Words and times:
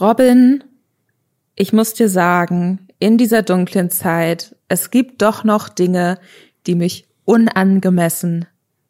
Robin, 0.00 0.64
ich 1.56 1.72
muss 1.72 1.92
dir 1.92 2.08
sagen, 2.08 2.88
in 2.98 3.18
dieser 3.18 3.42
dunklen 3.42 3.90
Zeit, 3.90 4.56
es 4.68 4.90
gibt 4.90 5.20
doch 5.20 5.44
noch 5.44 5.68
Dinge, 5.68 6.18
die 6.66 6.74
mich 6.74 7.06
unangemessen 7.24 8.46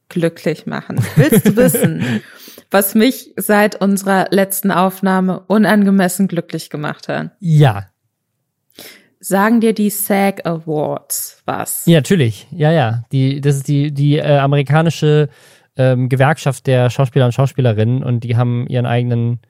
glücklich 0.08 0.66
machen. 0.66 1.00
Willst 1.16 1.46
du 1.46 1.56
wissen, 1.56 2.22
was 2.70 2.94
mich 2.94 3.32
seit 3.36 3.80
unserer 3.80 4.28
letzten 4.30 4.70
Aufnahme 4.70 5.40
unangemessen 5.40 6.28
glücklich 6.28 6.70
gemacht 6.70 7.08
hat? 7.08 7.32
Ja. 7.40 7.86
Sagen 9.18 9.60
dir 9.60 9.74
die 9.74 9.90
SAG 9.90 10.44
Awards 10.44 11.42
was? 11.44 11.86
Ja, 11.86 11.98
natürlich. 11.98 12.46
Ja, 12.52 12.70
ja. 12.70 13.04
Die, 13.12 13.40
das 13.40 13.56
ist 13.56 13.68
die, 13.68 13.92
die 13.92 14.16
äh, 14.16 14.38
amerikanische 14.38 15.28
ähm, 15.76 16.08
Gewerkschaft 16.08 16.66
der 16.66 16.88
Schauspieler 16.88 17.26
und 17.26 17.32
Schauspielerinnen 17.32 18.02
und 18.02 18.24
die 18.24 18.36
haben 18.36 18.66
ihren 18.68 18.86
eigenen 18.86 19.40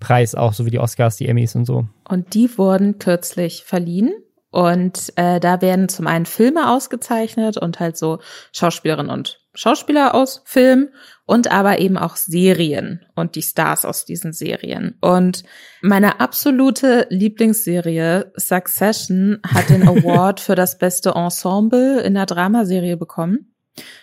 Preis 0.00 0.34
auch, 0.34 0.52
so 0.52 0.66
wie 0.66 0.70
die 0.70 0.80
Oscars, 0.80 1.16
die 1.16 1.28
Emmys 1.28 1.54
und 1.54 1.66
so. 1.66 1.86
Und 2.08 2.34
die 2.34 2.58
wurden 2.58 2.98
kürzlich 2.98 3.64
verliehen. 3.64 4.12
Und 4.50 5.12
äh, 5.14 5.38
da 5.38 5.60
werden 5.60 5.88
zum 5.88 6.08
einen 6.08 6.26
Filme 6.26 6.70
ausgezeichnet 6.72 7.56
und 7.56 7.78
halt 7.78 7.96
so 7.96 8.18
Schauspielerinnen 8.52 9.12
und 9.12 9.40
Schauspieler 9.54 10.14
aus 10.14 10.42
Film 10.44 10.90
und 11.24 11.50
aber 11.50 11.78
eben 11.78 11.96
auch 11.96 12.16
Serien 12.16 13.04
und 13.14 13.36
die 13.36 13.42
Stars 13.42 13.84
aus 13.84 14.04
diesen 14.04 14.32
Serien. 14.32 14.96
Und 15.00 15.44
meine 15.82 16.20
absolute 16.20 17.06
Lieblingsserie 17.10 18.32
Succession 18.36 19.40
hat 19.46 19.70
den 19.70 19.86
Award 19.88 20.40
für 20.40 20.56
das 20.56 20.78
beste 20.78 21.10
Ensemble 21.10 22.00
in 22.00 22.14
der 22.14 22.26
Dramaserie 22.26 22.96
bekommen. 22.96 23.54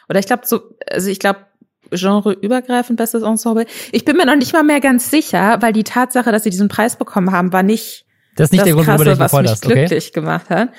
Oder 0.10 0.20
ich 0.20 0.28
glaube 0.28 0.46
so, 0.46 0.62
also 0.90 1.10
ich 1.10 1.20
glaube 1.20 1.47
genreübergreifend 1.92 2.98
bestes 2.98 3.24
Ensemble. 3.24 3.66
Ich 3.92 4.06
bin 4.06 4.18
mir 4.18 4.26
noch 4.26 4.36
nicht 4.36 4.54
mal 4.54 4.64
mehr 4.64 4.82
ganz 4.82 5.10
sicher, 5.10 5.58
weil 5.62 5.74
die 5.74 5.84
Tatsache, 5.84 6.32
dass 6.32 6.44
sie 6.44 6.50
diesen 6.50 6.68
Preis 6.68 6.98
bekommen 6.98 7.32
haben, 7.32 7.54
war 7.54 7.64
nicht 7.64 8.06
das 8.36 8.46
ist 8.46 8.52
nicht 8.52 8.62
das 8.62 8.66
der 8.66 8.74
Grund, 8.76 8.86
Krasse, 8.86 9.20
was 9.20 9.34
mich 9.34 9.52
hast, 9.52 9.66
okay? 9.66 9.76
glücklich 9.76 10.14
gemacht 10.14 10.50
hat, 10.50 10.70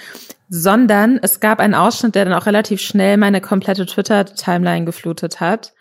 sondern 0.49 1.19
es 1.21 1.41
gab 1.41 1.59
einen 1.59 1.75
Ausschnitt, 1.75 2.15
der 2.15 2.25
dann 2.25 2.35
auch 2.35 2.47
relativ 2.47 2.81
schnell 2.81 3.17
meine 3.17 3.41
komplette 3.41 3.85
Twitter-Timeline 3.85 4.85
geflutet 4.85 5.41
hat. 5.41 5.75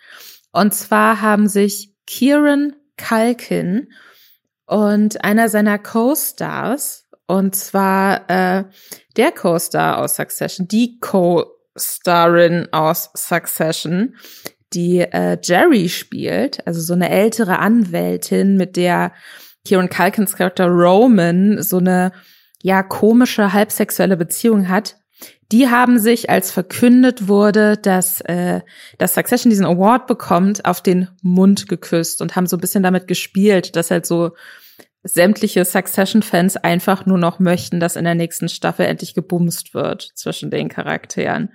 Und 0.52 0.74
zwar 0.74 1.20
haben 1.20 1.48
sich 1.48 1.94
Kieran 2.06 2.74
Culkin 2.96 3.88
und 4.66 5.24
einer 5.24 5.48
seiner 5.48 5.78
Co-Stars, 5.78 7.06
und 7.26 7.54
zwar 7.54 8.28
äh, 8.28 8.64
der 9.16 9.32
Co-Star 9.32 9.98
aus 9.98 10.16
Succession, 10.16 10.66
die 10.66 10.98
Co-Starin 10.98 12.68
aus 12.72 13.10
Succession, 13.14 14.16
die 14.72 15.00
äh, 15.00 15.38
Jerry 15.42 15.88
spielt, 15.88 16.66
also 16.66 16.80
so 16.80 16.94
eine 16.94 17.10
ältere 17.10 17.58
Anwältin, 17.58 18.56
mit 18.56 18.76
der 18.76 19.12
Kieran 19.64 19.88
Culkins 19.88 20.36
Charakter 20.36 20.66
Roman 20.66 21.62
so 21.62 21.78
eine 21.78 22.12
ja 22.62 22.82
komische 22.82 23.52
halbsexuelle 23.52 24.16
Beziehung 24.16 24.68
hat. 24.68 24.96
Die 25.50 25.68
haben 25.68 25.98
sich, 25.98 26.28
als 26.28 26.50
verkündet 26.50 27.26
wurde, 27.26 27.76
dass, 27.76 28.20
äh, 28.22 28.60
dass 28.98 29.14
Succession 29.14 29.50
diesen 29.50 29.66
Award 29.66 30.06
bekommt, 30.06 30.64
auf 30.64 30.82
den 30.82 31.08
Mund 31.22 31.68
geküsst 31.68 32.20
und 32.20 32.36
haben 32.36 32.46
so 32.46 32.56
ein 32.56 32.60
bisschen 32.60 32.82
damit 32.82 33.08
gespielt, 33.08 33.74
dass 33.74 33.90
halt 33.90 34.04
so 34.06 34.32
sämtliche 35.02 35.64
Succession-Fans 35.64 36.56
einfach 36.56 37.06
nur 37.06 37.18
noch 37.18 37.38
möchten, 37.38 37.80
dass 37.80 37.96
in 37.96 38.04
der 38.04 38.14
nächsten 38.14 38.48
Staffel 38.48 38.86
endlich 38.86 39.14
gebumst 39.14 39.72
wird 39.74 40.10
zwischen 40.14 40.50
den 40.50 40.68
Charakteren. 40.68 41.50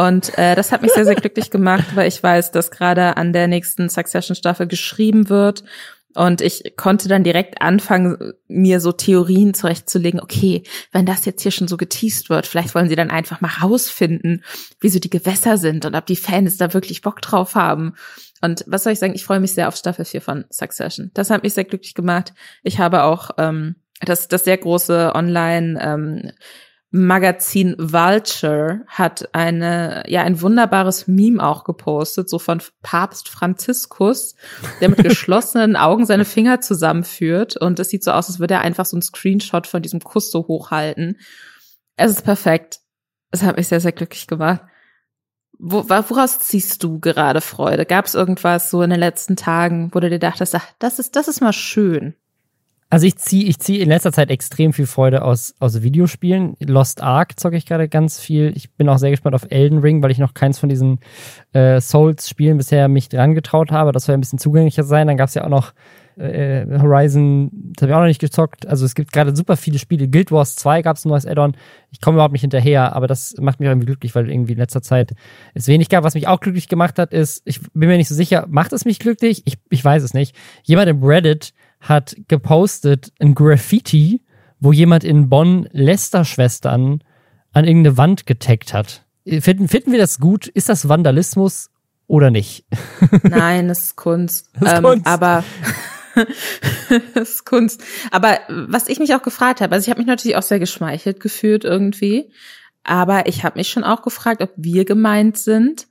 Und 0.00 0.38
äh, 0.38 0.54
das 0.54 0.72
hat 0.72 0.80
mich 0.80 0.92
sehr, 0.92 1.04
sehr 1.04 1.14
glücklich 1.14 1.50
gemacht, 1.50 1.94
weil 1.94 2.08
ich 2.08 2.22
weiß, 2.22 2.52
dass 2.52 2.70
gerade 2.70 3.18
an 3.18 3.34
der 3.34 3.48
nächsten 3.48 3.90
Succession-Staffel 3.90 4.66
geschrieben 4.66 5.28
wird 5.28 5.62
und 6.14 6.40
ich 6.40 6.74
konnte 6.76 7.06
dann 7.08 7.22
direkt 7.22 7.60
anfangen, 7.60 8.32
mir 8.48 8.80
so 8.80 8.92
Theorien 8.92 9.52
zurechtzulegen, 9.52 10.20
okay, 10.20 10.62
wenn 10.90 11.04
das 11.04 11.26
jetzt 11.26 11.42
hier 11.42 11.52
schon 11.52 11.68
so 11.68 11.76
geteased 11.76 12.30
wird, 12.30 12.46
vielleicht 12.46 12.74
wollen 12.74 12.88
sie 12.88 12.96
dann 12.96 13.10
einfach 13.10 13.42
mal 13.42 13.52
rausfinden, 13.62 14.42
wie 14.80 14.88
so 14.88 14.98
die 14.98 15.10
Gewässer 15.10 15.58
sind 15.58 15.84
und 15.84 15.94
ob 15.94 16.06
die 16.06 16.16
Fans 16.16 16.56
da 16.56 16.72
wirklich 16.72 17.02
Bock 17.02 17.20
drauf 17.20 17.54
haben. 17.54 17.94
Und 18.40 18.64
was 18.66 18.84
soll 18.84 18.94
ich 18.94 18.98
sagen, 18.98 19.14
ich 19.14 19.24
freue 19.24 19.40
mich 19.40 19.52
sehr 19.52 19.68
auf 19.68 19.76
Staffel 19.76 20.06
4 20.06 20.22
von 20.22 20.44
Succession. 20.50 21.10
Das 21.12 21.28
hat 21.28 21.42
mich 21.42 21.52
sehr 21.52 21.64
glücklich 21.64 21.94
gemacht. 21.94 22.32
Ich 22.62 22.78
habe 22.78 23.04
auch 23.04 23.32
ähm, 23.36 23.76
das, 24.00 24.28
das 24.28 24.44
sehr 24.44 24.56
große 24.56 25.12
Online- 25.14 25.78
ähm, 25.80 26.32
Magazin 26.92 27.76
Vulture 27.78 28.82
hat 28.88 29.32
eine, 29.32 30.02
ja, 30.08 30.22
ein 30.22 30.40
wunderbares 30.40 31.06
Meme 31.06 31.44
auch 31.44 31.62
gepostet, 31.62 32.28
so 32.28 32.40
von 32.40 32.60
Papst 32.82 33.28
Franziskus, 33.28 34.34
der 34.80 34.88
mit 34.88 34.98
geschlossenen 35.04 35.76
Augen 35.76 36.04
seine 36.04 36.24
Finger 36.24 36.60
zusammenführt. 36.60 37.56
Und 37.56 37.78
es 37.78 37.90
sieht 37.90 38.02
so 38.02 38.10
aus, 38.10 38.28
als 38.28 38.40
würde 38.40 38.54
er 38.54 38.62
einfach 38.62 38.86
so 38.86 38.96
einen 38.96 39.02
Screenshot 39.02 39.68
von 39.68 39.82
diesem 39.82 40.00
Kuss 40.00 40.32
so 40.32 40.48
hochhalten. 40.48 41.18
Es 41.96 42.10
ist 42.10 42.24
perfekt. 42.24 42.80
Es 43.30 43.44
hat 43.44 43.56
mich 43.56 43.68
sehr, 43.68 43.80
sehr 43.80 43.92
glücklich 43.92 44.26
gemacht. 44.26 44.62
Wo, 45.60 45.88
woraus 45.88 46.40
ziehst 46.40 46.82
du 46.82 46.98
gerade 46.98 47.40
Freude? 47.40 47.86
Gab 47.86 48.06
es 48.06 48.14
irgendwas 48.14 48.70
so 48.70 48.82
in 48.82 48.90
den 48.90 48.98
letzten 48.98 49.36
Tagen, 49.36 49.90
wo 49.92 50.00
du 50.00 50.10
dir 50.10 50.18
dachtest, 50.18 50.56
ach, 50.56 50.66
das 50.80 50.98
ist, 50.98 51.14
das 51.14 51.28
ist 51.28 51.40
mal 51.40 51.52
schön? 51.52 52.16
Also 52.92 53.06
ich 53.06 53.16
ziehe 53.16 53.44
ich 53.44 53.60
zieh 53.60 53.80
in 53.80 53.88
letzter 53.88 54.12
Zeit 54.12 54.30
extrem 54.30 54.72
viel 54.72 54.86
Freude 54.86 55.22
aus, 55.22 55.54
aus 55.60 55.80
Videospielen. 55.82 56.56
Lost 56.58 57.00
Ark 57.00 57.38
zocke 57.38 57.56
ich 57.56 57.64
gerade 57.64 57.88
ganz 57.88 58.18
viel. 58.18 58.52
Ich 58.56 58.72
bin 58.72 58.88
auch 58.88 58.98
sehr 58.98 59.10
gespannt 59.10 59.36
auf 59.36 59.46
Elden 59.48 59.78
Ring, 59.78 60.02
weil 60.02 60.10
ich 60.10 60.18
noch 60.18 60.34
keins 60.34 60.58
von 60.58 60.68
diesen 60.68 60.98
äh, 61.52 61.80
Souls-Spielen 61.80 62.58
bisher 62.58 62.88
mich 62.88 63.08
dran 63.08 63.36
getraut 63.36 63.70
habe. 63.70 63.92
Das 63.92 64.06
soll 64.06 64.14
ein 64.14 64.20
bisschen 64.20 64.40
zugänglicher 64.40 64.82
sein. 64.82 65.06
Dann 65.06 65.16
gab 65.16 65.28
es 65.28 65.34
ja 65.34 65.44
auch 65.44 65.48
noch 65.48 65.72
äh, 66.16 66.66
Horizon, 66.80 67.50
das 67.52 67.82
habe 67.82 67.92
ich 67.92 67.96
auch 67.96 68.00
noch 68.00 68.06
nicht 68.06 68.20
gezockt. 68.20 68.66
Also 68.66 68.84
es 68.84 68.96
gibt 68.96 69.12
gerade 69.12 69.36
super 69.36 69.56
viele 69.56 69.78
Spiele. 69.78 70.08
Guild 70.08 70.32
Wars 70.32 70.56
2 70.56 70.82
gab 70.82 70.96
es 70.96 71.04
ein 71.04 71.10
neues 71.10 71.26
Add-on. 71.26 71.56
Ich 71.92 72.00
komme 72.00 72.16
überhaupt 72.16 72.32
nicht 72.32 72.42
hinterher, 72.42 72.96
aber 72.96 73.06
das 73.06 73.34
macht 73.38 73.60
mich 73.60 73.68
irgendwie 73.68 73.86
glücklich, 73.86 74.16
weil 74.16 74.28
irgendwie 74.28 74.52
in 74.52 74.58
letzter 74.58 74.82
Zeit 74.82 75.14
es 75.54 75.68
wenig 75.68 75.88
gab. 75.90 76.02
Was 76.02 76.14
mich 76.14 76.26
auch 76.26 76.40
glücklich 76.40 76.68
gemacht 76.68 76.98
hat, 76.98 77.12
ist, 77.12 77.42
ich 77.44 77.60
bin 77.72 77.88
mir 77.88 77.96
nicht 77.96 78.08
so 78.08 78.16
sicher, 78.16 78.46
macht 78.48 78.72
es 78.72 78.84
mich 78.84 78.98
glücklich? 78.98 79.42
Ich, 79.44 79.58
ich 79.70 79.84
weiß 79.84 80.02
es 80.02 80.12
nicht. 80.12 80.34
Jemand 80.64 80.88
im 80.88 81.04
Reddit 81.04 81.52
hat 81.80 82.16
gepostet 82.28 83.12
ein 83.18 83.34
Graffiti, 83.34 84.22
wo 84.60 84.72
jemand 84.72 85.04
in 85.04 85.28
Bonn 85.28 85.68
Lester-Schwestern 85.72 87.02
an 87.52 87.64
irgendeine 87.64 87.96
Wand 87.96 88.26
getaggt 88.26 88.74
hat. 88.74 89.04
Finden, 89.26 89.68
finden 89.68 89.92
wir 89.92 89.98
das 89.98 90.18
gut? 90.18 90.46
Ist 90.46 90.68
das 90.68 90.88
Vandalismus 90.88 91.70
oder 92.06 92.30
nicht? 92.30 92.64
Nein, 93.22 93.68
das 93.68 93.80
ist 93.80 93.96
Kunst. 93.96 94.50
Das 94.54 94.72
ist 94.72 94.78
ähm, 94.78 94.84
Kunst. 94.84 95.06
Aber 95.06 95.44
das 97.14 97.30
ist 97.30 97.44
Kunst. 97.44 97.82
Aber 98.10 98.38
was 98.48 98.88
ich 98.88 98.98
mich 98.98 99.14
auch 99.14 99.22
gefragt 99.22 99.60
habe, 99.60 99.74
also 99.74 99.84
ich 99.84 99.90
habe 99.90 100.00
mich 100.00 100.06
natürlich 100.06 100.36
auch 100.36 100.42
sehr 100.42 100.58
geschmeichelt 100.58 101.20
gefühlt 101.20 101.64
irgendwie, 101.64 102.30
aber 102.84 103.26
ich 103.26 103.44
habe 103.44 103.58
mich 103.58 103.68
schon 103.68 103.84
auch 103.84 104.02
gefragt, 104.02 104.42
ob 104.42 104.50
wir 104.56 104.84
gemeint 104.84 105.38
sind 105.38 105.86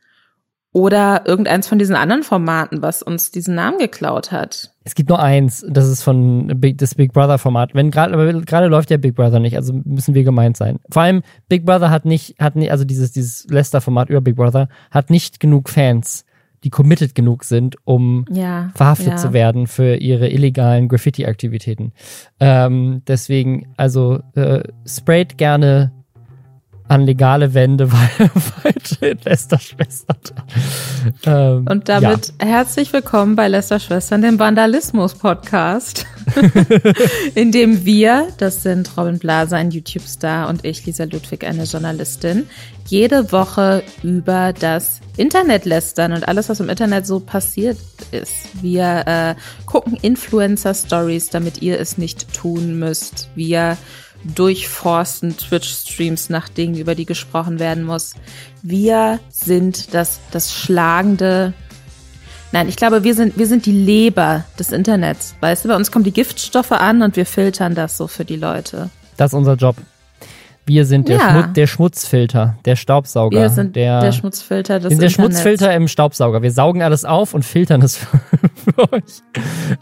oder 0.71 1.23
irgendeins 1.25 1.67
von 1.67 1.79
diesen 1.79 1.95
anderen 1.95 2.23
Formaten, 2.23 2.81
was 2.81 3.01
uns 3.01 3.31
diesen 3.31 3.55
Namen 3.55 3.79
geklaut 3.79 4.31
hat. 4.31 4.71
Es 4.83 4.93
gibt 4.93 5.09
nur 5.09 5.19
eins, 5.19 5.65
das 5.67 5.87
ist 5.87 6.03
von 6.03 6.59
Big, 6.59 6.77
das 6.77 6.95
Big 6.95 7.13
Brother 7.13 7.37
Format. 7.39 7.73
Wenn 7.73 7.89
gerade 7.91 8.43
gerade 8.43 8.67
läuft 8.67 8.91
ja 8.91 8.97
Big 8.97 9.15
Brother 9.15 9.39
nicht, 9.39 9.55
also 9.55 9.73
müssen 9.83 10.13
wir 10.13 10.23
gemeint 10.23 10.57
sein. 10.57 10.79
Vor 10.91 11.01
allem 11.01 11.23
Big 11.47 11.65
Brother 11.65 11.89
hat 11.89 12.05
nicht 12.05 12.35
hat 12.39 12.55
nicht 12.55 12.71
also 12.71 12.85
dieses 12.85 13.11
dieses 13.11 13.47
Lester 13.49 13.81
Format 13.81 14.09
über 14.09 14.21
Big 14.21 14.35
Brother 14.35 14.67
hat 14.91 15.09
nicht 15.09 15.39
genug 15.39 15.69
Fans, 15.69 16.25
die 16.63 16.69
committed 16.69 17.15
genug 17.15 17.45
sind, 17.45 17.75
um 17.85 18.25
Ja. 18.29 18.71
verhaftet 18.75 19.07
ja. 19.07 19.15
zu 19.17 19.33
werden 19.33 19.65
für 19.65 19.95
ihre 19.95 20.29
illegalen 20.29 20.87
Graffiti-Aktivitäten. 20.87 21.93
Ähm, 22.39 23.01
deswegen, 23.07 23.73
also 23.77 24.19
äh, 24.35 24.63
sprayt 24.85 25.37
gerne 25.37 25.93
an 26.89 27.05
legale 27.05 27.53
Wände, 27.53 27.91
weil 27.91 28.31
weil 28.99 29.17
Lester 29.23 29.59
Schwester. 29.59 30.15
Ähm, 31.25 31.65
Und 31.69 31.87
damit 31.87 32.33
herzlich 32.39 32.91
willkommen 32.91 33.35
bei 33.35 33.47
Lester 33.47 33.79
Schwestern, 33.79 34.21
dem 34.23 34.39
Vandalismus-Podcast, 34.39 36.05
in 37.35 37.51
dem 37.51 37.85
wir, 37.85 38.27
das 38.37 38.63
sind 38.63 38.97
Robin 38.97 39.19
Blaser, 39.19 39.57
ein 39.57 39.71
YouTube-Star, 39.71 40.49
und 40.49 40.65
ich, 40.65 40.85
Lisa 40.85 41.03
Ludwig, 41.03 41.45
eine 41.45 41.63
Journalistin, 41.63 42.47
jede 42.87 43.31
Woche 43.31 43.83
über 44.01 44.51
das 44.51 44.99
Internet 45.15 45.65
lästern 45.65 46.11
und 46.11 46.27
alles, 46.27 46.49
was 46.49 46.59
im 46.59 46.69
Internet 46.69 47.05
so 47.05 47.19
passiert 47.19 47.77
ist. 48.11 48.33
Wir 48.61 49.03
äh, 49.05 49.35
gucken 49.67 49.95
Influencer-Stories, 50.01 51.29
damit 51.29 51.61
ihr 51.61 51.79
es 51.79 51.99
nicht 51.99 52.33
tun 52.33 52.79
müsst. 52.79 53.29
Wir 53.35 53.77
durchforsten 54.23 55.37
Twitch-Streams 55.37 56.29
nach 56.29 56.49
Dingen, 56.49 56.75
über 56.75 56.95
die 56.95 57.05
gesprochen 57.05 57.59
werden 57.59 57.83
muss. 57.83 58.13
Wir 58.61 59.19
sind 59.29 59.93
das, 59.93 60.19
das 60.31 60.53
schlagende, 60.53 61.53
nein, 62.51 62.67
ich 62.67 62.75
glaube, 62.75 63.03
wir 63.03 63.15
sind, 63.15 63.37
wir 63.37 63.47
sind 63.47 63.65
die 63.65 63.71
Leber 63.71 64.43
des 64.57 64.71
Internets. 64.71 65.35
Weißt 65.39 65.63
du, 65.63 65.69
bei 65.69 65.75
uns 65.75 65.91
kommen 65.91 66.05
die 66.05 66.13
Giftstoffe 66.13 66.71
an 66.71 67.01
und 67.01 67.15
wir 67.15 67.25
filtern 67.25 67.75
das 67.75 67.97
so 67.97 68.07
für 68.07 68.25
die 68.25 68.35
Leute. 68.35 68.89
Das 69.17 69.31
ist 69.31 69.37
unser 69.37 69.55
Job. 69.55 69.75
Wir 70.65 70.85
sind 70.85 71.07
der, 71.09 71.17
Ja. 71.17 71.31
Schmut, 71.31 71.57
der 71.57 71.65
Schmutzfilter, 71.67 72.55
der 72.63 72.75
Staubsauger. 72.75 73.39
Wir 73.39 73.49
sind 73.49 73.75
der, 73.75 74.01
der, 74.01 74.11
Schmutzfilter 74.11 74.79
des 74.79 74.89
sind 74.89 75.01
der 75.01 75.09
Internets. 75.09 75.39
Schmutzfilter 75.39 75.73
im 75.73 75.87
Staubsauger. 75.87 76.43
Wir 76.43 76.51
saugen 76.51 76.83
alles 76.83 77.05
auf 77.05 77.33
und 77.33 77.43
filtern 77.43 77.81
es 77.81 77.97
für, 77.97 78.19
für 78.73 78.93
euch. 78.93 79.23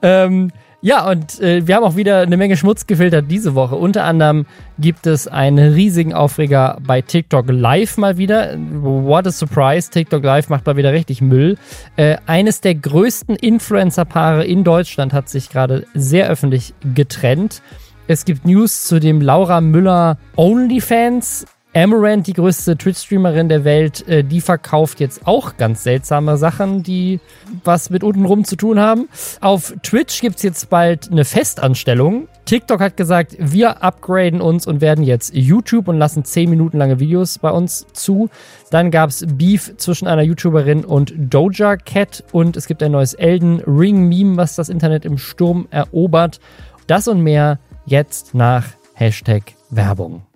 Ähm, 0.02 0.52
Ja, 0.88 1.10
und 1.10 1.42
äh, 1.42 1.68
wir 1.68 1.76
haben 1.76 1.84
auch 1.84 1.98
wieder 1.98 2.22
eine 2.22 2.38
Menge 2.38 2.56
Schmutz 2.56 2.88
gefiltert 2.88 3.26
diese 3.30 3.56
Woche. 3.56 3.76
Unter 3.76 4.06
anderem 4.06 4.46
gibt 4.80 5.06
es 5.06 5.28
einen 5.28 5.74
riesigen 5.74 6.14
Aufreger 6.14 6.78
bei 6.82 7.02
TikTok 7.02 7.48
Live 7.50 7.98
mal 7.98 8.18
wieder. 8.18 8.56
What 8.58 9.28
a 9.28 9.32
surprise. 9.32 9.90
TikTok 9.92 10.24
Live 10.24 10.48
macht 10.48 10.66
mal 10.66 10.78
wieder 10.78 10.94
richtig 10.94 11.20
Müll. 11.20 11.58
Äh, 11.98 12.16
eines 12.26 12.62
der 12.62 12.76
größten 12.76 13.36
Influencer-Paare 13.36 14.46
in 14.46 14.64
Deutschland 14.64 15.12
hat 15.12 15.28
sich 15.28 15.50
gerade 15.50 15.86
sehr 15.94 16.30
öffentlich 16.30 16.74
getrennt. 16.96 17.62
Es 18.08 18.24
gibt 18.24 18.46
News 18.46 18.88
zu 18.88 19.02
dem 19.02 19.20
Laura 19.20 19.60
Müller 19.60 20.18
OnlyFans 20.38 21.48
Amaranth, 21.74 22.28
die 22.28 22.34
größte 22.34 22.78
Twitch-Streamerin 22.78 23.50
der 23.50 23.64
Welt, 23.64 24.08
äh, 24.08 24.24
die 24.24 24.42
verkauft 24.42 25.00
jetzt 25.00 25.28
auch 25.28 25.58
ganz 25.58 25.84
seltsame 25.84 26.38
Sachen, 26.38 26.82
die 26.82 27.20
was 27.64 27.90
mit 27.90 28.04
untenrum 28.04 28.46
zu 28.46 28.56
tun 28.56 28.80
haben. 28.80 29.10
Auf 29.42 29.74
Twitch 29.84 30.22
gibt's 30.22 30.44
jetzt 30.44 30.70
bald 30.70 31.12
eine 31.12 31.26
Festanstellung. 31.26 32.28
TikTok 32.46 32.80
hat 32.80 32.98
gesagt, 32.98 33.36
wir 33.40 33.84
upgraden 33.84 34.42
uns 34.42 34.66
und 34.66 34.82
werden 34.82 35.04
jetzt 35.04 35.36
YouTube 35.36 35.88
und 35.88 35.98
lassen 35.98 36.24
10 36.24 36.50
Minuten 36.50 36.78
lange 36.78 37.00
Videos 37.00 37.38
bei 37.40 37.52
uns 37.52 37.86
zu. 37.94 38.30
Dann 38.72 38.90
gab's 38.90 39.26
Beef 39.28 39.76
zwischen 39.78 40.08
einer 40.08 40.24
YouTuberin 40.24 40.86
und 40.86 41.14
Doja 41.18 41.76
Cat 41.76 42.24
und 42.32 42.56
es 42.56 42.68
gibt 42.68 42.82
ein 42.82 42.94
neues 42.94 43.14
Elden 43.14 43.62
Ring 43.68 44.08
Meme, 44.08 44.38
was 44.38 44.56
das 44.56 44.70
Internet 44.70 45.06
im 45.06 45.18
Sturm 45.18 45.68
erobert. 45.70 46.40
Das 46.88 47.08
und 47.08 47.22
mehr 47.22 47.60
jetzt 47.86 48.34
nach 48.34 48.66
Hashtag 48.94 49.54
Werbung. 49.70 50.27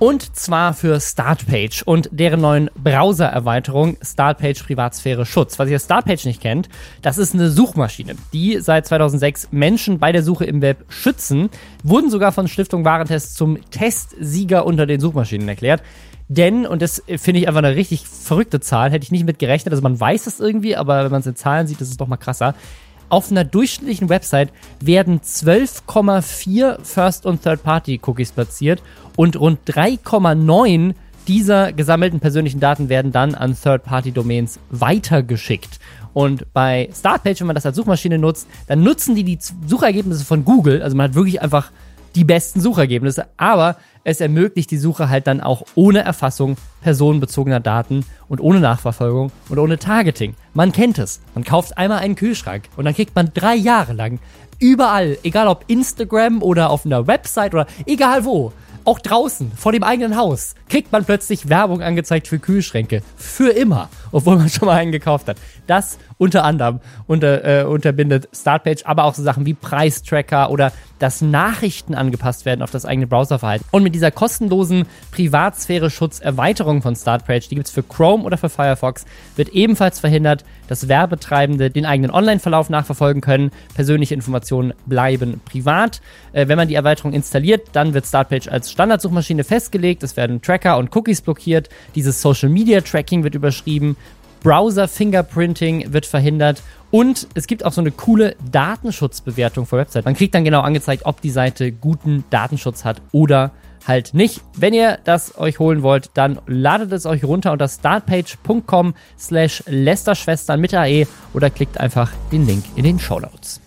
Und 0.00 0.34
zwar 0.34 0.72
für 0.72 0.98
Startpage 0.98 1.82
und 1.82 2.08
deren 2.10 2.40
neuen 2.40 2.70
Browser-Erweiterung 2.82 3.98
Startpage 4.00 4.62
Privatsphäre 4.62 5.26
Schutz. 5.26 5.58
Was 5.58 5.68
ihr 5.68 5.78
Startpage 5.78 6.24
nicht 6.24 6.40
kennt, 6.40 6.70
das 7.02 7.18
ist 7.18 7.34
eine 7.34 7.50
Suchmaschine, 7.50 8.14
die 8.32 8.60
seit 8.62 8.86
2006 8.86 9.48
Menschen 9.50 9.98
bei 9.98 10.10
der 10.10 10.22
Suche 10.22 10.46
im 10.46 10.62
Web 10.62 10.86
schützen, 10.88 11.50
wurden 11.84 12.10
sogar 12.10 12.32
von 12.32 12.48
Stiftung 12.48 12.82
Warentest 12.82 13.36
zum 13.36 13.58
Testsieger 13.70 14.64
unter 14.64 14.86
den 14.86 15.00
Suchmaschinen 15.00 15.46
erklärt. 15.46 15.82
Denn, 16.28 16.64
und 16.64 16.80
das 16.80 17.02
finde 17.18 17.40
ich 17.40 17.48
einfach 17.48 17.62
eine 17.62 17.76
richtig 17.76 18.06
verrückte 18.06 18.60
Zahl, 18.60 18.90
hätte 18.92 19.04
ich 19.04 19.12
nicht 19.12 19.26
mit 19.26 19.38
gerechnet, 19.38 19.74
also 19.74 19.82
man 19.82 20.00
weiß 20.00 20.24
das 20.24 20.40
irgendwie, 20.40 20.76
aber 20.76 21.04
wenn 21.04 21.10
man 21.10 21.20
es 21.20 21.26
in 21.26 21.36
Zahlen 21.36 21.66
sieht, 21.66 21.82
das 21.82 21.88
ist 21.90 22.00
doch 22.00 22.06
mal 22.06 22.16
krasser. 22.16 22.54
Auf 23.10 23.32
einer 23.32 23.42
durchschnittlichen 23.42 24.08
Website 24.08 24.52
werden 24.80 25.20
12,4 25.20 26.78
First- 26.84 27.26
und 27.26 27.42
Third-Party-Cookies 27.42 28.30
platziert 28.30 28.82
und 29.16 29.38
rund 29.38 29.58
3,9 29.66 30.94
dieser 31.26 31.72
gesammelten 31.72 32.20
persönlichen 32.20 32.60
Daten 32.60 32.88
werden 32.88 33.10
dann 33.10 33.34
an 33.34 33.56
Third-Party-Domains 33.60 34.60
weitergeschickt. 34.70 35.80
Und 36.12 36.52
bei 36.52 36.88
Startpage, 36.96 37.40
wenn 37.40 37.48
man 37.48 37.56
das 37.56 37.66
als 37.66 37.76
Suchmaschine 37.76 38.16
nutzt, 38.16 38.46
dann 38.68 38.84
nutzen 38.84 39.16
die 39.16 39.24
die 39.24 39.38
Suchergebnisse 39.66 40.24
von 40.24 40.44
Google. 40.44 40.80
Also 40.80 40.96
man 40.96 41.08
hat 41.08 41.14
wirklich 41.16 41.42
einfach 41.42 41.72
die 42.14 42.24
besten 42.24 42.60
Suchergebnisse, 42.60 43.26
aber 43.36 43.76
es 44.02 44.20
ermöglicht 44.20 44.70
die 44.70 44.78
Suche 44.78 45.08
halt 45.08 45.26
dann 45.26 45.40
auch 45.40 45.62
ohne 45.74 46.00
Erfassung 46.00 46.56
personenbezogener 46.80 47.60
Daten 47.60 48.04
und 48.28 48.40
ohne 48.40 48.60
Nachverfolgung 48.60 49.30
und 49.48 49.58
ohne 49.58 49.78
Targeting. 49.78 50.34
Man 50.54 50.72
kennt 50.72 50.98
es. 50.98 51.20
Man 51.34 51.44
kauft 51.44 51.76
einmal 51.76 51.98
einen 51.98 52.16
Kühlschrank 52.16 52.64
und 52.76 52.84
dann 52.84 52.94
kriegt 52.94 53.14
man 53.14 53.30
drei 53.34 53.54
Jahre 53.54 53.92
lang 53.92 54.18
überall, 54.58 55.18
egal 55.22 55.48
ob 55.48 55.64
Instagram 55.68 56.42
oder 56.42 56.70
auf 56.70 56.86
einer 56.86 57.06
Website 57.06 57.54
oder 57.54 57.66
egal 57.86 58.24
wo, 58.24 58.52
auch 58.84 58.98
draußen, 58.98 59.52
vor 59.52 59.72
dem 59.72 59.82
eigenen 59.82 60.16
Haus, 60.16 60.54
kriegt 60.70 60.92
man 60.92 61.04
plötzlich 61.04 61.48
Werbung 61.48 61.82
angezeigt 61.82 62.28
für 62.28 62.38
Kühlschränke. 62.38 63.02
Für 63.16 63.50
immer. 63.50 63.90
Obwohl 64.12 64.36
man 64.36 64.48
schon 64.48 64.66
mal 64.66 64.76
einen 64.76 64.92
gekauft 64.92 65.28
hat. 65.28 65.36
Das 65.66 65.98
unter 66.20 66.44
anderem 66.44 66.80
unter, 67.06 67.44
äh, 67.44 67.64
unterbindet 67.64 68.28
Startpage, 68.32 68.84
aber 68.84 69.04
auch 69.04 69.14
so 69.14 69.22
Sachen 69.22 69.46
wie 69.46 69.54
Preistracker 69.54 70.50
oder 70.50 70.72
dass 70.98 71.22
Nachrichten 71.22 71.94
angepasst 71.94 72.44
werden 72.44 72.60
auf 72.60 72.70
das 72.70 72.84
eigene 72.84 73.06
Browserverhalten. 73.06 73.66
Und 73.70 73.82
mit 73.82 73.94
dieser 73.94 74.10
kostenlosen 74.10 74.84
Privatsphäre-Schutz-Erweiterung 75.12 76.82
von 76.82 76.94
Startpage, 76.94 77.48
die 77.48 77.54
gibt 77.54 77.68
es 77.68 77.72
für 77.72 77.82
Chrome 77.82 78.22
oder 78.22 78.36
für 78.36 78.50
Firefox, 78.50 79.06
wird 79.34 79.48
ebenfalls 79.48 79.98
verhindert, 79.98 80.44
dass 80.68 80.88
Werbetreibende 80.88 81.70
den 81.70 81.86
eigenen 81.86 82.10
Online-Verlauf 82.10 82.68
nachverfolgen 82.68 83.22
können. 83.22 83.50
Persönliche 83.74 84.14
Informationen 84.14 84.74
bleiben 84.84 85.40
privat. 85.46 86.02
Äh, 86.32 86.48
wenn 86.48 86.58
man 86.58 86.68
die 86.68 86.74
Erweiterung 86.74 87.14
installiert, 87.14 87.68
dann 87.72 87.94
wird 87.94 88.06
Startpage 88.06 88.48
als 88.48 88.70
Standardsuchmaschine 88.70 89.42
festgelegt. 89.42 90.02
Es 90.02 90.18
werden 90.18 90.42
Tracker 90.42 90.59
und 90.64 90.94
Cookies 90.94 91.20
blockiert. 91.20 91.68
Dieses 91.94 92.20
Social-Media-Tracking 92.22 93.24
wird 93.24 93.34
überschrieben. 93.34 93.96
Browser-Fingerprinting 94.42 95.92
wird 95.92 96.06
verhindert 96.06 96.62
und 96.90 97.28
es 97.34 97.46
gibt 97.46 97.64
auch 97.64 97.72
so 97.72 97.80
eine 97.80 97.90
coole 97.90 98.36
Datenschutzbewertung 98.50 99.66
für 99.66 99.76
Websites. 99.76 100.04
Man 100.04 100.14
kriegt 100.14 100.34
dann 100.34 100.44
genau 100.44 100.60
angezeigt, 100.60 101.04
ob 101.04 101.20
die 101.20 101.30
Seite 101.30 101.72
guten 101.72 102.24
Datenschutz 102.30 102.84
hat 102.84 103.02
oder 103.12 103.52
halt 103.86 104.14
nicht. 104.14 104.40
Wenn 104.56 104.74
ihr 104.74 104.98
das 105.04 105.38
euch 105.38 105.58
holen 105.58 105.82
wollt, 105.82 106.10
dann 106.14 106.38
ladet 106.46 106.92
es 106.92 107.06
euch 107.06 107.24
runter 107.24 107.52
unter 107.52 107.68
startpage.com 107.68 108.94
slash 109.18 109.62
Lästerschwestern 109.66 110.60
mit 110.60 110.74
AE 110.74 111.06
oder 111.32 111.50
klickt 111.50 111.78
einfach 111.78 112.10
den 112.32 112.46
Link 112.46 112.64
in 112.76 112.84
den 112.84 112.98
Show 112.98 113.20
Notes. 113.20 113.60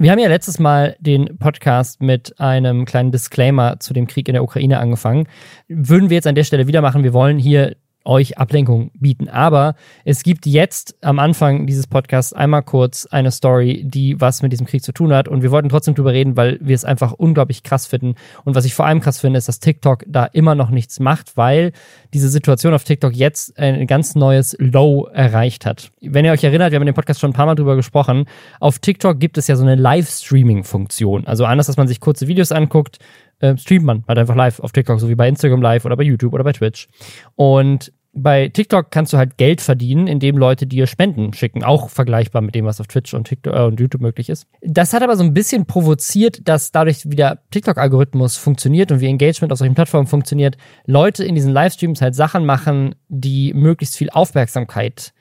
Wir 0.00 0.12
haben 0.12 0.20
ja 0.20 0.28
letztes 0.28 0.60
Mal 0.60 0.96
den 1.00 1.38
Podcast 1.38 2.00
mit 2.00 2.38
einem 2.38 2.84
kleinen 2.84 3.10
Disclaimer 3.10 3.80
zu 3.80 3.92
dem 3.92 4.06
Krieg 4.06 4.28
in 4.28 4.34
der 4.34 4.44
Ukraine 4.44 4.78
angefangen. 4.78 5.26
Würden 5.66 6.08
wir 6.08 6.14
jetzt 6.14 6.28
an 6.28 6.36
der 6.36 6.44
Stelle 6.44 6.68
wieder 6.68 6.82
machen. 6.82 7.02
Wir 7.02 7.12
wollen 7.12 7.36
hier 7.36 7.74
euch 8.08 8.38
Ablenkung 8.38 8.90
bieten. 8.94 9.28
Aber 9.28 9.74
es 10.04 10.22
gibt 10.22 10.46
jetzt 10.46 10.96
am 11.02 11.18
Anfang 11.18 11.66
dieses 11.66 11.86
Podcasts 11.86 12.32
einmal 12.32 12.62
kurz 12.62 13.06
eine 13.06 13.30
Story, 13.30 13.84
die 13.86 14.20
was 14.20 14.42
mit 14.42 14.50
diesem 14.50 14.66
Krieg 14.66 14.82
zu 14.82 14.92
tun 14.92 15.12
hat. 15.12 15.28
Und 15.28 15.42
wir 15.42 15.50
wollten 15.50 15.68
trotzdem 15.68 15.94
drüber 15.94 16.12
reden, 16.12 16.36
weil 16.36 16.58
wir 16.60 16.74
es 16.74 16.84
einfach 16.84 17.12
unglaublich 17.12 17.62
krass 17.62 17.86
finden. 17.86 18.14
Und 18.44 18.54
was 18.54 18.64
ich 18.64 18.74
vor 18.74 18.86
allem 18.86 19.00
krass 19.00 19.20
finde, 19.20 19.38
ist, 19.38 19.46
dass 19.46 19.60
TikTok 19.60 20.04
da 20.08 20.24
immer 20.24 20.54
noch 20.54 20.70
nichts 20.70 20.98
macht, 20.98 21.36
weil 21.36 21.72
diese 22.14 22.28
Situation 22.28 22.74
auf 22.74 22.84
TikTok 22.84 23.14
jetzt 23.14 23.58
ein 23.58 23.86
ganz 23.86 24.14
neues 24.14 24.56
Low 24.58 25.06
erreicht 25.12 25.66
hat. 25.66 25.90
Wenn 26.00 26.24
ihr 26.24 26.32
euch 26.32 26.44
erinnert, 26.44 26.72
wir 26.72 26.76
haben 26.76 26.82
in 26.82 26.92
dem 26.92 26.94
Podcast 26.94 27.20
schon 27.20 27.30
ein 27.30 27.34
paar 27.34 27.46
Mal 27.46 27.54
drüber 27.54 27.76
gesprochen. 27.76 28.24
Auf 28.58 28.78
TikTok 28.78 29.20
gibt 29.20 29.36
es 29.36 29.46
ja 29.46 29.56
so 29.56 29.62
eine 29.62 29.74
Live-Streaming-Funktion. 29.74 31.26
Also 31.26 31.44
anders, 31.44 31.66
dass 31.66 31.76
man 31.76 31.88
sich 31.88 32.00
kurze 32.00 32.26
Videos 32.26 32.52
anguckt, 32.52 32.98
äh, 33.40 33.56
streamt 33.56 33.84
man 33.84 34.04
halt 34.08 34.18
einfach 34.18 34.34
live 34.34 34.60
auf 34.60 34.72
TikTok, 34.72 34.98
so 35.00 35.08
wie 35.08 35.14
bei 35.14 35.28
Instagram 35.28 35.62
Live 35.62 35.84
oder 35.84 35.96
bei 35.96 36.02
YouTube 36.02 36.32
oder 36.32 36.44
bei 36.44 36.52
Twitch. 36.52 36.88
Und 37.36 37.92
bei 38.12 38.48
TikTok 38.48 38.90
kannst 38.90 39.12
du 39.12 39.18
halt 39.18 39.36
Geld 39.36 39.60
verdienen, 39.60 40.06
indem 40.06 40.36
Leute 40.36 40.66
dir 40.66 40.86
Spenden 40.86 41.32
schicken. 41.32 41.62
Auch 41.62 41.88
vergleichbar 41.90 42.42
mit 42.42 42.54
dem, 42.54 42.64
was 42.64 42.80
auf 42.80 42.86
Twitch 42.86 43.14
und, 43.14 43.24
TikTok, 43.24 43.54
äh, 43.54 43.62
und 43.64 43.78
YouTube 43.78 44.02
möglich 44.02 44.28
ist. 44.28 44.46
Das 44.62 44.92
hat 44.92 45.02
aber 45.02 45.16
so 45.16 45.22
ein 45.22 45.34
bisschen 45.34 45.66
provoziert, 45.66 46.48
dass 46.48 46.72
dadurch 46.72 47.08
wie 47.10 47.16
der 47.16 47.42
TikTok-Algorithmus 47.50 48.36
funktioniert 48.36 48.90
und 48.90 49.00
wie 49.00 49.06
Engagement 49.06 49.52
auf 49.52 49.58
solchen 49.58 49.74
Plattformen 49.74 50.06
funktioniert, 50.06 50.56
Leute 50.86 51.24
in 51.24 51.34
diesen 51.34 51.52
Livestreams 51.52 52.00
halt 52.00 52.14
Sachen 52.14 52.44
machen, 52.44 52.94
die 53.08 53.52
möglichst 53.54 53.96
viel 53.96 54.10
Aufmerksamkeit 54.10 55.12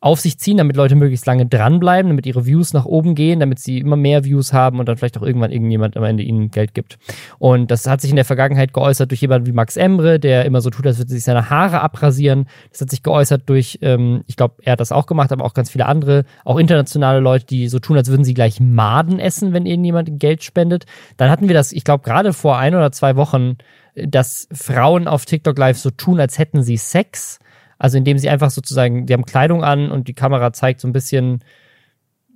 auf 0.00 0.20
sich 0.20 0.38
ziehen, 0.38 0.58
damit 0.58 0.76
Leute 0.76 0.94
möglichst 0.94 1.26
lange 1.26 1.46
dranbleiben, 1.46 2.10
damit 2.10 2.26
ihre 2.26 2.44
Views 2.44 2.74
nach 2.74 2.84
oben 2.84 3.14
gehen, 3.14 3.40
damit 3.40 3.58
sie 3.58 3.78
immer 3.78 3.96
mehr 3.96 4.24
Views 4.24 4.52
haben 4.52 4.78
und 4.78 4.86
dann 4.88 4.98
vielleicht 4.98 5.16
auch 5.16 5.22
irgendwann 5.22 5.50
irgendjemand 5.50 5.96
am 5.96 6.04
Ende 6.04 6.22
ihnen 6.22 6.50
Geld 6.50 6.74
gibt. 6.74 6.98
Und 7.38 7.70
das 7.70 7.86
hat 7.86 8.02
sich 8.02 8.10
in 8.10 8.16
der 8.16 8.26
Vergangenheit 8.26 8.74
geäußert 8.74 9.10
durch 9.10 9.22
jemanden 9.22 9.46
wie 9.46 9.52
Max 9.52 9.76
Embre, 9.76 10.20
der 10.20 10.44
immer 10.44 10.60
so 10.60 10.68
tut, 10.68 10.86
als 10.86 10.98
würde 10.98 11.10
sich 11.10 11.24
seine 11.24 11.48
Haare 11.48 11.80
abrasieren. 11.80 12.46
Das 12.70 12.82
hat 12.82 12.90
sich 12.90 13.02
geäußert 13.02 13.48
durch, 13.48 13.78
ähm, 13.80 14.22
ich 14.26 14.36
glaube, 14.36 14.56
er 14.62 14.72
hat 14.72 14.80
das 14.80 14.92
auch 14.92 15.06
gemacht, 15.06 15.32
aber 15.32 15.44
auch 15.44 15.54
ganz 15.54 15.70
viele 15.70 15.86
andere, 15.86 16.24
auch 16.44 16.58
internationale 16.58 17.20
Leute, 17.20 17.46
die 17.46 17.68
so 17.68 17.78
tun, 17.78 17.96
als 17.96 18.10
würden 18.10 18.24
sie 18.24 18.34
gleich 18.34 18.60
Maden 18.60 19.18
essen, 19.18 19.54
wenn 19.54 19.64
irgendjemand 19.64 20.20
Geld 20.20 20.44
spendet. 20.44 20.84
Dann 21.16 21.30
hatten 21.30 21.48
wir 21.48 21.54
das, 21.54 21.72
ich 21.72 21.84
glaube, 21.84 22.04
gerade 22.04 22.34
vor 22.34 22.58
ein 22.58 22.74
oder 22.74 22.92
zwei 22.92 23.16
Wochen, 23.16 23.56
dass 23.94 24.46
Frauen 24.52 25.08
auf 25.08 25.24
TikTok 25.24 25.56
Live 25.56 25.78
so 25.78 25.90
tun, 25.90 26.20
als 26.20 26.38
hätten 26.38 26.62
sie 26.62 26.76
Sex 26.76 27.38
also 27.78 27.98
indem 27.98 28.18
sie 28.18 28.28
einfach 28.28 28.50
sozusagen, 28.50 29.06
die 29.06 29.12
haben 29.12 29.24
Kleidung 29.24 29.64
an 29.64 29.90
und 29.90 30.08
die 30.08 30.14
Kamera 30.14 30.52
zeigt 30.52 30.80
so 30.80 30.88
ein 30.88 30.92
bisschen 30.92 31.42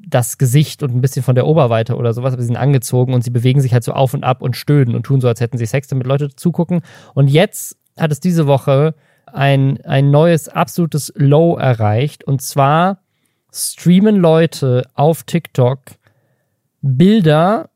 das 0.07 0.39
Gesicht 0.39 0.83
und 0.83 0.95
ein 0.95 1.01
bisschen 1.01 1.23
von 1.23 1.35
der 1.35 1.47
Oberweite 1.47 1.97
oder 1.97 2.13
sowas, 2.13 2.33
aber 2.33 2.43
sie 2.43 2.47
sind 2.47 2.57
angezogen 2.57 3.13
und 3.15 3.23
sie 3.23 3.31
bewegen 3.31 3.61
sich 3.61 3.73
halt 3.73 3.85
so 3.85 3.93
auf 3.93 4.15
und 4.15 4.25
ab 4.25 4.43
und 4.43 4.57
stöhnen 4.57 4.95
und 4.95 5.05
tun 5.05 5.21
so, 5.21 5.29
als 5.29 5.41
hätten 5.41 5.59
sie 5.59 5.67
Sex, 5.67 5.89
damit 5.89 6.07
Leute 6.07 6.35
zugucken. 6.35 6.81
Und 7.15 7.29
jetzt 7.29 7.77
hat 7.99 8.13
es 8.13 8.21
diese 8.21 8.47
Woche 8.47 8.95
ein, 9.27 9.81
ein 9.85 10.11
neues 10.11 10.49
absolutes 10.49 11.13
Low 11.17 11.57
erreicht 11.57 12.25
und 12.25 12.43
zwar 12.43 12.99
streamen 13.53 14.17
Leute 14.17 14.85
auf 14.95 15.25
TikTok 15.25 15.81
Bilder 16.83 17.70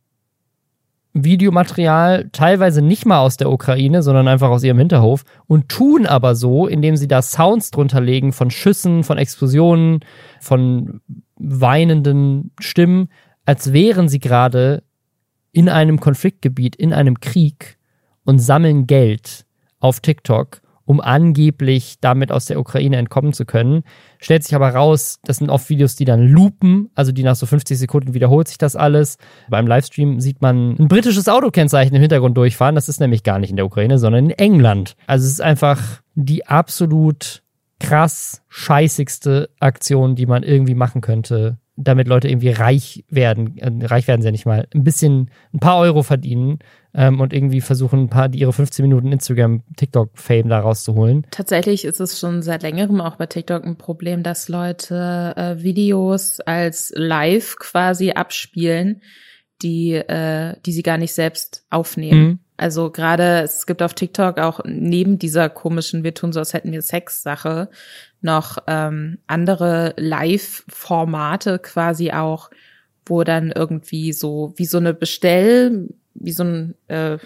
Videomaterial, 1.14 2.28
teilweise 2.33 2.83
nicht 2.83 3.06
mal 3.06 3.21
aus 3.21 3.37
der 3.37 3.50
Ukraine, 3.50 4.02
sondern 4.02 4.26
einfach 4.26 4.50
aus 4.50 4.64
ihrem 4.64 4.78
Hinterhof 4.78 5.25
und 5.47 5.68
tun 5.68 6.06
aber 6.06 6.35
so, 6.35 6.66
indem 6.66 6.97
sie 6.97 7.06
da 7.06 7.23
Sounds 7.23 7.71
drunter 7.71 8.00
legen 8.00 8.33
von 8.33 8.50
Schüssen, 8.50 9.04
von 9.04 9.16
Explosionen, 9.16 10.00
von 10.40 11.00
weinenden 11.37 12.50
Stimmen, 12.59 13.09
als 13.47 13.73
wären 13.73 14.09
sie 14.09 14.18
gerade 14.18 14.83
in 15.52 15.68
einem 15.68 16.00
Konfliktgebiet, 16.00 16.75
in 16.75 16.92
einem 16.92 17.21
Krieg 17.21 17.78
und 18.25 18.40
sammeln 18.40 18.88
Geld 18.88 19.47
auf 19.78 20.00
TikTok, 20.00 20.62
um 20.87 21.00
angeblich 21.00 21.97
damit 22.00 22.31
aus 22.31 22.47
der 22.47 22.59
Ukraine 22.59 22.97
entkommen 22.97 23.33
zu 23.33 23.45
können. 23.45 23.83
Stellt 24.19 24.45
sich 24.45 24.55
aber 24.55 24.71
raus, 24.71 25.19
das 25.25 25.38
sind 25.38 25.50
oft 25.50 25.69
Videos, 25.69 25.97
die 25.97 26.05
dann 26.05 26.29
loopen, 26.29 26.91
also 26.95 27.12
die 27.12 27.23
nach 27.23 27.37
so 27.37 27.47
50 27.47 27.79
Sekunden 27.79 28.14
wiederholt 28.14 28.49
sich 28.49 28.59
das 28.59 28.76
alles. 28.76 29.19
Beim 29.49 29.67
Livestream 29.67 30.21
sieht 30.21 30.43
man 30.43 30.76
ein 30.79 30.88
britisches 30.88 31.29
Autokennzeichen 31.29 31.95
im 31.95 32.00
Hintergrund 32.00 32.37
durchfahren. 32.37 32.75
Das 32.75 32.88
ist 32.88 33.00
nämlich 33.00 33.23
gar 33.23 33.38
nicht 33.38 33.50
in 33.50 33.57
der 33.57 33.67
Ukraine, 33.67 33.99
sondern 33.99 34.26
in 34.26 34.38
England. 34.38 34.97
Also 35.07 35.25
es 35.25 35.33
ist 35.33 35.43
einfach 35.43 35.81
die 36.14 36.47
absolut 36.47 37.43
krass 37.81 38.43
scheißigste 38.49 39.50
Aktion, 39.61 40.14
die 40.14 40.26
man 40.26 40.43
irgendwie 40.43 40.75
machen 40.75 41.00
könnte, 41.00 41.59
damit 41.76 42.09
Leute 42.09 42.29
irgendwie 42.29 42.50
reich 42.50 43.05
werden. 43.09 43.59
Äh, 43.59 43.87
reich 43.87 44.07
werden 44.07 44.23
sie 44.23 44.29
ja 44.29 44.33
nicht 44.33 44.47
mal. 44.47 44.69
Ein 44.75 44.85
bisschen, 44.85 45.31
ein 45.53 45.61
paar 45.61 45.79
Euro 45.79 46.03
verdienen 46.03 46.59
ähm, 46.94 47.20
und 47.20 47.32
irgendwie 47.32 47.60
versuchen, 47.60 48.04
ein 48.04 48.08
paar, 48.08 48.28
die 48.28 48.38
ihre 48.38 48.52
15 48.52 48.84
Minuten 48.84 49.12
Instagram, 49.12 49.62
TikTok-Fame 49.76 50.48
da 50.48 50.60
rauszuholen. 50.60 51.26
Tatsächlich 51.30 51.84
ist 51.84 52.00
es 52.00 52.18
schon 52.18 52.42
seit 52.42 52.62
längerem 52.62 53.00
auch 53.00 53.16
bei 53.16 53.26
TikTok 53.26 53.64
ein 53.64 53.76
Problem, 53.76 54.22
dass 54.22 54.48
Leute 54.48 55.34
äh, 55.36 55.62
Videos 55.62 56.40
als 56.40 56.92
live 56.94 57.56
quasi 57.58 58.12
abspielen, 58.12 59.02
die, 59.62 59.94
äh, 59.94 60.56
die 60.64 60.72
sie 60.72 60.82
gar 60.82 60.98
nicht 60.98 61.12
selbst 61.12 61.66
aufnehmen. 61.70 62.24
Mhm. 62.24 62.38
Also 62.56 62.90
gerade, 62.90 63.40
es 63.40 63.66
gibt 63.66 63.82
auf 63.82 63.94
TikTok 63.94 64.38
auch 64.38 64.60
neben 64.64 65.18
dieser 65.18 65.48
komischen 65.48 66.04
Wir 66.04 66.14
tun 66.14 66.32
so, 66.32 66.38
als 66.38 66.54
hätten 66.54 66.70
wir 66.70 66.82
Sex-Sache 66.82 67.68
noch 68.20 68.58
ähm, 68.68 69.18
andere 69.26 69.94
Live-Formate 69.96 71.58
quasi 71.58 72.12
auch, 72.12 72.50
wo 73.06 73.24
dann 73.24 73.50
irgendwie 73.50 74.12
so 74.12 74.54
wie 74.56 74.66
so 74.66 74.78
eine 74.78 74.94
Bestell, 74.94 75.88
wie 76.14 76.33
so 76.33 76.44
ein, 76.44 76.75
äh, 76.88 77.18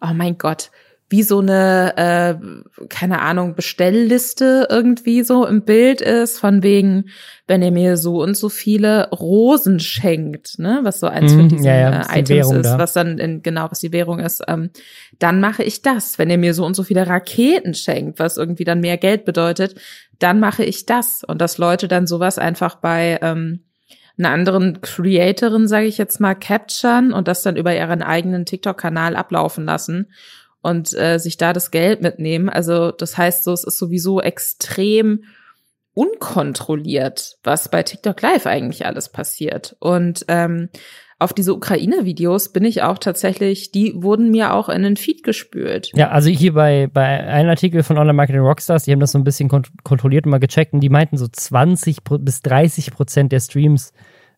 oh 0.00 0.14
mein 0.14 0.38
Gott, 0.38 0.70
wie 1.08 1.22
so 1.22 1.38
eine, 1.38 1.94
äh, 1.96 2.86
keine 2.88 3.20
Ahnung, 3.20 3.54
Bestellliste 3.54 4.66
irgendwie 4.68 5.22
so 5.22 5.46
im 5.46 5.62
Bild 5.62 6.00
ist, 6.00 6.40
von 6.40 6.64
wegen, 6.64 7.10
wenn 7.46 7.62
ihr 7.62 7.70
mir 7.70 7.96
so 7.96 8.20
und 8.20 8.36
so 8.36 8.48
viele 8.48 9.08
Rosen 9.10 9.78
schenkt, 9.78 10.58
ne, 10.58 10.80
was 10.82 10.98
so 10.98 11.06
eins 11.06 11.32
mm, 11.32 11.36
von 11.36 11.48
diesen 11.48 11.64
ja, 11.64 11.76
ja, 11.76 12.00
äh, 12.00 12.20
Items 12.20 12.28
Währung, 12.30 12.56
ist, 12.56 12.66
da. 12.66 12.78
was 12.78 12.92
dann 12.92 13.18
in, 13.18 13.42
genau, 13.42 13.70
was 13.70 13.78
die 13.78 13.92
Währung 13.92 14.18
ist, 14.18 14.42
ähm, 14.48 14.70
dann 15.20 15.38
mache 15.38 15.62
ich 15.62 15.80
das. 15.80 16.18
Wenn 16.18 16.28
ihr 16.28 16.38
mir 16.38 16.54
so 16.54 16.66
und 16.66 16.74
so 16.74 16.82
viele 16.82 17.06
Raketen 17.06 17.74
schenkt, 17.74 18.18
was 18.18 18.36
irgendwie 18.36 18.64
dann 18.64 18.80
mehr 18.80 18.96
Geld 18.96 19.24
bedeutet, 19.24 19.76
dann 20.18 20.40
mache 20.40 20.64
ich 20.64 20.86
das. 20.86 21.22
Und 21.22 21.40
dass 21.40 21.56
Leute 21.56 21.86
dann 21.86 22.08
sowas 22.08 22.36
einfach 22.36 22.76
bei 22.76 23.20
ähm, 23.22 23.60
einer 24.18 24.30
anderen 24.30 24.80
Creatorin, 24.80 25.68
sage 25.68 25.86
ich 25.86 25.98
jetzt 25.98 26.20
mal, 26.20 26.34
capturen 26.34 27.12
und 27.12 27.28
das 27.28 27.42
dann 27.42 27.56
über 27.56 27.74
ihren 27.74 28.02
eigenen 28.02 28.46
TikTok-Kanal 28.46 29.16
ablaufen 29.16 29.64
lassen 29.64 30.10
und 30.62 30.92
äh, 30.94 31.18
sich 31.18 31.36
da 31.36 31.52
das 31.52 31.70
Geld 31.70 32.02
mitnehmen. 32.02 32.48
Also 32.48 32.90
das 32.92 33.16
heißt 33.16 33.44
so, 33.44 33.52
es 33.52 33.64
ist 33.64 33.78
sowieso 33.78 34.20
extrem 34.20 35.24
unkontrolliert, 35.94 37.38
was 37.42 37.70
bei 37.70 37.82
TikTok 37.82 38.20
Live 38.20 38.46
eigentlich 38.46 38.84
alles 38.84 39.08
passiert. 39.10 39.76
Und 39.80 40.24
ähm, 40.28 40.68
auf 41.18 41.32
diese 41.32 41.54
Ukraine-Videos 41.54 42.52
bin 42.52 42.64
ich 42.64 42.82
auch 42.82 42.98
tatsächlich, 42.98 43.72
die 43.72 43.94
wurden 43.96 44.30
mir 44.30 44.52
auch 44.52 44.68
in 44.68 44.82
den 44.82 44.96
Feed 44.96 45.22
gespült. 45.22 45.90
Ja, 45.94 46.10
also 46.10 46.28
hier 46.28 46.52
bei, 46.52 46.88
bei 46.92 47.06
einem 47.06 47.48
Artikel 47.48 47.82
von 47.82 47.96
Online 47.96 48.12
Marketing 48.12 48.42
Rockstars, 48.42 48.84
die 48.84 48.92
haben 48.92 49.00
das 49.00 49.12
so 49.12 49.18
ein 49.18 49.24
bisschen 49.24 49.48
kont 49.48 49.70
kontrolliert 49.82 50.26
und 50.26 50.30
mal 50.30 50.38
gecheckt 50.38 50.74
und 50.74 50.80
die 50.80 50.90
meinten 50.90 51.16
so 51.16 51.26
20 51.26 51.98
bis 52.20 52.42
30 52.42 52.90
Prozent 52.90 53.32
der 53.32 53.40
Streams, 53.40 53.92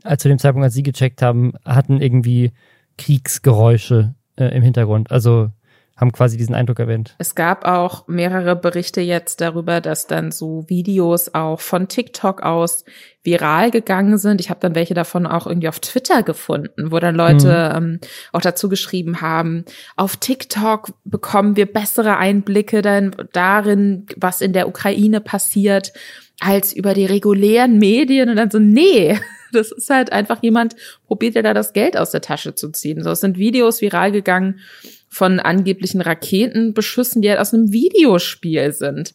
äh, 0.04 0.16
zu 0.16 0.28
dem 0.28 0.38
Zeitpunkt, 0.38 0.64
als 0.64 0.74
sie 0.74 0.84
gecheckt 0.84 1.20
haben, 1.20 1.54
hatten 1.64 2.00
irgendwie 2.00 2.52
Kriegsgeräusche 2.96 4.14
äh, 4.36 4.56
im 4.56 4.62
Hintergrund. 4.62 5.10
Also 5.10 5.50
haben 5.98 6.12
quasi 6.12 6.36
diesen 6.36 6.54
Eindruck 6.54 6.78
erwähnt. 6.78 7.16
Es 7.18 7.34
gab 7.34 7.64
auch 7.64 8.06
mehrere 8.06 8.54
Berichte 8.54 9.00
jetzt 9.00 9.40
darüber, 9.40 9.80
dass 9.80 10.06
dann 10.06 10.30
so 10.30 10.64
Videos 10.68 11.34
auch 11.34 11.60
von 11.60 11.88
TikTok 11.88 12.42
aus 12.42 12.84
viral 13.24 13.72
gegangen 13.72 14.16
sind. 14.16 14.40
Ich 14.40 14.48
habe 14.48 14.60
dann 14.60 14.76
welche 14.76 14.94
davon 14.94 15.26
auch 15.26 15.48
irgendwie 15.48 15.68
auf 15.68 15.80
Twitter 15.80 16.22
gefunden, 16.22 16.92
wo 16.92 17.00
dann 17.00 17.16
Leute 17.16 17.72
mhm. 17.74 17.84
ähm, 17.84 18.00
auch 18.32 18.40
dazu 18.40 18.68
geschrieben 18.68 19.20
haben, 19.20 19.64
auf 19.96 20.16
TikTok 20.16 20.92
bekommen 21.04 21.56
wir 21.56 21.66
bessere 21.66 22.16
Einblicke 22.16 22.80
dann 22.80 23.16
darin, 23.32 24.06
was 24.16 24.40
in 24.40 24.52
der 24.52 24.68
Ukraine 24.68 25.20
passiert, 25.20 25.92
als 26.38 26.72
über 26.72 26.94
die 26.94 27.06
regulären 27.06 27.78
Medien. 27.78 28.28
Und 28.30 28.36
dann 28.36 28.52
so, 28.52 28.60
nee, 28.60 29.18
das 29.52 29.72
ist 29.72 29.90
halt 29.90 30.12
einfach 30.12 30.42
jemand, 30.44 30.76
probiert 31.08 31.34
ja 31.34 31.42
da 31.42 31.54
das 31.54 31.72
Geld 31.72 31.96
aus 31.96 32.12
der 32.12 32.20
Tasche 32.20 32.54
zu 32.54 32.70
ziehen. 32.70 33.02
So, 33.02 33.10
es 33.10 33.20
sind 33.20 33.36
Videos 33.36 33.80
viral 33.80 34.12
gegangen 34.12 34.60
von 35.08 35.40
angeblichen 35.40 36.00
Raketenbeschüssen, 36.00 37.22
die 37.22 37.30
halt 37.30 37.40
aus 37.40 37.54
einem 37.54 37.72
Videospiel 37.72 38.72
sind. 38.72 39.14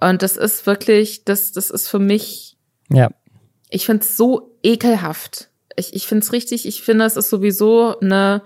Und 0.00 0.22
das 0.22 0.36
ist 0.36 0.66
wirklich, 0.66 1.24
das, 1.24 1.52
das 1.52 1.70
ist 1.70 1.88
für 1.88 1.98
mich. 1.98 2.56
Ja. 2.90 3.10
Ich 3.70 3.86
finde 3.86 4.02
es 4.02 4.16
so 4.16 4.56
ekelhaft. 4.62 5.48
Ich, 5.76 5.94
ich 5.94 6.06
finde 6.06 6.24
es 6.24 6.32
richtig, 6.32 6.66
ich 6.66 6.82
finde, 6.82 7.04
es 7.06 7.16
ist 7.16 7.30
sowieso 7.30 7.98
eine 8.00 8.42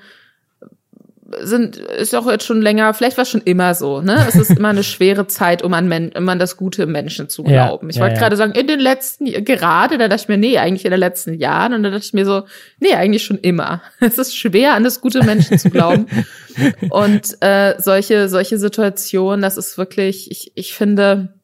sind, 1.40 1.76
ist 1.76 2.14
auch 2.14 2.30
jetzt 2.30 2.44
schon 2.44 2.62
länger, 2.62 2.94
vielleicht 2.94 3.16
war 3.16 3.22
es 3.22 3.30
schon 3.30 3.42
immer 3.42 3.74
so, 3.74 4.00
ne? 4.00 4.24
Es 4.28 4.36
ist 4.36 4.50
immer 4.50 4.68
eine 4.68 4.84
schwere 4.84 5.26
Zeit, 5.26 5.62
um 5.62 5.74
an, 5.74 5.88
Men 5.88 6.12
um 6.16 6.28
an 6.28 6.38
das 6.38 6.56
Gute 6.56 6.84
im 6.84 6.92
Menschen 6.92 7.28
zu 7.28 7.42
glauben. 7.42 7.88
Ja, 7.88 7.90
ich 7.90 8.00
wollte 8.00 8.14
ja, 8.14 8.20
gerade 8.20 8.36
sagen, 8.36 8.52
in 8.52 8.68
den 8.68 8.78
letzten, 8.78 9.26
gerade, 9.44 9.98
da 9.98 10.08
dachte 10.08 10.22
ich 10.22 10.28
mir, 10.28 10.36
nee, 10.36 10.58
eigentlich 10.58 10.84
in 10.84 10.92
den 10.92 11.00
letzten 11.00 11.34
Jahren. 11.34 11.74
Und 11.74 11.82
da 11.82 11.90
dachte 11.90 12.04
ich 12.04 12.12
mir 12.12 12.24
so, 12.24 12.44
nee, 12.78 12.94
eigentlich 12.94 13.24
schon 13.24 13.38
immer. 13.38 13.82
Es 14.00 14.18
ist 14.18 14.36
schwer, 14.36 14.74
an 14.74 14.84
das 14.84 15.00
Gute 15.00 15.18
im 15.18 15.26
Menschen 15.26 15.58
zu 15.58 15.70
glauben. 15.70 16.06
Und 16.90 17.36
äh, 17.40 17.74
solche, 17.78 18.28
solche 18.28 18.58
Situationen, 18.58 19.42
das 19.42 19.56
ist 19.56 19.78
wirklich, 19.78 20.30
ich, 20.30 20.52
ich 20.54 20.74
finde, 20.74 21.34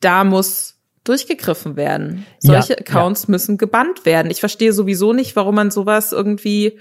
da 0.00 0.24
muss 0.24 0.76
durchgegriffen 1.04 1.76
werden. 1.76 2.24
Solche 2.38 2.78
Accounts 2.78 3.28
müssen 3.28 3.58
gebannt 3.58 4.06
werden. 4.06 4.30
Ich 4.30 4.40
verstehe 4.40 4.72
sowieso 4.72 5.12
nicht, 5.12 5.36
warum 5.36 5.54
man 5.54 5.70
sowas 5.70 6.12
irgendwie 6.12 6.78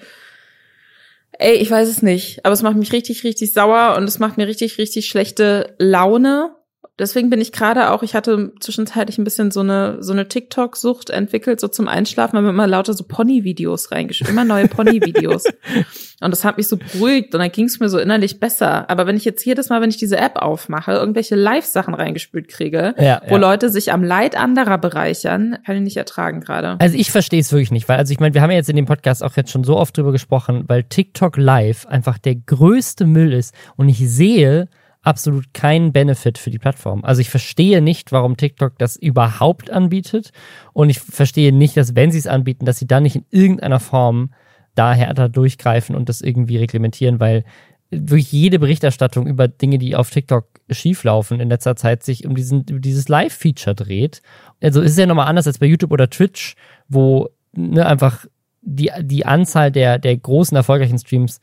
Ey, 1.40 1.56
ich 1.56 1.72
weiß 1.72 1.90
es 1.90 2.02
nicht, 2.02 2.46
aber 2.46 2.54
es 2.54 2.62
macht 2.62 2.78
mich 2.78 2.92
richtig, 2.94 3.24
richtig 3.24 3.54
sauer 3.54 3.96
und 3.98 4.04
es 4.04 4.20
macht 4.20 4.38
mir 4.38 4.48
richtig, 4.48 4.78
richtig 4.78 5.08
schlechte 5.08 5.76
Laune. 5.80 6.56
Deswegen 7.00 7.32
bin 7.32 7.42
ich 7.42 7.52
gerade 7.52 7.90
auch, 7.90 8.04
ich 8.04 8.14
hatte 8.14 8.54
zwischenzeitlich 8.60 9.18
ein 9.18 9.24
bisschen 9.24 9.50
so 9.50 9.62
eine, 9.62 9.98
so 10.02 10.14
eine 10.14 10.28
TikTok-Sucht 10.28 11.10
entwickelt, 11.10 11.60
so 11.60 11.68
zum 11.68 11.88
Einschlafen, 11.88 12.36
weil 12.36 12.44
mir 12.44 12.52
immer 12.52 12.68
lauter 12.68 12.94
so 12.94 13.04
Pony-Videos 13.04 13.92
reingeschrieben, 13.92 14.32
immer 14.32 14.46
neue 14.46 14.68
Pony-Videos. 14.68 15.46
und 16.22 16.32
das 16.32 16.46
hat 16.46 16.58
mich 16.58 16.68
so 16.68 16.78
beruhigt 16.78 17.34
und 17.34 17.40
dann 17.40 17.52
ging 17.52 17.66
es 17.66 17.80
mir 17.80 17.90
so 17.90 17.98
innerlich 17.98 18.40
besser. 18.40 18.88
Aber 18.92 19.08
wenn 19.08 19.18
ich 19.18 19.26
jetzt 19.26 19.44
jedes 19.44 19.70
Mal, 19.70 19.82
wenn 19.82 19.90
ich 19.90 19.98
diese 19.98 20.18
App 20.18 20.36
aufmache, 20.36 20.92
irgendwelche 20.92 21.34
Live-Sachen 21.36 21.96
reingespült 21.96 22.48
kriege, 22.48 22.94
ja, 23.00 23.24
wo 23.28 23.36
ja. 23.36 23.42
Leute 23.42 23.72
sich 23.72 23.92
am 23.92 24.04
Leid 24.04 24.38
anderer 24.38 24.78
bereichern, 24.78 25.58
kann 25.66 25.76
ich 25.76 25.82
nicht 25.82 25.98
ertragen 25.98 26.42
gerade. 26.42 26.76
Also 26.80 26.96
ich 26.96 27.12
verstehe 27.12 27.42
es 27.42 27.52
wirklich 27.52 27.72
nicht, 27.72 27.90
weil, 27.90 27.98
also 27.98 28.12
ich 28.12 28.20
meine, 28.20 28.36
wir 28.36 28.42
haben 28.44 28.52
ja 28.52 28.58
jetzt 28.58 28.70
in 28.70 28.76
dem 28.76 28.86
Podcast 28.86 29.24
auch 29.24 29.36
jetzt 29.36 29.50
schon 29.50 29.64
so 29.64 29.78
oft 29.78 29.98
drüber 29.98 30.12
gesprochen, 30.12 30.66
weil 30.68 30.84
TikTok 30.84 31.38
Live 31.38 31.88
einfach 31.88 32.20
der 32.20 32.36
größte 32.36 33.08
Müll 33.08 33.34
ist 33.34 33.56
und 33.78 33.90
ich 33.90 33.98
sehe, 33.98 34.68
absolut 35.04 35.54
keinen 35.54 35.92
Benefit 35.92 36.38
für 36.38 36.50
die 36.50 36.58
Plattform. 36.60 37.04
Also 37.04 37.22
ich 37.22 37.30
verstehe 37.30 37.82
nicht, 37.82 38.12
warum 38.12 38.38
TikTok 38.38 38.78
das 38.80 38.96
überhaupt 38.96 39.70
anbietet 39.70 40.32
und 40.72 40.90
ich 40.90 41.00
verstehe 41.00 41.54
nicht, 41.54 41.78
dass 41.78 41.96
wenn 41.96 42.12
sie 42.12 42.18
es 42.18 42.28
anbieten, 42.28 42.66
dass 42.66 42.80
sie 42.80 42.88
dann 42.88 43.04
nicht 43.04 43.18
in 43.18 43.26
irgendeiner 43.30 43.82
Form 43.82 44.34
da 44.76 44.94
härter 44.94 45.30
durchgreifen 45.30 45.96
und 45.96 46.10
das 46.10 46.22
irgendwie 46.22 46.58
reglementieren, 46.58 47.20
weil 47.20 47.44
wirklich 47.92 48.32
jede 48.32 48.58
Berichterstattung 48.58 49.28
über 49.28 49.48
Dinge, 49.48 49.78
die 49.78 49.96
auf 49.96 50.10
TikTok 50.10 50.48
schieflaufen 50.70 51.40
in 51.40 51.50
letzter 51.50 51.76
Zeit, 51.76 52.02
sich 52.02 52.26
um 52.26 52.36
diesen, 52.36 52.66
dieses 52.66 53.08
Live-Feature 53.10 53.76
dreht. 53.76 54.22
Also 54.62 54.82
ist 54.82 54.92
es 54.92 54.98
ja 54.98 55.06
nochmal 55.06 55.28
anders 55.28 55.46
als 55.46 55.60
bei 55.60 55.68
YouTube 55.68 55.92
oder 55.92 56.10
Twitch, 56.10 56.56
wo 56.88 57.30
ne, 57.52 57.86
einfach 57.86 58.26
die, 58.62 58.90
die 59.02 59.26
Anzahl 59.26 59.72
der, 59.72 60.00
der 60.00 60.18
großen 60.18 60.56
erfolgreichen 60.56 60.98
Streams 60.98 61.40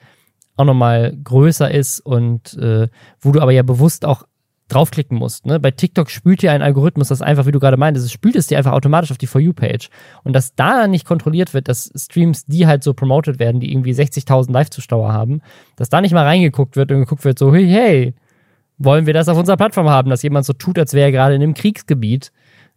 auch 0.57 0.65
nochmal 0.65 1.17
größer 1.25 1.71
ist 1.71 2.01
und 2.01 2.55
äh, 2.55 2.89
wo 3.21 3.33
du 3.33 3.41
aber 3.41 3.53
ja 3.53 3.63
bewusst 3.63 4.05
auch 4.05 4.25
draufklicken 4.71 5.19
musst. 5.19 5.47
Ne? 5.47 5.61
Bei 5.61 5.71
TikTok 5.71 6.11
spült 6.11 6.43
dir 6.43 6.53
ein 6.53 6.63
Algorithmus 6.63 7.09
das 7.09 7.23
einfach, 7.23 7.47
wie 7.47 7.53
du 7.53 7.59
gerade 7.59 7.77
meintest, 7.77 8.07
es 8.07 8.13
spült 8.13 8.37
es 8.37 8.47
dir 8.47 8.59
einfach 8.59 8.73
automatisch 8.73 9.11
auf 9.11 9.19
die 9.19 9.27
For 9.27 9.41
You-Page. 9.41 9.91
Und 10.23 10.33
dass 10.33 10.55
da 10.55 10.87
nicht 10.87 11.07
kontrolliert 11.07 11.55
wird, 11.55 11.69
dass 11.69 11.91
Streams, 11.97 12.47
die 12.47 12.67
halt 12.67 12.83
so 12.83 12.95
promoted 12.95 13.39
werden, 13.39 13.61
die 13.61 13.73
irgendwie 13.73 13.93
60.000 13.93 14.53
Live-Zuschauer 14.53 15.13
haben, 15.13 15.43
dass 15.77 15.89
da 15.89 16.01
nicht 16.01 16.13
mal 16.13 16.25
reingeguckt 16.25 16.77
wird 16.77 16.93
und 16.93 17.01
geguckt 17.01 17.25
wird, 17.25 17.39
so, 17.39 17.53
hey, 17.53 17.67
hey, 17.67 18.15
wollen 18.79 19.07
wir 19.07 19.15
das 19.15 19.29
auf 19.29 19.37
unserer 19.37 19.57
Plattform 19.57 19.89
haben, 19.89 20.09
dass 20.09 20.23
jemand 20.23 20.47
so 20.47 20.53
tut, 20.53 20.79
als 20.79 20.95
wäre 20.95 21.07
er 21.07 21.13
gerade 21.13 21.35
in 21.35 21.43
einem 21.43 21.55
Kriegsgebiet. 21.55 22.33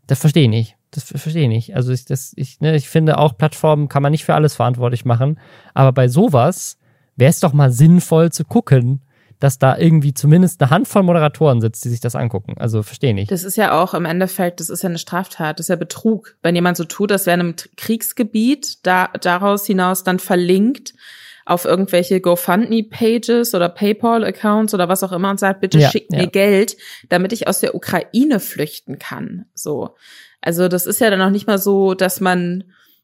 Das 0.08 0.20
verstehe 0.20 0.44
ich 0.44 0.50
nicht. 0.50 0.76
Das 0.92 1.06
verstehe 1.06 1.44
ich 1.44 1.50
nicht. 1.50 1.76
Also 1.76 1.92
ich, 1.92 2.06
das, 2.06 2.34
ich, 2.36 2.60
ne, 2.60 2.76
ich 2.76 2.90
finde 2.90 3.18
auch, 3.18 3.38
Plattformen 3.38 3.88
kann 3.88 4.04
man 4.04 4.12
nicht 4.12 4.26
für 4.26 4.36
alles 4.36 4.56
verantwortlich 4.56 5.06
machen. 5.06 5.40
Aber 5.74 5.92
bei 5.92 6.08
sowas 6.08 6.78
wäre 7.16 7.30
es 7.30 7.40
doch 7.40 7.54
mal 7.54 7.72
sinnvoll 7.72 8.32
zu 8.32 8.44
gucken, 8.44 9.02
dass 9.40 9.60
da 9.60 9.78
irgendwie 9.78 10.14
zumindest 10.14 10.62
eine 10.62 10.70
Handvoll 10.70 11.04
Moderatoren 11.04 11.60
sitzt, 11.60 11.84
die 11.84 11.90
sich 11.90 12.00
das 12.00 12.16
angucken. 12.16 12.56
Also 12.58 12.82
verstehe 12.82 13.14
nicht. 13.14 13.30
Das 13.30 13.44
ist 13.44 13.58
ja 13.58 13.82
auch 13.82 13.94
im 13.94 14.06
Endeffekt, 14.06 14.62
das 14.62 14.70
ist 14.70 14.84
ja 14.84 14.90
eine 14.90 14.98
Straftat, 14.98 15.60
das 15.60 15.66
ist 15.66 15.70
ja 15.70 15.76
Betrug. 15.76 16.38
Wenn 16.42 16.56
jemand 16.56 16.78
so 16.78 16.86
tut, 16.86 17.12
das 17.12 17.26
wäre 17.26 17.36
in 17.36 17.42
einem 17.42 17.56
Kriegsgebiet, 17.76 18.86
da, 18.86 19.10
daraus 19.20 19.66
hinaus 19.66 20.06
dann 20.06 20.20
verlinkt 20.20 20.94
auf 21.46 21.66
irgendwelche 21.66 22.22
GoFundMe-Pages 22.22 23.54
oder 23.54 23.68
PayPal-Accounts 23.68 24.74
oder 24.74 24.88
was 24.88 25.04
auch 25.04 25.12
immer 25.12 25.30
und 25.30 25.42
sagt, 25.42 25.60
bitte 25.60 25.78
Ja, 25.78 25.90
schickt 25.90 26.14
ja. 26.14 26.20
mir 26.20 26.28
Geld, 26.28 26.78
damit 27.10 27.34
ich 27.34 27.48
aus 27.48 27.60
der 27.60 27.76
Ukraine 27.76 28.40
flüchten 28.40 28.98
kann. 28.98 29.46
So. 29.54 29.96
Also 30.40 30.70
das 30.70 30.86
ist 30.86 31.02
ja 31.02 31.10
dann 31.10 31.22
auch 31.22 31.30
nicht 31.30 31.48
mal 31.48 31.60
so, 31.60 31.96
dass 31.96 32.22
man 32.22 32.64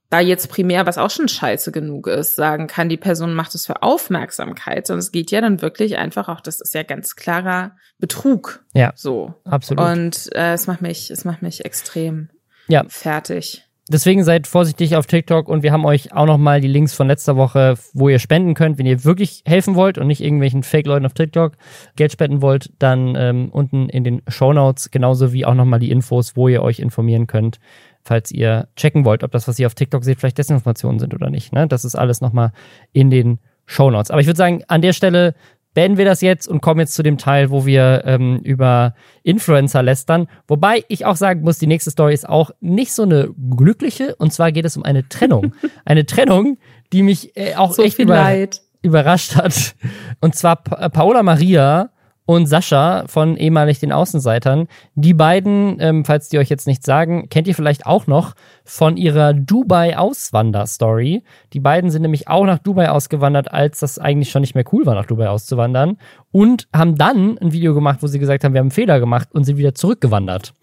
da 0.10 0.20
jetzt 0.20 0.50
primär, 0.50 0.86
was 0.86 0.98
auch 0.98 1.12
schon 1.12 1.28
scheiße 1.28 1.72
genug 1.72 2.08
ist, 2.08 2.36
sagen 2.36 2.68
kann, 2.68 2.90
die 2.90 2.98
Person 2.98 3.34
macht 3.36 3.54
es 3.54 3.66
für 3.66 3.84
Aufmerksamkeit, 3.84 4.88
sondern 4.88 5.00
es 5.00 5.12
geht 5.12 5.30
ja 5.32 5.40
dann 5.42 5.62
wirklich 5.62 5.98
einfach 5.98 6.30
auch, 6.30 6.42
das 6.42 6.62
ist 6.62 6.74
ja 6.74 6.84
ganz 6.84 7.16
klarer 7.16 7.76
Betrug. 8.00 8.64
Ja. 8.74 8.92
So. 8.96 9.36
Absolut. 9.46 9.84
Und 9.84 10.30
äh, 10.36 10.54
es 10.54 10.66
macht 10.68 10.82
mich, 10.82 11.12
es 11.12 11.26
macht 11.26 11.42
mich 11.42 11.64
extrem 11.64 12.30
Ja. 12.68 12.84
fertig. 12.88 13.66
Deswegen 13.92 14.24
seid 14.24 14.46
vorsichtig 14.46 14.96
auf 14.96 15.08
TikTok 15.08 15.48
und 15.50 15.64
wir 15.64 15.72
haben 15.72 15.84
euch 15.84 16.14
auch 16.14 16.28
noch 16.28 16.38
mal 16.38 16.62
die 16.62 16.68
Links 16.68 16.94
von 16.94 17.08
letzter 17.08 17.36
Woche, 17.38 17.74
wo 17.94 18.08
ihr 18.08 18.20
spenden 18.20 18.54
könnt, 18.54 18.78
wenn 18.78 18.86
ihr 18.86 19.04
wirklich 19.04 19.42
helfen 19.48 19.74
wollt 19.74 19.98
und 19.98 20.06
nicht 20.06 20.22
irgendwelchen 20.22 20.62
Fake-Leuten 20.62 21.08
auf 21.08 21.16
TikTok 21.16 21.54
Geld 21.96 22.12
spenden 22.12 22.44
wollt, 22.44 22.72
dann 22.78 23.16
ähm, 23.16 23.50
unten 23.52 23.90
in 23.90 24.04
den 24.04 24.22
Shownotes, 24.28 24.92
genauso 24.92 25.34
wie 25.34 25.44
auch 25.44 25.56
noch 25.56 25.66
mal 25.66 25.80
die 25.80 25.90
Infos, 25.90 26.36
wo 26.36 26.48
ihr 26.48 26.62
euch 26.62 26.80
informieren 26.80 27.26
könnt, 27.26 27.60
falls 28.04 28.32
ihr 28.32 28.68
checken 28.76 29.06
wollt, 29.06 29.24
ob 29.24 29.32
das, 29.32 29.48
was 29.48 29.60
ihr 29.60 29.68
auf 29.68 29.76
TikTok 29.76 30.04
seht, 30.04 30.20
vielleicht 30.20 30.38
Desinformationen 30.38 31.00
sind 31.00 31.14
oder 31.14 31.30
nicht. 31.30 31.54
Ne? 31.54 31.68
Das 31.68 31.86
ist 31.86 31.96
alles 31.96 32.22
noch 32.22 32.34
mal 32.34 32.52
in 32.92 33.10
den 33.10 33.40
Shownotes. 33.66 34.12
Aber 34.12 34.22
ich 34.22 34.28
würde 34.28 34.38
sagen, 34.38 34.64
an 34.68 34.82
der 34.82 34.94
Stelle 34.94 35.36
beenden 35.74 35.98
wir 35.98 36.06
das 36.06 36.22
jetzt 36.22 36.48
und 36.48 36.62
kommen 36.62 36.80
jetzt 36.80 36.96
zu 36.96 37.04
dem 37.04 37.18
Teil, 37.18 37.52
wo 37.52 37.66
wir 37.66 38.02
ähm, 38.06 38.40
über 38.44 38.96
Influencer 39.24 39.84
lästern. 39.84 40.28
Wobei 40.48 40.84
ich 40.88 41.06
auch 41.06 41.16
sagen 41.16 41.42
muss, 41.42 41.60
die 41.60 41.68
nächste 41.68 41.92
Story 41.92 42.14
ist 42.14 42.28
auch 42.28 42.52
nicht 42.60 42.92
so 42.92 43.04
eine 43.04 43.30
glückliche. 43.56 44.16
Und 44.16 44.34
zwar 44.34 44.52
geht 44.52 44.66
es 44.66 44.76
um 44.76 44.84
eine 44.84 45.08
Trennung. 45.08 45.54
eine 45.86 46.06
Trennung, 46.06 46.58
die 46.92 47.04
mich 47.04 47.38
äh, 47.38 47.56
auch 47.56 47.74
So 47.74 47.84
echt 47.84 47.98
viel 47.98 48.06
über 48.06 48.16
Leid. 48.16 48.62
überrascht 48.82 49.36
hat. 49.36 49.76
Und 50.20 50.36
zwar 50.36 50.56
pa 50.58 50.90
Paola 50.90 51.22
Maria 51.22 51.92
und 52.30 52.46
Sascha 52.46 53.06
von 53.08 53.38
ehemalig 53.38 53.80
den 53.80 53.92
Außenseitern. 53.92 54.68
Die 54.94 55.16
beiden, 55.16 55.78
ähm, 55.80 56.06
falls 56.06 56.30
die 56.30 56.38
euch 56.38 56.48
jetzt 56.48 56.68
nichts 56.68 56.86
sagen, 56.86 57.28
kennt 57.28 57.48
ihr 57.48 57.56
vielleicht 57.56 57.88
auch 57.88 58.06
noch 58.06 58.36
von 58.64 58.98
ihrer 58.98 59.34
Dubai-Auswander-Story. 59.34 61.24
Die 61.54 61.60
beiden 61.60 61.90
sind 61.90 62.04
nämlich 62.04 62.28
auch 62.28 62.46
nach 62.46 62.60
Dubai 62.60 62.92
ausgewandert, 62.92 63.52
als 63.52 63.80
das 63.80 63.98
eigentlich 63.98 64.30
schon 64.30 64.42
nicht 64.42 64.54
mehr 64.54 64.66
cool 64.72 64.86
war, 64.86 64.94
nach 64.94 65.08
Dubai 65.08 65.28
auszuwandern. 65.28 65.98
Und 66.32 66.68
haben 66.72 66.98
dann 66.98 67.40
ein 67.40 67.52
Video 67.52 67.74
gemacht, 67.74 68.04
wo 68.04 68.06
sie 68.06 68.20
gesagt 68.20 68.44
haben, 68.44 68.54
wir 68.54 68.60
haben 68.60 68.66
einen 68.66 68.72
Fehler 68.72 69.00
gemacht 69.00 69.30
und 69.32 69.46
sind 69.46 69.58
wieder 69.58 69.74
zurückgewandert 69.74 70.54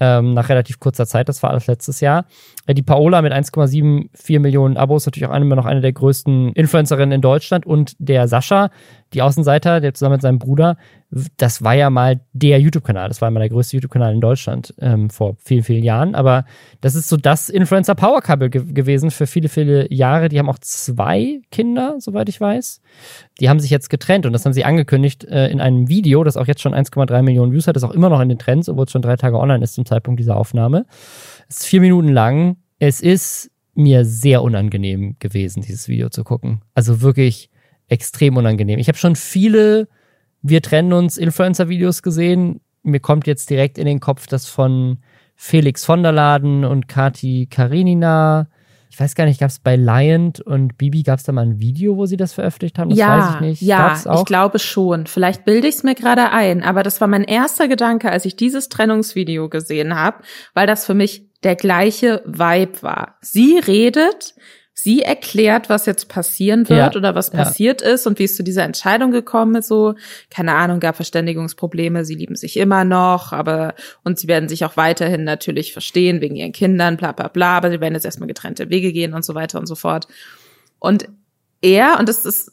ähm, 0.00 0.32
nach 0.32 0.48
relativ 0.48 0.80
kurzer 0.80 1.06
Zeit. 1.06 1.28
Das 1.28 1.42
war 1.42 1.50
alles 1.50 1.66
letztes 1.66 2.00
Jahr. 2.00 2.24
Äh, 2.66 2.74
die 2.74 2.82
Paola 2.82 3.22
mit 3.22 3.32
1,74 3.32 4.40
Millionen 4.40 4.76
Abos, 4.76 5.06
natürlich 5.06 5.28
auch 5.28 5.36
immer 5.36 5.56
noch 5.56 5.66
eine 5.66 5.82
der 5.82 5.92
größten 5.92 6.54
Influencerinnen 6.54 7.12
in 7.12 7.20
Deutschland. 7.20 7.66
Und 7.66 7.94
der 7.98 8.26
Sascha, 8.26 8.70
die 9.12 9.22
Außenseiter, 9.22 9.80
der 9.80 9.94
zusammen 9.94 10.14
mit 10.14 10.22
seinem 10.22 10.38
Bruder, 10.38 10.76
das 11.36 11.62
war 11.62 11.74
ja 11.74 11.90
mal 11.90 12.20
der 12.32 12.60
YouTube-Kanal. 12.60 13.08
Das 13.08 13.20
war 13.20 13.30
mal 13.30 13.40
der 13.40 13.48
größte 13.48 13.76
YouTube-Kanal 13.76 14.14
in 14.14 14.20
Deutschland 14.20 14.72
ähm, 14.78 15.10
vor 15.10 15.36
vielen, 15.38 15.64
vielen 15.64 15.82
Jahren. 15.82 16.14
Aber 16.14 16.44
das 16.80 16.94
ist 16.94 17.08
so 17.08 17.16
das 17.16 17.48
Influencer-Power-Couple 17.48 18.50
ge 18.50 18.72
gewesen 18.72 19.10
für 19.10 19.26
viele, 19.26 19.48
viele 19.48 19.92
Jahre. 19.92 20.28
Die 20.28 20.38
haben 20.38 20.48
auch 20.48 20.58
zwei 20.60 21.40
Kinder, 21.50 21.96
soweit 21.98 22.28
ich 22.28 22.40
weiß. 22.40 22.80
Die 23.40 23.48
haben 23.48 23.58
sich 23.58 23.70
jetzt 23.70 23.90
getrennt 23.90 24.26
und 24.26 24.32
das 24.32 24.44
haben 24.44 24.52
sie 24.52 24.64
angekündigt 24.64 25.24
äh, 25.24 25.48
in 25.48 25.60
einem 25.60 25.88
Video, 25.88 26.22
das 26.22 26.36
auch 26.36 26.46
jetzt 26.46 26.60
schon 26.60 26.74
1,3 26.74 27.22
Millionen 27.22 27.52
Views 27.52 27.66
hat, 27.66 27.74
das 27.74 27.84
auch 27.84 27.90
immer 27.90 28.10
noch 28.10 28.20
in 28.20 28.28
den 28.28 28.38
Trends, 28.38 28.68
obwohl 28.68 28.84
es 28.84 28.92
schon 28.92 29.02
drei 29.02 29.16
Tage 29.16 29.38
online 29.38 29.64
ist 29.64 29.74
zum 29.74 29.84
Zeitpunkt 29.84 30.20
dieser 30.20 30.36
Aufnahme. 30.36 30.86
Es 31.48 31.58
ist 31.58 31.66
vier 31.66 31.80
Minuten 31.80 32.08
lang. 32.08 32.56
Es 32.78 33.00
ist 33.00 33.50
mir 33.74 34.04
sehr 34.04 34.42
unangenehm 34.42 35.16
gewesen, 35.18 35.62
dieses 35.62 35.88
Video 35.88 36.08
zu 36.08 36.22
gucken. 36.22 36.60
Also 36.74 37.00
wirklich 37.00 37.49
extrem 37.90 38.36
unangenehm. 38.36 38.78
Ich 38.78 38.88
habe 38.88 38.98
schon 38.98 39.16
viele 39.16 39.88
Wir 40.42 40.62
trennen 40.62 40.94
uns 40.94 41.18
Influencer-Videos 41.18 42.02
gesehen. 42.02 42.62
Mir 42.82 43.00
kommt 43.00 43.26
jetzt 43.26 43.50
direkt 43.50 43.76
in 43.76 43.84
den 43.84 44.00
Kopf 44.00 44.26
das 44.26 44.46
von 44.46 44.98
Felix 45.36 45.84
von 45.84 46.02
der 46.02 46.12
Laden 46.12 46.64
und 46.64 46.88
Kati 46.88 47.46
Karenina. 47.50 48.48
Ich 48.90 48.98
weiß 48.98 49.14
gar 49.14 49.24
nicht, 49.24 49.38
gab 49.38 49.50
es 49.50 49.58
bei 49.58 49.76
Lion 49.76 50.32
und 50.44 50.76
Bibi, 50.76 51.02
gab 51.02 51.18
es 51.18 51.24
da 51.24 51.32
mal 51.32 51.46
ein 51.46 51.60
Video, 51.60 51.96
wo 51.96 52.06
sie 52.06 52.16
das 52.16 52.32
veröffentlicht 52.32 52.78
haben? 52.78 52.90
Das 52.90 52.98
ja, 52.98 53.18
weiß 53.18 53.34
ich 53.34 53.40
nicht. 53.40 53.62
ja, 53.62 54.02
ich 54.14 54.24
glaube 54.24 54.58
schon. 54.58 55.06
Vielleicht 55.06 55.44
bilde 55.44 55.68
ich 55.68 55.76
es 55.76 55.82
mir 55.82 55.94
gerade 55.94 56.30
ein, 56.30 56.62
aber 56.62 56.82
das 56.82 57.00
war 57.00 57.08
mein 57.08 57.24
erster 57.24 57.68
Gedanke, 57.68 58.10
als 58.10 58.24
ich 58.24 58.34
dieses 58.34 58.68
Trennungsvideo 58.68 59.48
gesehen 59.48 59.94
habe, 59.94 60.22
weil 60.54 60.66
das 60.66 60.86
für 60.86 60.94
mich 60.94 61.28
der 61.44 61.54
gleiche 61.54 62.22
Vibe 62.26 62.82
war. 62.82 63.16
Sie 63.20 63.58
redet, 63.58 64.34
sie 64.82 65.02
erklärt, 65.02 65.68
was 65.68 65.86
jetzt 65.86 66.08
passieren 66.08 66.68
wird 66.68 66.94
Ja, 66.94 66.98
oder 66.98 67.14
was 67.14 67.32
ja. 67.32 67.38
passiert 67.38 67.82
ist 67.82 68.06
und 68.06 68.18
wie 68.18 68.24
es 68.24 68.36
zu 68.36 68.42
dieser 68.42 68.64
Entscheidung 68.64 69.10
gekommen 69.10 69.54
ist. 69.56 69.68
So, 69.68 69.94
keine 70.30 70.54
Ahnung, 70.54 70.80
gab 70.80 70.96
Verständigungsprobleme, 70.96 72.04
sie 72.04 72.14
lieben 72.14 72.36
sich 72.36 72.56
immer 72.56 72.84
noch, 72.84 73.32
aber 73.32 73.74
und 74.04 74.18
sie 74.18 74.28
werden 74.28 74.48
sich 74.48 74.64
auch 74.64 74.76
weiterhin 74.76 75.24
natürlich 75.24 75.72
verstehen 75.72 76.20
wegen 76.20 76.36
ihren 76.36 76.52
Kindern, 76.52 76.96
bla 76.96 77.12
bla 77.12 77.28
bla, 77.28 77.56
aber 77.56 77.70
sie 77.70 77.80
werden 77.80 77.94
jetzt 77.94 78.04
erstmal 78.04 78.28
getrennte 78.28 78.70
Wege 78.70 78.92
gehen 78.92 79.14
und 79.14 79.24
so 79.24 79.34
weiter 79.34 79.58
und 79.58 79.66
so 79.66 79.74
fort. 79.74 80.08
Und 80.78 81.08
er, 81.60 81.98
und 81.98 82.08
das 82.08 82.24
ist 82.24 82.52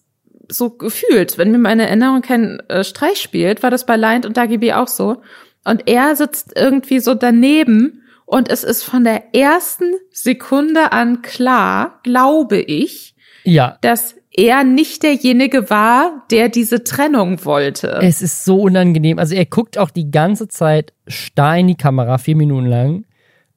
so 0.50 0.70
gefühlt, 0.70 1.38
wenn 1.38 1.52
mir 1.52 1.58
meine 1.58 1.88
Erinnerung 1.88 2.22
keinen 2.22 2.60
äh, 2.70 2.84
Streich 2.84 3.22
spielt, 3.22 3.64
war 3.64 3.72
das 3.72 3.86
bei 3.86 3.98
Lion 3.98 4.26
und 4.26 4.38
DagiB 4.38 4.74
auch 4.74 4.88
so. 4.88 5.22
Und 5.64 5.88
er 5.88 6.16
sitzt 6.16 6.54
irgendwie 6.56 7.00
so 7.00 7.14
daneben 7.14 8.04
und 8.28 8.50
es 8.50 8.66
ist 8.66 8.84
von 8.84 9.06
der 9.06 9.34
ersten 9.34 9.94
Sekunde 10.12 10.92
an 10.92 11.22
klar, 11.22 12.02
glaube 12.04 12.60
ich, 12.60 13.16
Ja, 13.46 13.78
dass 13.80 14.16
er 14.34 14.66
nicht 14.66 15.02
derjenige 15.02 15.70
war, 15.70 16.26
der 16.30 16.50
diese 16.50 16.84
Trennung 16.84 17.44
wollte. 17.46 18.00
Es 18.04 18.22
ist 18.22 18.44
so 18.44 18.62
unangenehm. 18.62 19.18
Also 19.18 19.34
er 19.34 19.46
guckt 19.46 19.78
auch 19.78 19.90
die 19.90 20.12
ganze 20.12 20.50
Zeit 20.50 20.94
starr 21.08 21.58
in 21.58 21.68
die 21.68 21.76
Kamera, 21.76 22.18
vier 22.18 22.36
Minuten 22.36 22.68
lang, 22.68 23.06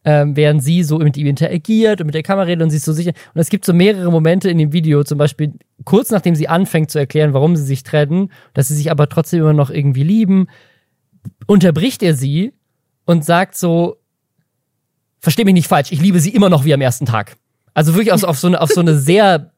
ähm, 0.04 0.36
während 0.36 0.62
sie 0.62 0.84
so 0.84 0.98
mit 0.98 1.16
ihm 1.16 1.26
interagiert 1.26 2.00
und 2.00 2.06
mit 2.06 2.14
der 2.14 2.22
Kamera 2.22 2.44
redet 2.44 2.62
und 2.62 2.70
sie 2.70 2.76
ist 2.76 2.86
so 2.86 2.92
sicher. 2.92 3.12
Und 3.34 3.40
es 3.40 3.50
gibt 3.50 3.64
so 3.64 3.74
mehrere 3.74 4.10
Momente 4.10 4.48
in 4.48 4.56
dem 4.56 4.72
Video, 4.72 5.02
zum 5.02 5.18
Beispiel 5.18 5.52
kurz 5.84 6.10
nachdem 6.10 6.36
sie 6.36 6.46
anfängt 6.46 6.92
zu 6.92 7.00
erklären, 7.00 7.34
warum 7.34 7.56
sie 7.56 7.64
sich 7.64 7.82
trennen, 7.82 8.30
dass 8.54 8.68
sie 8.68 8.76
sich 8.76 8.92
aber 8.92 9.08
trotzdem 9.08 9.40
immer 9.40 9.52
noch 9.52 9.70
irgendwie 9.70 10.04
lieben, 10.04 10.46
unterbricht 11.48 12.04
er 12.04 12.14
sie 12.14 12.54
und 13.04 13.24
sagt 13.24 13.56
so, 13.56 13.99
versteh 15.20 15.44
mich 15.44 15.54
nicht 15.54 15.68
falsch, 15.68 15.92
ich 15.92 16.00
liebe 16.00 16.20
sie 16.20 16.30
immer 16.30 16.48
noch 16.48 16.64
wie 16.64 16.74
am 16.74 16.80
ersten 16.80 17.06
Tag. 17.06 17.36
Also 17.74 17.94
wirklich 17.94 18.12
auf, 18.12 18.24
auf, 18.24 18.38
so, 18.38 18.48
eine, 18.48 18.60
auf 18.60 18.70
so 18.70 18.80
eine 18.80 18.98
sehr, 18.98 19.52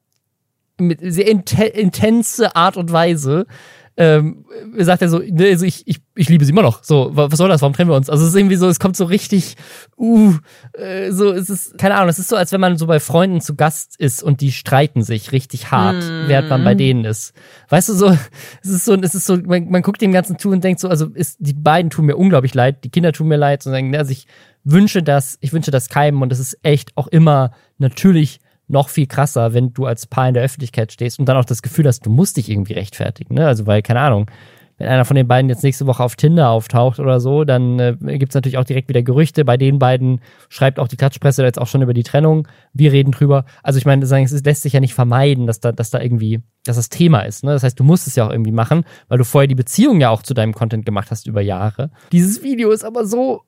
mit 0.79 1.01
sehr 1.03 1.29
inte 1.29 1.65
intense 1.65 2.55
Art 2.55 2.77
und 2.77 2.93
Weise 2.93 3.47
ähm, 3.95 4.47
sagt 4.79 5.03
er 5.03 5.11
so, 5.11 5.19
ne, 5.19 5.49
also 5.49 5.67
ich, 5.67 5.87
ich, 5.87 5.99
ich 6.15 6.31
liebe 6.31 6.47
sie 6.47 6.51
immer 6.51 6.63
noch. 6.63 6.83
So, 6.83 7.15
wa- 7.15 7.31
was 7.31 7.37
soll 7.37 7.51
das? 7.51 7.61
Warum 7.61 7.75
trennen 7.75 7.91
wir 7.91 7.95
uns? 7.97 8.09
Also 8.09 8.25
es 8.25 8.31
ist 8.31 8.37
irgendwie 8.37 8.57
so, 8.57 8.67
es 8.69 8.81
kommt 8.81 8.97
so 8.97 9.05
richtig, 9.05 9.57
uh, 9.99 10.33
äh, 10.73 11.11
so, 11.11 11.31
es 11.31 11.51
ist, 11.51 11.77
keine 11.77 11.97
Ahnung, 11.97 12.09
es 12.09 12.19
ist 12.19 12.29
so, 12.29 12.37
als 12.37 12.53
wenn 12.53 12.61
man 12.61 12.79
so 12.79 12.87
bei 12.87 13.01
Freunden 13.01 13.43
zu 13.43 13.55
Gast 13.55 13.97
ist 13.99 14.23
und 14.23 14.41
die 14.41 14.51
streiten 14.51 15.03
sich 15.03 15.33
richtig 15.33 15.71
hart, 15.71 16.03
während 16.27 16.49
man 16.49 16.65
bei 16.65 16.75
denen 16.75 17.05
ist. 17.05 17.35
Weißt 17.69 17.91
du, 17.91 17.93
so, 17.93 18.17
es 18.63 18.71
ist 18.71 18.87
so, 18.87 18.95
es 18.95 19.15
ist 19.15 19.27
so, 19.27 19.37
man, 19.37 19.69
man 19.69 19.83
guckt 19.83 20.01
dem 20.01 20.13
Ganzen 20.13 20.39
zu 20.39 20.49
und 20.49 20.65
denkt 20.65 20.81
so, 20.81 20.89
also 20.89 21.09
ist, 21.09 21.37
die 21.41 21.53
beiden 21.53 21.91
tun 21.91 22.07
mir 22.07 22.17
unglaublich 22.17 22.55
leid, 22.55 22.85
die 22.85 22.91
Kinder 22.91 23.13
tun 23.13 23.29
mir 23.29 23.37
leid, 23.37 23.65
und 23.67 23.73
sagen, 23.73 23.91
ne, 23.91 23.99
also 23.99 24.11
ich 24.11 24.27
wünsche 24.65 25.03
das, 25.03 25.39
ich 25.41 25.53
wünsche 25.53 25.71
das 25.71 25.89
keinem 25.89 26.23
und 26.23 26.33
es 26.33 26.39
ist 26.39 26.59
echt 26.63 26.97
auch 26.97 27.09
immer 27.09 27.53
natürlich 27.79 28.41
noch 28.69 28.89
viel 28.89 29.07
krasser, 29.07 29.55
wenn 29.55 29.73
du 29.75 29.87
als 29.87 30.07
Paar 30.07 30.29
in 30.29 30.35
der 30.35 30.43
Öffentlichkeit 30.43 30.93
stehst 30.93 31.19
und 31.19 31.29
dann 31.29 31.37
auch 31.37 31.45
das 31.45 31.63
Gefühl 31.63 31.87
hast, 31.87 32.07
du 32.07 32.11
musst 32.11 32.37
dich 32.37 32.49
irgendwie 32.49 32.73
rechtfertigen, 32.73 33.35
ne? 33.35 33.47
Also 33.47 33.67
weil, 33.67 33.83
keine 33.83 34.01
Ahnung, 34.01 34.31
wenn 34.79 34.89
einer 34.89 35.05
von 35.05 35.17
den 35.17 35.29
beiden 35.29 35.49
jetzt 35.49 35.63
nächste 35.63 35.87
Woche 35.87 36.03
auf 36.03 36.17
Tinder 36.17 36.49
auftaucht 36.51 36.99
oder 36.99 37.21
so, 37.21 37.45
dann 37.45 37.79
äh, 37.79 37.97
gibt's 38.19 38.35
natürlich 38.35 38.59
auch 38.59 38.65
direkt 38.65 38.89
wieder 38.89 39.03
Gerüchte. 39.03 39.45
Bei 39.45 39.57
den 39.57 39.79
beiden 39.79 40.21
schreibt 40.49 40.79
auch 40.79 40.89
die 40.89 40.97
Klatschpresse 40.97 41.45
jetzt 41.45 41.61
auch 41.61 41.69
schon 41.69 41.83
über 41.83 41.95
die 41.95 42.03
Trennung. 42.03 42.49
Wir 42.73 42.91
reden 42.91 43.13
drüber. 43.13 43.45
Also 43.63 43.79
ich 43.79 43.85
meine, 43.85 44.05
es 44.05 44.45
lässt 44.45 44.63
sich 44.63 44.73
ja 44.73 44.81
nicht 44.81 44.95
vermeiden, 44.95 45.47
dass 45.47 45.61
da, 45.61 45.73
dass 45.73 45.91
da 45.91 46.01
irgendwie, 46.01 46.41
dass 46.65 46.77
das 46.77 46.89
Thema 46.89 47.21
ist. 47.21 47.45
Ne? 47.45 47.53
Das 47.53 47.63
heißt, 47.63 47.79
du 47.79 47.85
musst 47.85 48.07
es 48.07 48.17
ja 48.17 48.27
auch 48.27 48.33
irgendwie 48.33 48.51
machen, 48.51 48.85
weil 49.09 49.19
du 49.19 49.25
vorher 49.25 49.47
die 49.47 49.55
Beziehung 49.55 50.01
ja 50.01 50.11
auch 50.11 50.23
zu 50.23 50.35
deinem 50.35 50.55
Content 50.55 50.85
gemacht 50.85 51.11
hast 51.11 51.27
über 51.27 51.43
Jahre. 51.43 51.91
Dieses 52.11 52.43
Video 52.43 52.71
ist 52.71 52.85
aber 52.85 53.05
so, 53.05 53.43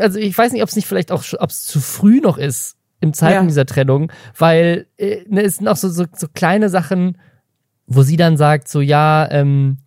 also 0.00 0.18
ich 0.18 0.36
weiß 0.36 0.52
nicht, 0.52 0.62
ob 0.62 0.68
es 0.68 0.76
nicht 0.76 0.86
vielleicht 0.86 1.12
auch, 1.12 1.24
ob 1.38 1.50
es 1.50 1.62
zu 1.64 1.80
früh 1.80 2.20
noch 2.20 2.38
ist 2.38 2.76
im 3.00 3.12
Zeitpunkt 3.12 3.44
Ja. 3.44 3.48
dieser 3.48 3.66
Trennung, 3.66 4.12
weil 4.38 4.86
äh, 4.96 5.24
ne, 5.28 5.42
es 5.42 5.56
sind 5.56 5.68
auch 5.68 5.76
so, 5.76 5.88
so, 5.88 6.04
so 6.16 6.26
kleine 6.32 6.68
Sachen, 6.68 7.18
wo 7.86 8.02
sie 8.02 8.16
dann 8.16 8.36
sagt, 8.36 8.68
so 8.68 8.80
ja, 8.80 9.28
ähm, 9.30 9.78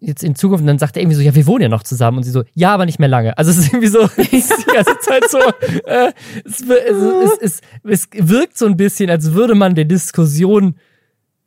jetzt 0.00 0.22
in 0.22 0.34
Zukunft, 0.36 0.62
und 0.62 0.66
dann 0.68 0.78
sagt 0.78 0.96
er 0.96 1.02
irgendwie 1.02 1.16
so, 1.16 1.22
ja, 1.22 1.34
wir 1.34 1.46
wohnen 1.46 1.62
ja 1.62 1.68
noch 1.68 1.82
zusammen. 1.82 2.18
Und 2.18 2.22
sie 2.22 2.30
so, 2.30 2.44
ja, 2.54 2.72
aber 2.72 2.86
nicht 2.86 2.98
mehr 3.00 3.08
lange. 3.08 3.36
Also 3.36 3.50
es 3.50 3.58
ist 3.58 3.68
irgendwie 3.68 3.88
so, 3.88 4.02
es 4.16 4.16
ist 4.32 4.54
die 4.58 4.72
ganze 4.72 4.96
Zeit 5.00 5.28
so, 5.28 5.38
äh, 5.86 6.12
es, 6.44 6.60
es, 6.62 7.38
es, 7.40 7.60
es 7.84 8.08
wirkt 8.12 8.56
so 8.58 8.66
ein 8.66 8.76
bisschen, 8.76 9.10
als 9.10 9.32
würde 9.32 9.54
man 9.56 9.74
der 9.74 9.86
Diskussion 9.86 10.76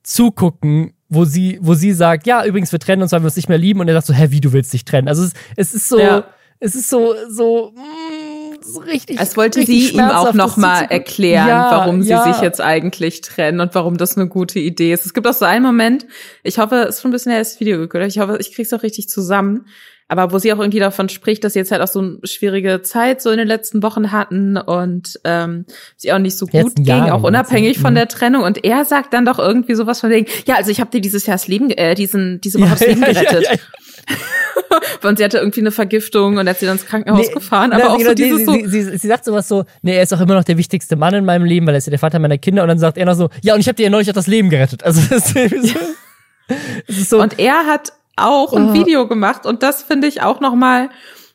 zugucken, 0.03 0.93
wo 1.09 1.25
sie, 1.25 1.59
wo 1.61 1.73
sie 1.75 1.93
sagt, 1.93 2.25
ja, 2.27 2.45
übrigens, 2.45 2.71
wir 2.71 2.79
trennen 2.79 3.01
uns, 3.01 3.11
weil 3.11 3.21
wir 3.21 3.25
uns 3.25 3.35
nicht 3.35 3.49
mehr 3.49 3.57
lieben. 3.57 3.79
Und 3.79 3.87
er 3.87 3.93
sagt 3.95 4.07
so, 4.07 4.13
hä, 4.13 4.27
wie, 4.31 4.41
du 4.41 4.53
willst 4.53 4.73
dich 4.73 4.85
trennen? 4.85 5.07
Also 5.07 5.23
es, 5.23 5.33
es 5.55 5.73
ist 5.73 5.89
so, 5.89 5.99
Ja. 5.99 6.25
Es 6.63 6.75
ist 6.75 6.89
so, 6.89 7.15
so, 7.27 7.73
mm, 7.75 8.61
so 8.61 8.79
richtig. 8.81 9.19
Als 9.19 9.35
wollte 9.35 9.59
richtig 9.59 9.89
sie 9.89 9.93
ihm 9.95 9.99
auch 9.99 10.33
nochmal 10.33 10.85
erklären, 10.89 11.47
Ja, 11.47 11.71
warum 11.71 12.03
sie 12.03 12.11
ja. 12.11 12.31
sich 12.31 12.41
jetzt 12.41 12.61
eigentlich 12.61 13.21
trennen 13.21 13.59
und 13.59 13.73
warum 13.75 13.97
das 13.97 14.15
eine 14.15 14.27
gute 14.27 14.59
Idee 14.59 14.93
ist. 14.93 15.05
Es 15.05 15.13
gibt 15.13 15.25
auch 15.27 15.33
so 15.33 15.45
einen 15.45 15.65
Moment, 15.65 16.05
ich 16.43 16.59
hoffe, 16.59 16.75
es 16.87 16.95
ist 16.95 17.01
schon 17.01 17.09
ein 17.09 17.13
bisschen 17.13 17.31
her 17.31 17.41
das 17.41 17.59
Video 17.59 17.77
geguckt, 17.79 18.05
ich 18.05 18.19
hoffe, 18.19 18.37
ich 18.39 18.53
krieg's 18.53 18.71
auch 18.73 18.83
richtig 18.83 19.09
zusammen, 19.09 19.65
aber 20.07 20.31
wo 20.33 20.37
sie 20.37 20.53
auch 20.53 20.59
irgendwie 20.59 20.79
davon 20.79 21.09
spricht, 21.09 21.43
dass 21.43 21.53
sie 21.53 21.59
jetzt 21.59 21.71
halt 21.71 21.81
auch 21.81 21.87
so 21.87 21.99
eine 21.99 22.19
schwierige 22.25 22.81
Zeit 22.83 23.21
so 23.23 23.31
in 23.31 23.37
den 23.37 23.47
letzten 23.47 23.81
Wochen 23.81 24.11
hatten 24.11 24.57
und 24.57 25.19
ähm, 25.23 25.65
sie 25.97 26.11
auch 26.13 26.19
nicht 26.19 26.37
so 26.37 26.45
gut 26.45 26.75
ging, 26.75 26.85
Jahren, 26.85 27.09
auch 27.11 27.23
unabhängig 27.23 27.79
von 27.79 27.93
Mhm. 27.93 27.95
der 27.95 28.07
Trennung. 28.09 28.43
Und 28.43 28.63
er 28.65 28.83
sagt 28.85 29.13
dann 29.13 29.25
doch 29.25 29.39
irgendwie 29.39 29.73
sowas 29.73 30.01
von 30.01 30.09
wegen, 30.11 30.27
ja, 30.45 30.55
also 30.57 30.69
ich 30.69 30.79
habe 30.81 30.91
dir 30.91 31.01
dieses 31.01 31.25
Jahr 31.25 31.35
das 31.37 31.47
Leben, 31.47 31.71
äh, 31.71 31.95
diesen, 31.95 32.39
diese 32.41 32.59
Woche 32.59 32.69
das 32.71 32.81
Leben 32.81 33.01
gerettet. 33.01 33.47
Und 35.03 35.17
sie 35.17 35.23
hatte 35.23 35.37
irgendwie 35.39 35.59
eine 35.61 35.71
Vergiftung 35.71 36.37
und 36.37 36.47
hat 36.47 36.59
sie 36.59 36.65
dann 36.65 36.77
ins 36.77 36.85
Krankenhaus 36.85 37.27
Nee, 37.27 37.33
gefahren. 37.33 37.71
na, 37.71 37.77
Aber 37.77 37.91
auch 37.93 37.97
genau, 37.97 38.09
so 38.11 38.15
dieses 38.15 38.39
sie, 38.39 38.45
so, 38.45 38.53
sie, 38.53 38.67
sie, 38.83 38.97
sie 38.97 39.07
sagt 39.07 39.25
sowas 39.25 39.47
so, 39.47 39.65
nee, 39.81 39.95
er 39.95 40.03
ist 40.03 40.13
auch 40.13 40.21
immer 40.21 40.35
noch 40.35 40.43
der 40.43 40.57
wichtigste 40.57 40.95
Mann 40.95 41.13
in 41.13 41.25
meinem 41.25 41.43
Leben, 41.45 41.65
weil 41.67 41.73
er 41.75 41.79
ist 41.79 41.87
ja 41.87 41.91
der 41.91 41.99
Vater 41.99 42.19
meiner 42.19 42.37
Kinder. 42.37 42.61
Und 42.61 42.69
dann 42.69 42.79
sagt 42.79 42.97
er 42.97 43.05
noch 43.05 43.15
so, 43.15 43.29
ja, 43.41 43.53
und 43.55 43.59
ich 43.59 43.67
habe 43.67 43.75
dir 43.75 43.83
ja 43.83 43.89
neulich 43.89 44.09
auch 44.09 44.13
das 44.15 44.27
Leben 44.27 44.49
gerettet. 44.49 44.83
Also 44.83 45.01
das 45.09 45.31
ist, 45.31 45.33
so, 45.33 45.39
es 46.87 46.97
ist 46.97 47.09
so, 47.09 47.21
Und 47.21 47.39
er 47.39 47.65
hat 47.65 47.93
auch 48.15 48.53
ein 48.53 48.69
Oh. 48.69 48.73
Video 48.73 49.07
gemacht 49.07 49.45
und 49.45 49.63
das 49.63 49.81
finde 49.83 50.07
ich 50.07 50.21
auch 50.21 50.39
noch 50.39 50.55
mal 50.55 50.89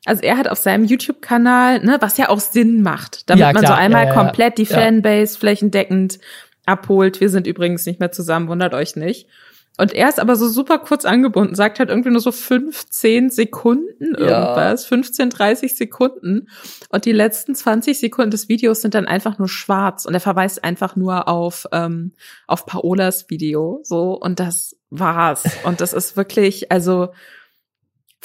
also 0.05 0.23
er 0.23 0.37
hat 0.39 0.47
auf 0.47 0.59
seinem 0.59 0.85
YouTube-Kanal, 0.85 1.81
ne, 1.81 1.97
was 2.01 2.17
ja 2.17 2.29
auch 2.29 2.39
Sinn 2.39 2.81
macht, 2.83 3.29
damit 3.29 3.41
Ja, 3.45 3.53
man 3.53 3.67
so 3.67 3.73
einmal 3.73 4.05
Ja, 4.05 4.11
ja, 4.11 4.15
komplett 4.15 4.57
die. 4.57 4.65
Fanbase 4.67 5.37
flächendeckend 5.37 6.21
abholt. 6.65 7.19
Wir 7.21 7.29
sind 7.29 7.49
übrigens 7.49 7.85
nicht 7.87 7.99
mehr 7.99 8.13
zusammen, 8.13 8.47
wundert 8.47 8.73
euch 8.73 8.95
nicht. 8.95 9.27
Und 9.79 9.93
er 9.93 10.09
ist 10.09 10.19
aber 10.19 10.37
so 10.37 10.49
super 10.49 10.79
kurz 10.79 11.05
angebunden, 11.05 11.55
sagt 11.55 11.79
halt 11.79 11.91
irgendwie 11.91 12.11
nur 12.11 12.21
so 12.21 12.33
15 12.33 13.31
Sekunden 13.31 14.15
Ja. 14.19 14.55
irgendwas, 14.55 14.87
15, 14.87 15.31
30 15.31 15.77
Sekunden. 15.77 16.49
Und 16.89 17.05
die 17.05 17.13
letzten 17.13 17.55
20 17.55 17.99
Sekunden 17.99 18.31
des 18.31 18.49
Videos 18.49 18.81
sind 18.81 18.95
dann 18.95 19.07
einfach 19.07 19.39
nur 19.39 19.49
schwarz. 19.49 20.07
Und 20.07 20.15
er 20.15 20.21
verweist 20.21 20.65
einfach 20.65 20.97
nur 20.97 21.29
auf, 21.29 21.67
ähm, 21.73 22.13
auf 22.47 22.65
Paolas 22.65 23.29
Video. 23.29 23.81
So, 23.83 24.13
und 24.13 24.41
das 24.41 24.77
war's. 24.91 25.45
Und 25.65 25.81
das 25.81 25.93
ist 25.93 26.17
wirklich, 26.17 26.73
also 26.73 27.09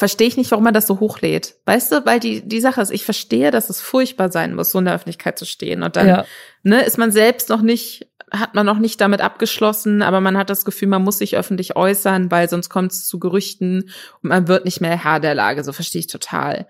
verstehe 0.01 0.27
ich 0.27 0.37
nicht, 0.37 0.49
warum 0.49 0.63
man 0.63 0.73
das 0.73 0.87
so 0.87 0.99
hochlädt. 0.99 1.57
Weißt 1.65 1.91
du, 1.91 2.05
weil 2.05 2.19
die, 2.19 2.41
die 2.41 2.59
Sache 2.61 2.81
ist, 2.81 2.89
ich 2.91 3.05
verstehe, 3.05 3.51
dass 3.51 3.69
es 3.69 3.81
furchtbar 3.81 4.31
sein 4.31 4.55
muss, 4.55 4.71
so 4.71 4.79
in 4.79 4.85
der 4.85 4.95
Öffentlichkeit 4.95 5.37
zu 5.37 5.45
stehen. 5.45 5.83
Und 5.83 5.95
dann 5.95 6.07
ja. 6.07 6.25
ne, 6.63 6.83
ist 6.83 6.97
man 6.97 7.11
selbst 7.11 7.49
noch 7.49 7.61
nicht, 7.61 8.07
hat 8.31 8.55
man 8.55 8.65
noch 8.65 8.79
nicht 8.79 9.01
damit 9.01 9.21
abgeschlossen, 9.21 10.01
aber 10.01 10.21
man 10.21 10.37
hat 10.37 10.49
das 10.49 10.63
Gefühl, 10.65 10.87
man 10.87 11.03
muss 11.03 11.17
sich 11.17 11.35
öffentlich 11.37 11.75
äußern, 11.75 12.31
weil 12.31 12.49
sonst 12.49 12.69
kommt 12.69 12.91
es 12.93 13.05
zu 13.05 13.19
Gerüchten 13.19 13.89
und 14.23 14.29
man 14.29 14.47
wird 14.47 14.63
nicht 14.65 14.79
mehr 14.81 15.03
Herr 15.03 15.19
der 15.19 15.35
Lage. 15.35 15.63
So 15.63 15.73
verstehe 15.73 15.99
ich 15.99 16.07
total. 16.07 16.67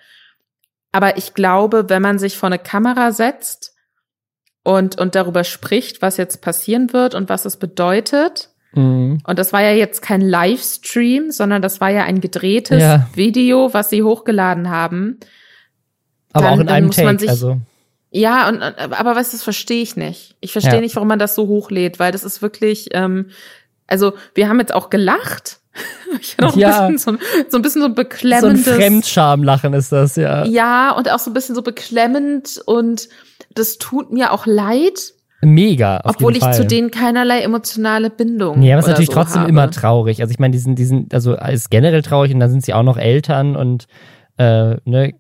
Aber 0.92 1.18
ich 1.18 1.34
glaube, 1.36 1.86
wenn 1.90 2.02
man 2.02 2.20
sich 2.20 2.36
vor 2.38 2.48
eine 2.48 2.60
Kamera 2.60 3.12
setzt 3.12 3.74
und, 4.64 5.00
und 5.00 5.16
darüber 5.16 5.44
spricht, 5.44 6.02
was 6.02 6.18
jetzt 6.18 6.42
passieren 6.42 6.94
wird 6.94 7.16
und 7.16 7.30
was 7.30 7.46
es 7.46 7.58
bedeutet, 7.58 8.50
Mhm. 8.74 9.20
und 9.28 9.38
das 9.38 9.52
war 9.52 9.62
ja 9.62 9.72
jetzt 9.74 10.02
kein 10.02 10.22
Livestream, 10.22 11.30
sondern 11.32 11.62
das 11.62 11.82
war 11.82 11.90
ja 11.90 12.04
ein 12.06 12.22
gedrehtes 12.22 12.82
Ja. 12.82 13.10
Video, 13.14 13.74
was 13.74 13.90
sie 13.90 14.02
hochgeladen 14.02 14.70
haben. 14.70 15.20
Aber 16.32 16.46
Dann- 16.46 16.54
auch 16.54 16.60
in 16.62 16.70
einem 16.70 16.88
muss 16.88 16.96
man 16.98 17.18
Take, 17.18 17.20
sich- 17.20 17.30
also. 17.30 17.58
Ja, 18.12 18.50
und 18.50 18.62
aber 18.62 19.16
was 19.16 19.32
das 19.32 19.42
verstehe 19.44 19.82
ich 19.82 19.96
nicht. 19.96 20.36
Ich 20.42 20.52
verstehe 20.52 20.76
Ja. 20.76 20.82
nicht, 20.82 20.96
warum 20.96 21.08
man 21.08 21.20
das 21.20 21.34
so 21.34 21.48
hochlädt, 21.48 21.98
weil 21.98 22.12
das 22.12 22.24
ist 22.24 22.42
wirklich, 22.42 22.90
ähm, 22.92 23.30
also 23.88 24.14
wir 24.36 24.50
haben 24.50 24.60
jetzt 24.60 24.74
auch 24.74 24.90
gelacht. 24.90 25.58
Ich 26.20 26.34
hatte 26.38 26.48
auch 26.48 26.56
Ja. 26.58 26.88
ein 26.88 26.94
bisschen 26.94 27.18
so, 27.18 27.26
so 27.50 27.58
ein 27.58 27.62
bisschen 27.62 27.82
so 27.82 27.88
So 27.88 27.92
ein 27.92 27.96
beklemmendes. 27.96 28.68
Fremdschamlachen 28.68 29.74
ist 29.74 29.94
das, 29.94 30.18
ja. 30.18 30.44
ja, 30.46 30.92
und 30.92 31.10
auch 31.10 31.20
so 31.20 31.30
ein 31.32 31.34
bisschen 31.34 31.56
so 31.56 31.62
beklemmend 31.62 32.62
und 32.66 33.08
das 33.56 33.78
tut 33.78 34.12
mir 34.12 34.34
auch 34.34 34.46
leid, 34.46 35.14
Mega. 35.44 36.02
Obwohl 36.04 36.36
ich 36.36 36.44
Fall. 36.44 36.54
zu 36.54 36.66
denen 36.68 36.92
keinerlei 36.92 37.40
emotionale 37.42 38.12
Bindung. 38.12 38.62
Ja, 38.62 38.76
aber 38.76 38.80
es 38.82 38.86
ist 38.86 38.90
natürlich 38.90 39.08
so 39.08 39.14
trotzdem 39.14 39.42
habe. 39.42 39.50
immer 39.50 39.72
traurig. 39.72 40.22
Also 40.22 40.32
ich 40.32 40.38
meine, 40.38 40.52
die 40.52 40.60
sind, 40.60 40.78
die 40.78 40.86
sind, 40.86 41.16
also 41.16 41.36
ist 41.36 41.72
generell 41.72 42.04
traurig 42.04 42.32
und 42.32 42.40
dann 42.40 42.52
sind 42.52 42.64
sie 42.64 42.76
auch 42.76 42.84
noch 42.84 42.96
Eltern 42.98 43.56
und 43.56 43.88
äh, 44.42 44.78
ne, 44.86 45.14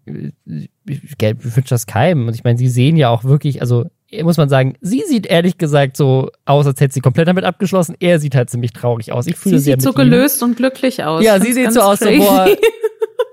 ich 0.86 1.15
wünsche 1.19 1.69
das 1.69 1.86
keinem. 1.86 2.27
Und 2.27 2.34
ich 2.34 2.43
meine, 2.43 2.57
sie 2.57 2.67
sehen 2.67 2.97
ja 2.97 3.10
auch 3.10 3.23
wirklich, 3.23 3.62
also 3.62 3.86
muss 4.23 4.38
man 4.38 4.49
sagen, 4.49 4.73
sie 4.81 5.03
sieht 5.07 5.27
ehrlich 5.27 5.60
gesagt 5.60 5.95
so 5.95 6.31
aus, 6.45 6.65
als 6.65 6.81
hätte 6.81 6.95
sie 6.95 7.01
komplett 7.01 7.27
damit 7.27 7.43
abgeschlossen. 7.43 7.95
Er 7.99 8.19
sieht 8.19 8.36
halt 8.36 8.49
ziemlich 8.49 8.73
traurig 8.73 9.12
aus. 9.12 9.27
Ich 9.27 9.36
fühle 9.36 9.60
Sie 9.60 9.71
sieht 9.71 9.81
so 9.81 9.91
ihm. 9.91 9.95
gelöst 9.95 10.41
und 10.41 10.57
glücklich 10.57 11.03
aus. 11.03 11.23
Ja, 11.23 11.39
sie 11.39 11.53
sieht 11.53 11.71
so 11.71 11.81
aus, 11.81 11.99
so, 11.99 12.10
boah, 12.10 12.47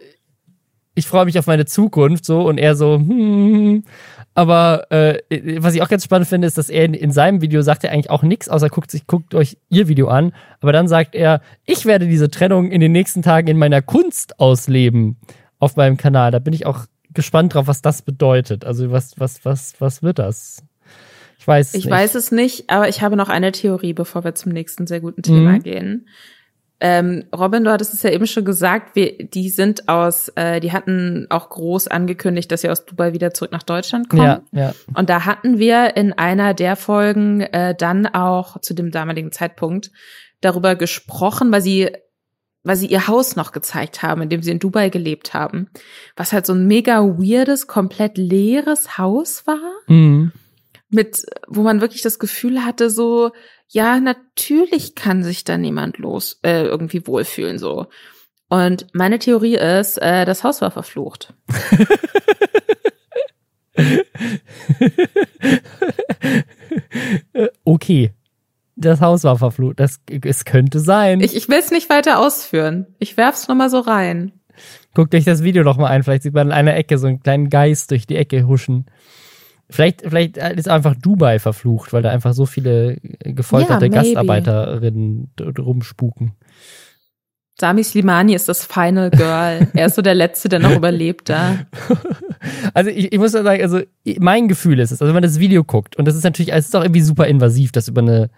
ich 0.95 1.07
freue 1.07 1.25
mich 1.25 1.39
auf 1.39 1.47
meine 1.47 1.65
Zukunft 1.65 2.27
so 2.27 2.43
und 2.43 2.59
er 2.59 2.77
so, 2.77 2.97
hm. 2.97 3.85
Aber 4.35 4.93
äh, 4.93 5.19
was 5.59 5.75
ich 5.75 5.83
auch 5.83 5.89
ganz 5.89 6.05
spannend 6.05 6.29
finde, 6.29 6.47
ist, 6.47 6.59
dass 6.59 6.69
er 6.69 6.85
in, 6.85 6.95
in 6.95 7.11
seinem 7.11 7.41
Video 7.41 7.63
sagt 7.63 7.83
er 7.83 7.91
eigentlich 7.91 8.11
auch 8.11 8.23
nichts, 8.23 8.49
außer 8.49 8.69
guckt 8.69 8.91
sich, 8.91 9.07
guckt 9.07 9.35
euch 9.35 9.57
ihr 9.69 9.89
Video 9.89 10.09
an. 10.09 10.33
Aber 10.61 10.73
dann 10.73 10.87
sagt 10.87 11.17
er, 11.17 11.41
ich 11.65 11.87
werde 11.87 12.07
diese 12.07 12.31
Trennung 12.31 12.71
in 12.71 12.81
den 12.81 12.93
nächsten 12.93 13.23
Tagen 13.23 13.49
in 13.49 13.59
meiner 13.59 13.83
Kunst 13.83 14.39
ausleben 14.39 15.17
auf 15.59 15.77
meinem 15.77 15.97
Kanal. 15.97 16.31
Da 16.31 16.39
bin 16.39 16.53
ich 16.53 16.67
auch 16.67 16.87
gespannt 17.13 17.55
drauf, 17.55 17.67
was 17.67 17.83
das 17.83 18.03
bedeutet. 18.03 18.65
Also 18.65 18.91
was, 18.91 19.19
was, 19.19 19.45
was, 19.45 19.81
was 19.81 20.03
wird 20.03 20.19
das? 20.19 20.63
Ich 21.39 21.47
weiß. 21.47 21.75
Ich 21.75 21.85
nicht. 21.85 21.93
weiß 21.95 22.15
es 22.15 22.33
nicht, 22.33 22.69
aber 22.71 22.89
ich 22.89 23.03
habe 23.03 23.17
noch 23.17 23.29
eine 23.29 23.53
Theorie, 23.53 23.93
bevor 23.93 24.25
wir 24.25 24.35
zum 24.35 24.53
nächsten 24.53 24.87
sehr 24.87 25.01
guten 25.01 25.23
Thema 25.23 25.53
Mhm. 25.53 25.63
gehen. 25.63 26.09
Ähm, 26.81 27.25
Robin, 27.37 27.65
du 27.65 27.73
hattest 27.73 27.93
es 27.93 28.05
ja 28.05 28.11
eben 28.11 28.29
schon 28.29 28.45
gesagt, 28.45 28.95
wir, 28.95 29.19
die 29.27 29.49
sind 29.51 29.89
aus, 29.89 30.29
äh, 30.37 30.61
die 30.61 30.71
hatten 30.71 31.27
auch 31.29 31.49
groß 31.51 31.89
angekündigt, 31.89 32.53
dass 32.53 32.61
sie 32.61 32.71
aus 32.71 32.85
Dubai 32.87 33.13
wieder 33.13 33.35
zurück 33.35 33.51
nach 33.51 33.65
Deutschland 33.65 34.09
kommen. 34.09 34.23
Ja, 34.23 34.43
ja. 34.53 34.75
Und 34.95 35.11
da 35.11 35.25
hatten 35.25 35.59
wir 35.59 35.97
in 35.97 36.13
einer 36.13 36.55
der 36.55 36.77
Folgen 36.77 37.41
äh, 37.41 37.75
dann 37.77 38.07
auch 38.07 38.61
zu 38.61 38.75
dem 38.75 38.93
damaligen 38.93 39.33
Zeitpunkt 39.33 39.91
darüber 40.41 40.77
gesprochen, 40.77 41.51
weil 41.51 41.63
sie 41.63 41.91
weil 42.65 42.77
sie 42.77 42.87
ihr 42.87 43.07
Haus 43.09 43.37
noch 43.37 43.53
gezeigt 43.53 44.03
haben, 44.03 44.23
in 44.23 44.29
dem 44.29 44.43
sie 44.43 44.51
in 44.51 44.59
Dubai 44.59 44.89
gelebt 44.89 45.33
haben, 45.35 45.69
was 46.17 46.33
halt 46.33 46.45
so 46.47 46.53
ein 46.53 46.67
mega 46.67 47.01
weirdes, 47.03 47.67
komplett 47.67 48.19
leeres 48.19 48.99
Haus 48.99 49.47
war 49.47 49.59
Mhm. 49.87 50.33
mit, 50.91 51.25
wo 51.47 51.63
man 51.63 51.81
wirklich 51.81 52.03
das 52.03 52.19
Gefühl 52.19 52.65
hatte, 52.65 52.91
so, 52.91 53.31
ja, 53.69 54.01
natürlich 54.01 54.95
kann 54.95 55.23
sich 55.23 55.45
da 55.45 55.59
niemand 55.59 55.99
los, 55.99 56.41
äh, 56.43 56.65
irgendwie 56.65 57.07
wohlfühlen, 57.07 57.59
so. 57.59 57.87
Und 58.51 58.87
meine 58.95 59.19
Theorie 59.19 59.57
ist, 59.57 59.99
äh, 59.99 60.25
das 60.25 60.43
Haus 60.43 60.61
war 60.63 60.71
verflucht. 60.71 61.35
Okay. 67.65 68.13
Das 68.81 69.01
Haus 69.01 69.25
war 69.25 69.37
verflucht. 69.37 69.81
Das, 69.81 70.01
es 70.25 70.45
könnte 70.45 70.79
sein. 70.79 71.21
Ich, 71.21 71.35
ich 71.35 71.49
will 71.49 71.59
es 71.59 71.71
nicht 71.71 71.91
weiter 71.91 72.21
ausführen. 72.21 72.87
Ich 72.99 73.17
werf's 73.17 73.49
nur 73.49 73.57
mal 73.57 73.71
so 73.71 73.81
rein. 73.81 74.33
Guckt 74.95 75.15
euch 75.15 75.25
das 75.25 75.43
Video 75.43 75.65
doch 75.65 75.77
mal 75.77 75.89
an. 75.89 76.05
Vielleicht 76.05 76.23
sieht 76.23 76.35
man 76.35 76.49
in 76.49 76.53
einer 76.53 76.77
Ecke 76.77 76.97
so 76.99 77.09
einen 77.09 77.21
kleinen 77.21 77.51
Geist 77.51 77.91
durch 77.91 78.07
die 78.07 78.17
Ecke 78.17 78.47
huschen. 78.47 78.87
Vielleicht, 79.69 80.03
vielleicht 80.03 80.39
ist 80.39 80.69
einfach 80.69 80.95
Dubai 80.95 81.39
verflucht, 81.39 81.93
weil 81.93 82.03
da 82.03 82.11
einfach 82.11 82.33
so 82.33 82.47
viele 82.47 82.99
gefolterte 83.21 83.87
Ja. 83.87 83.93
Gastarbeiterinnen 83.93 85.31
rumspuken. 85.59 86.33
Sami 87.61 87.83
Slimani 87.83 88.35
ist 88.35 88.49
das 88.49 88.65
Final 88.65 89.11
Girl. 89.11 89.69
er 89.75 89.87
ist 89.87 89.97
so 89.97 90.03
der 90.03 90.15
Letzte, 90.15 90.49
der 90.49 90.61
noch 90.61 90.75
überlebt 90.75 91.29
da. 91.29 91.59
Also 92.73 92.91
ich, 92.91 93.13
ich 93.13 93.19
muss 93.19 93.33
sagen, 93.33 93.61
also 93.63 93.81
mein 94.21 94.47
Gefühl 94.47 94.79
ist 94.79 94.93
es, 94.93 95.03
also 95.03 95.09
wenn 95.09 95.15
man 95.15 95.25
das 95.25 95.41
Video 95.41 95.65
guckt, 95.65 95.97
und 95.97 96.07
das 96.07 96.15
ist 96.15 96.23
natürlich, 96.23 96.53
es 96.53 96.67
ist 96.67 96.77
auch 96.77 96.83
irgendwie 96.83 97.01
super 97.01 97.27
invasiv, 97.27 97.73
das 97.73 97.89
über 97.89 98.01
eine 98.01 98.31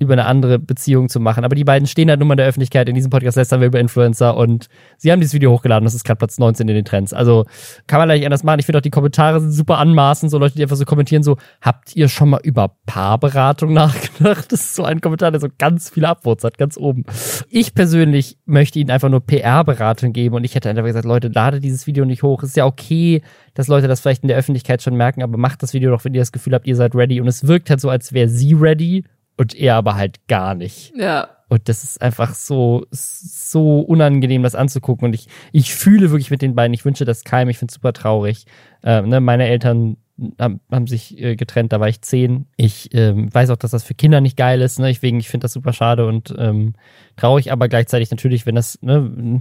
über 0.00 0.14
eine 0.14 0.24
andere 0.24 0.58
Beziehung 0.58 1.10
zu 1.10 1.20
machen. 1.20 1.44
Aber 1.44 1.54
die 1.54 1.62
beiden 1.62 1.86
stehen 1.86 2.08
halt 2.08 2.18
nun 2.18 2.26
mal 2.26 2.32
in 2.32 2.38
der 2.38 2.46
Öffentlichkeit. 2.46 2.88
In 2.88 2.94
diesem 2.94 3.10
Podcast 3.10 3.36
lästern 3.36 3.60
wir 3.60 3.66
über 3.66 3.78
Influencer 3.78 4.34
und 4.34 4.68
sie 4.96 5.12
haben 5.12 5.20
dieses 5.20 5.34
Video 5.34 5.52
hochgeladen. 5.52 5.84
Das 5.84 5.94
ist 5.94 6.04
gerade 6.04 6.16
Platz 6.16 6.38
19 6.38 6.66
in 6.68 6.74
den 6.74 6.84
Trends. 6.86 7.12
Also 7.12 7.44
kann 7.86 7.98
man 7.98 8.08
leicht 8.08 8.24
anders 8.24 8.42
machen. 8.42 8.60
Ich 8.60 8.66
finde 8.66 8.78
auch 8.78 8.82
die 8.82 8.90
Kommentare 8.90 9.40
sind 9.40 9.52
super 9.52 9.76
anmaßend. 9.76 10.30
So 10.30 10.38
Leute, 10.38 10.54
die 10.56 10.62
einfach 10.62 10.76
so 10.76 10.86
kommentieren, 10.86 11.22
so, 11.22 11.36
habt 11.60 11.94
ihr 11.94 12.08
schon 12.08 12.30
mal 12.30 12.40
über 12.42 12.76
Paarberatung 12.86 13.72
nachgedacht? 13.74 14.50
Das 14.50 14.60
ist 14.60 14.74
so 14.74 14.84
ein 14.84 15.02
Kommentar, 15.02 15.32
der 15.32 15.40
so 15.40 15.48
ganz 15.58 15.90
viele 15.90 16.08
Upvotes 16.08 16.44
hat, 16.44 16.56
ganz 16.56 16.78
oben. 16.78 17.04
Ich 17.50 17.74
persönlich 17.74 18.38
möchte 18.46 18.78
ihnen 18.78 18.90
einfach 18.90 19.10
nur 19.10 19.20
PR-Beratung 19.20 20.14
geben 20.14 20.34
und 20.34 20.44
ich 20.44 20.54
hätte 20.54 20.70
einfach 20.70 20.84
gesagt, 20.84 21.04
Leute, 21.04 21.28
lade 21.28 21.60
dieses 21.60 21.86
Video 21.86 22.06
nicht 22.06 22.22
hoch. 22.22 22.42
Ist 22.42 22.56
ja 22.56 22.64
okay, 22.64 23.20
dass 23.52 23.68
Leute 23.68 23.86
das 23.86 24.00
vielleicht 24.00 24.22
in 24.22 24.28
der 24.28 24.38
Öffentlichkeit 24.38 24.80
schon 24.82 24.96
merken, 24.96 25.22
aber 25.22 25.36
macht 25.36 25.62
das 25.62 25.74
Video 25.74 25.90
doch, 25.90 26.04
wenn 26.06 26.14
ihr 26.14 26.22
das 26.22 26.32
Gefühl 26.32 26.54
habt, 26.54 26.66
ihr 26.66 26.76
seid 26.76 26.94
ready. 26.94 27.20
Und 27.20 27.28
es 27.28 27.46
wirkt 27.46 27.68
halt 27.68 27.82
so, 27.82 27.90
als 27.90 28.14
wäre 28.14 28.28
sie 28.28 28.54
ready 28.54 29.04
und 29.40 29.54
er 29.54 29.76
aber 29.76 29.94
halt 29.94 30.28
gar 30.28 30.54
nicht. 30.54 30.92
Ja. 30.94 31.30
Und 31.48 31.70
das 31.70 31.82
ist 31.82 32.02
einfach 32.02 32.34
so, 32.34 32.84
so 32.90 33.80
unangenehm, 33.80 34.42
das 34.42 34.54
anzugucken. 34.54 35.06
Und 35.06 35.14
ich, 35.14 35.28
ich 35.50 35.74
fühle 35.74 36.10
wirklich 36.10 36.30
mit 36.30 36.42
den 36.42 36.54
beiden. 36.54 36.74
Ich 36.74 36.84
wünsche 36.84 37.06
das 37.06 37.24
keinem. 37.24 37.48
Ich 37.48 37.56
finde 37.56 37.70
es 37.70 37.76
super 37.76 37.94
traurig. 37.94 38.44
Ähm, 38.82 39.08
ne, 39.08 39.18
meine 39.22 39.48
Eltern 39.48 39.96
haben, 40.38 40.60
haben 40.70 40.86
sich 40.86 41.18
äh, 41.18 41.36
getrennt, 41.36 41.72
da 41.72 41.80
war 41.80 41.88
ich 41.88 42.02
zehn. 42.02 42.48
Ich 42.58 42.90
ähm, 42.92 43.32
weiß 43.32 43.48
auch, 43.48 43.56
dass 43.56 43.70
das 43.70 43.82
für 43.82 43.94
Kinder 43.94 44.20
nicht 44.20 44.36
geil 44.36 44.60
ist. 44.60 44.78
Ne? 44.78 44.88
Deswegen, 44.88 45.18
ich 45.18 45.30
finde 45.30 45.46
das 45.46 45.54
super 45.54 45.72
schade 45.72 46.06
und 46.06 46.34
ähm, 46.36 46.74
traurig, 47.16 47.50
aber 47.50 47.68
gleichzeitig 47.68 48.10
natürlich, 48.10 48.44
wenn 48.44 48.56
das, 48.56 48.78
ne, 48.82 49.40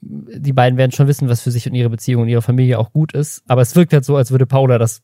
die 0.00 0.52
beiden 0.52 0.78
werden 0.78 0.92
schon 0.92 1.08
wissen, 1.08 1.28
was 1.28 1.42
für 1.42 1.50
sich 1.50 1.66
und 1.66 1.74
ihre 1.74 1.90
Beziehung 1.90 2.22
und 2.22 2.28
ihre 2.28 2.42
Familie 2.42 2.78
auch 2.78 2.92
gut 2.92 3.12
ist. 3.12 3.42
Aber 3.48 3.62
es 3.62 3.74
wirkt 3.74 3.92
halt 3.92 4.04
so, 4.04 4.14
als 4.14 4.30
würde 4.30 4.46
Paula 4.46 4.78
das 4.78 5.02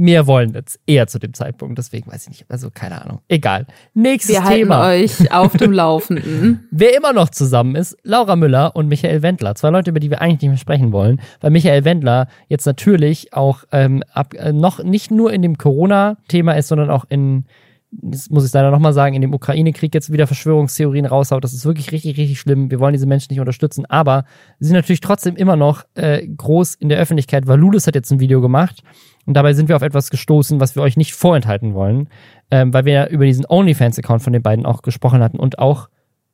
mehr 0.00 0.26
wollen 0.26 0.54
jetzt 0.54 0.80
eher 0.86 1.06
zu 1.06 1.18
dem 1.18 1.34
Zeitpunkt. 1.34 1.76
Deswegen 1.78 2.10
weiß 2.10 2.22
ich 2.22 2.28
nicht. 2.30 2.44
Also 2.48 2.70
keine 2.72 3.02
Ahnung. 3.02 3.20
Egal. 3.28 3.66
Nächstes 3.92 4.34
Wir 4.36 4.48
Thema. 4.48 4.78
halten 4.78 5.04
euch 5.04 5.32
auf 5.32 5.52
dem 5.52 5.72
Laufenden. 5.72 6.66
Wer 6.70 6.96
immer 6.96 7.12
noch 7.12 7.28
zusammen 7.28 7.76
ist, 7.76 7.96
Laura 8.02 8.34
Müller 8.34 8.74
und 8.74 8.88
Michael 8.88 9.22
Wendler. 9.22 9.54
Zwei 9.54 9.70
Leute, 9.70 9.90
über 9.90 10.00
die 10.00 10.10
wir 10.10 10.22
eigentlich 10.22 10.40
nicht 10.40 10.50
mehr 10.50 10.58
sprechen 10.58 10.92
wollen, 10.92 11.20
weil 11.40 11.50
Michael 11.50 11.84
Wendler 11.84 12.28
jetzt 12.48 12.64
natürlich 12.64 13.34
auch 13.34 13.64
ähm, 13.72 14.02
ab, 14.12 14.32
äh, 14.34 14.52
noch 14.52 14.82
nicht 14.82 15.10
nur 15.10 15.32
in 15.32 15.42
dem 15.42 15.58
Corona-Thema 15.58 16.52
ist, 16.54 16.68
sondern 16.68 16.90
auch 16.90 17.04
in 17.08 17.44
das 17.92 18.30
muss 18.30 18.46
ich 18.46 18.52
leider 18.52 18.70
nochmal 18.70 18.92
sagen, 18.92 19.16
in 19.16 19.20
dem 19.20 19.34
Ukraine-Krieg 19.34 19.92
jetzt 19.92 20.12
wieder 20.12 20.28
Verschwörungstheorien 20.28 21.06
raushaut. 21.06 21.42
Das 21.42 21.52
ist 21.52 21.64
wirklich 21.64 21.90
richtig, 21.90 22.16
richtig 22.18 22.38
schlimm. 22.38 22.70
Wir 22.70 22.78
wollen 22.78 22.92
diese 22.92 23.06
Menschen 23.06 23.32
nicht 23.32 23.40
unterstützen. 23.40 23.84
Aber 23.86 24.26
sie 24.60 24.68
sind 24.68 24.76
natürlich 24.76 25.00
trotzdem 25.00 25.34
immer 25.34 25.56
noch 25.56 25.82
äh, 25.94 26.24
groß 26.24 26.76
in 26.76 26.88
der 26.88 27.00
Öffentlichkeit. 27.00 27.48
Valulis 27.48 27.88
hat 27.88 27.96
jetzt 27.96 28.12
ein 28.12 28.20
Video 28.20 28.40
gemacht 28.40 28.84
und 29.26 29.34
dabei 29.34 29.52
sind 29.52 29.68
wir 29.68 29.76
auf 29.76 29.82
etwas 29.82 30.10
gestoßen, 30.10 30.60
was 30.60 30.74
wir 30.74 30.82
euch 30.82 30.96
nicht 30.96 31.14
vorenthalten 31.14 31.74
wollen, 31.74 32.08
ähm, 32.50 32.72
weil 32.72 32.84
wir 32.84 32.92
ja 32.92 33.06
über 33.06 33.26
diesen 33.26 33.46
OnlyFans-Account 33.48 34.22
von 34.22 34.32
den 34.32 34.42
beiden 34.42 34.66
auch 34.66 34.82
gesprochen 34.82 35.22
hatten 35.22 35.38
und 35.38 35.58
auch 35.58 35.88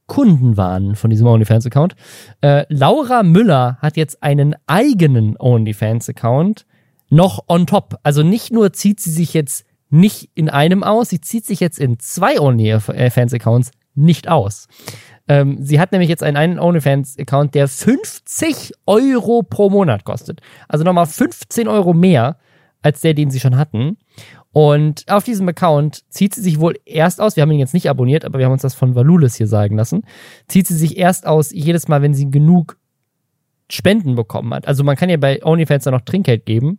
Kunden 0.06 0.56
waren 0.56 0.94
von 0.94 1.10
diesem 1.10 1.26
OnlyFans-Account. 1.26 1.96
Äh, 2.40 2.64
Laura 2.68 3.22
Müller 3.22 3.78
hat 3.80 3.96
jetzt 3.96 4.22
einen 4.22 4.54
eigenen 4.66 5.36
OnlyFans-Account 5.38 6.64
noch 7.08 7.44
on 7.48 7.66
top. 7.66 7.98
Also 8.02 8.22
nicht 8.22 8.52
nur 8.52 8.72
zieht 8.72 9.00
sie 9.00 9.10
sich 9.10 9.34
jetzt 9.34 9.64
nicht 9.90 10.30
in 10.34 10.48
einem 10.48 10.82
aus, 10.82 11.08
sie 11.10 11.20
zieht 11.20 11.44
sich 11.44 11.60
jetzt 11.60 11.78
in 11.78 11.98
zwei 11.98 12.40
OnlyFans-Accounts 12.40 13.70
nicht 13.94 14.28
aus. 14.28 14.68
Ähm, 15.28 15.58
sie 15.60 15.80
hat 15.80 15.92
nämlich 15.92 16.08
jetzt 16.08 16.22
einen, 16.22 16.36
einen 16.36 16.58
OnlyFans-Account, 16.58 17.54
der 17.54 17.66
50 17.66 18.72
Euro 18.86 19.42
pro 19.42 19.70
Monat 19.70 20.04
kostet. 20.04 20.40
Also 20.68 20.84
nochmal 20.84 21.06
15 21.06 21.66
Euro 21.66 21.92
mehr 21.92 22.36
als 22.86 23.00
der, 23.00 23.14
den 23.14 23.30
sie 23.30 23.40
schon 23.40 23.56
hatten. 23.56 23.98
Und 24.52 25.04
auf 25.08 25.24
diesem 25.24 25.46
Account 25.48 26.10
zieht 26.10 26.34
sie 26.34 26.40
sich 26.40 26.60
wohl 26.60 26.78
erst 26.86 27.20
aus, 27.20 27.36
wir 27.36 27.42
haben 27.42 27.50
ihn 27.50 27.58
jetzt 27.58 27.74
nicht 27.74 27.90
abonniert, 27.90 28.24
aber 28.24 28.38
wir 28.38 28.46
haben 28.46 28.52
uns 28.52 28.62
das 28.62 28.74
von 28.74 28.94
Valulis 28.94 29.34
hier 29.34 29.48
sagen 29.48 29.76
lassen, 29.76 30.02
zieht 30.48 30.66
sie 30.66 30.76
sich 30.76 30.96
erst 30.96 31.26
aus 31.26 31.50
jedes 31.50 31.88
Mal, 31.88 32.00
wenn 32.00 32.14
sie 32.14 32.30
genug 32.30 32.78
Spenden 33.70 34.14
bekommen 34.14 34.54
hat. 34.54 34.66
Also 34.66 34.82
man 34.84 34.96
kann 34.96 35.10
ja 35.10 35.18
bei 35.18 35.44
OnlyFans 35.44 35.84
dann 35.84 35.92
noch 35.92 36.02
Trinkgeld 36.02 36.46
geben. 36.46 36.78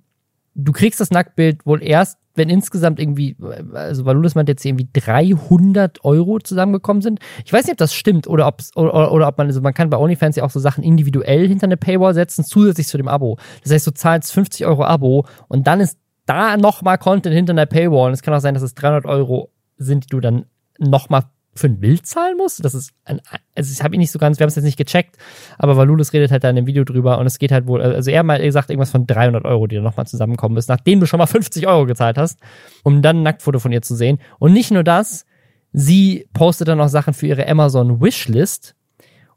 Du 0.56 0.72
kriegst 0.72 1.00
das 1.00 1.12
Nacktbild 1.12 1.66
wohl 1.68 1.84
erst, 1.84 2.18
wenn 2.38 2.50
insgesamt 2.50 3.00
irgendwie, 3.00 3.36
also 3.74 4.06
Valulis 4.06 4.36
meint 4.36 4.50
jetzt 4.50 4.64
irgendwie 4.64 4.88
300 4.94 6.06
Euro 6.06 6.40
zusammengekommen 6.40 7.02
sind. 7.02 7.20
Ich 7.46 7.52
weiß 7.52 7.66
nicht, 7.66 7.74
ob 7.74 7.78
das 7.78 7.94
stimmt 7.94 8.28
oder, 8.28 8.48
ob's, 8.48 8.76
oder, 8.76 9.12
oder 9.12 9.28
ob 9.28 9.38
man, 9.38 9.48
also 9.48 9.62
man 9.62 9.74
kann 9.74 9.90
bei 9.90 9.98
OnlyFans 9.98 10.36
ja 10.36 10.44
auch 10.44 10.52
so 10.52 10.60
Sachen 10.60 10.84
individuell 10.84 11.48
hinter 11.48 11.66
eine 11.66 11.78
Paywall 11.78 12.14
setzen, 12.14 12.44
zusätzlich 12.44 12.88
zu 12.88 12.98
dem 12.98 13.08
Abo. 13.08 13.38
Das 13.64 13.74
heißt, 13.74 13.88
du 13.88 13.92
zahlst 13.92 14.32
50 14.34 14.66
Euro 14.66 14.86
Abo 14.86 15.26
und 15.48 15.68
dann 15.68 15.80
ist 15.80 15.98
da 16.26 16.58
nochmal 16.58 16.98
Content 16.98 17.34
hinter 17.34 17.54
einer 17.54 17.66
Paywall. 17.66 18.10
Und 18.10 18.14
es 18.14 18.22
kann 18.22 18.34
auch 18.34 18.40
sein, 18.40 18.54
dass 18.54 18.64
es 18.64 18.76
300 18.76 19.06
Euro 19.06 19.52
sind, 19.78 20.06
die 20.06 20.10
du 20.10 20.20
dann 20.20 20.46
nochmal 20.78 21.24
für 21.58 21.68
ein 21.68 21.80
Bild 21.80 22.06
zahlen 22.06 22.38
musst. 22.38 22.64
Das 22.64 22.74
ist 22.74 22.92
ein, 23.06 23.22
also 23.56 23.72
ich 23.72 23.84
habe 23.84 23.96
ihn 23.96 24.00
nicht 24.00 24.12
so 24.12 24.20
ganz, 24.20 24.40
wir 24.40 24.44
haben 24.44 24.50
es 24.50 24.56
jetzt 24.56 24.66
nicht 24.66 24.78
gecheckt, 24.78 25.18
aber 25.58 25.78
Valulis 25.78 26.14
redet 26.14 26.32
halt 26.32 26.44
da 26.44 26.50
in 26.50 26.56
dem 26.56 26.68
Video 26.68 26.84
drüber 26.84 27.18
und 27.18 27.26
es 27.26 27.40
geht 27.40 27.52
halt 27.52 27.68
wohl, 27.68 27.82
also 27.82 28.10
er 28.12 28.24
mal 28.24 28.40
gesagt 28.40 28.70
irgendwas 28.70 28.92
von 28.92 29.08
300 29.08 29.46
Euro, 29.46 29.68
die 29.68 29.76
da 29.76 29.82
nochmal 29.82 30.08
zusammenkommen 30.08 30.56
müssen, 30.56 30.72
nachdem 30.72 31.00
du 31.00 31.06
schon 31.06 31.18
mal 31.18 31.28
50 31.28 31.68
Euro 31.68 31.86
gezahlt 31.86 32.18
hast, 32.18 32.40
um 32.84 33.02
dann 33.02 33.18
ein 33.18 33.24
Nacktfoto 33.24 33.60
von 33.60 33.72
ihr 33.72 33.82
zu 33.82 33.96
sehen. 33.96 34.20
Und 34.40 34.54
nicht 34.54 34.72
nur 34.72 34.84
das, 34.84 35.26
sie 35.74 36.28
postet 36.34 36.68
dann 36.68 36.82
auch 36.82 36.90
Sachen 36.90 37.14
für 37.14 37.28
ihre 37.28 37.48
Amazon 37.48 38.02
Wishlist 38.02 38.76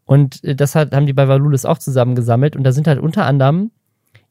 und 0.04 0.40
das 0.42 0.74
hat, 0.74 0.94
haben 0.94 1.06
die 1.06 1.12
bei 1.12 1.28
Valulis 1.28 1.64
auch 1.64 1.78
zusammengesammelt 1.78 2.56
und 2.56 2.64
da 2.64 2.72
sind 2.72 2.86
halt 2.86 3.00
unter 3.00 3.26
anderem 3.26 3.70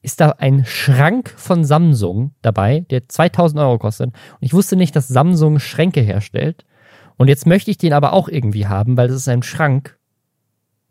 ist 0.01 0.21
da 0.21 0.31
ein 0.31 0.65
Schrank 0.65 1.33
von 1.35 1.63
Samsung 1.65 2.31
dabei, 2.41 2.85
der 2.89 3.07
2000 3.07 3.59
Euro 3.59 3.77
kostet. 3.79 4.07
Und 4.07 4.15
ich 4.39 4.53
wusste 4.53 4.75
nicht, 4.75 4.95
dass 4.95 5.07
Samsung 5.07 5.59
Schränke 5.59 6.01
herstellt. 6.01 6.65
Und 7.19 7.27
jetzt 7.27 7.45
möchte 7.45 7.69
ich 7.69 7.77
den 7.77 7.91
aber 7.91 8.13
auch 8.13 8.29
irgendwie 8.29 8.67
haben, 8.67 8.95
weil 8.95 9.09
das 9.09 9.17
ist 9.17 9.27
ein 9.27 9.43
Schrank, 9.43 9.99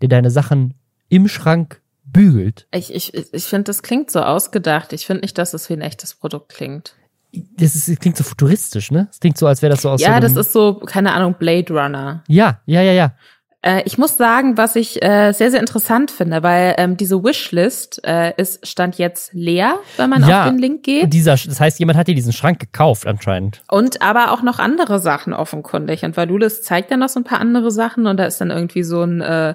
der 0.03 0.11
deine 0.11 0.31
Sachen 0.31 0.75
im 1.09 1.27
Schrank 1.27 1.81
bügelt. 2.05 2.69
Ich, 2.71 2.95
ich, 2.95 3.15
ich 3.15 3.45
finde, 3.45 3.65
das 3.65 3.83
klingt 3.83 4.11
so 4.11 4.21
ausgedacht. 4.21 4.93
Ich 4.93 5.07
finde 5.07 5.23
nicht, 5.23 5.39
dass 5.39 5.55
es 5.55 5.71
wie 5.71 5.73
ein 5.73 5.81
echtes 5.81 6.15
Produkt 6.15 6.51
klingt. 6.51 6.95
Das, 7.33 7.75
ist, 7.75 7.89
das 7.89 7.99
klingt 7.99 8.19
so 8.19 8.25
futuristisch, 8.25 8.91
ne? 8.91 9.09
Es 9.11 9.21
klingt 9.21 9.39
so, 9.39 9.47
als 9.47 9.63
wäre 9.63 9.71
das 9.71 9.81
so 9.81 9.89
aus 9.89 10.03
Ja, 10.03 10.17
so 10.17 10.21
das 10.21 10.37
ist 10.37 10.53
so, 10.53 10.75
keine 10.75 11.13
Ahnung, 11.13 11.35
Blade 11.39 11.73
Runner. 11.73 12.23
Ja, 12.29 12.61
ja, 12.67 12.83
ja, 12.83 12.93
ja. 12.93 13.15
Äh, 13.63 13.83
ich 13.87 13.99
muss 13.99 14.17
sagen, 14.17 14.57
was 14.57 14.77
ich 14.77 15.03
äh, 15.03 15.33
sehr, 15.33 15.51
sehr 15.51 15.59
interessant 15.59 16.11
finde, 16.13 16.43
weil 16.45 16.75
ähm, 16.79 16.97
diese 16.97 17.23
Wishlist 17.25 18.01
äh, 18.07 18.33
ist 18.37 18.65
stand 18.67 18.99
jetzt 18.99 19.33
leer, 19.33 19.79
wenn 19.97 20.11
man 20.11 20.27
Ja. 20.29 20.45
auf 20.45 20.49
den 20.51 20.59
Link 20.59 20.85
geht. 20.85 21.13
dieser, 21.13 21.33
das 21.33 21.59
heißt, 21.61 21.79
jemand 21.81 21.99
hat 21.99 22.07
dir 22.07 22.15
diesen 22.15 22.33
Schrank 22.33 22.61
gekauft 22.61 23.07
anscheinend. 23.07 23.63
Und 23.69 24.01
aber 24.01 24.31
auch 24.33 24.43
noch 24.43 24.61
andere 24.61 25.01
Sachen 25.01 25.33
offenkundig. 25.33 26.05
Und 26.05 26.17
Valulis 26.17 26.63
zeigt 26.63 26.91
dann 26.93 27.01
noch 27.01 27.09
so 27.09 27.19
ein 27.19 27.25
paar 27.25 27.41
andere 27.41 27.73
Sachen 27.73 28.07
und 28.07 28.17
da 28.17 28.25
ist 28.27 28.41
dann 28.41 28.51
irgendwie 28.51 28.85
so 28.85 29.03
ein 29.03 29.21
äh, 29.23 29.55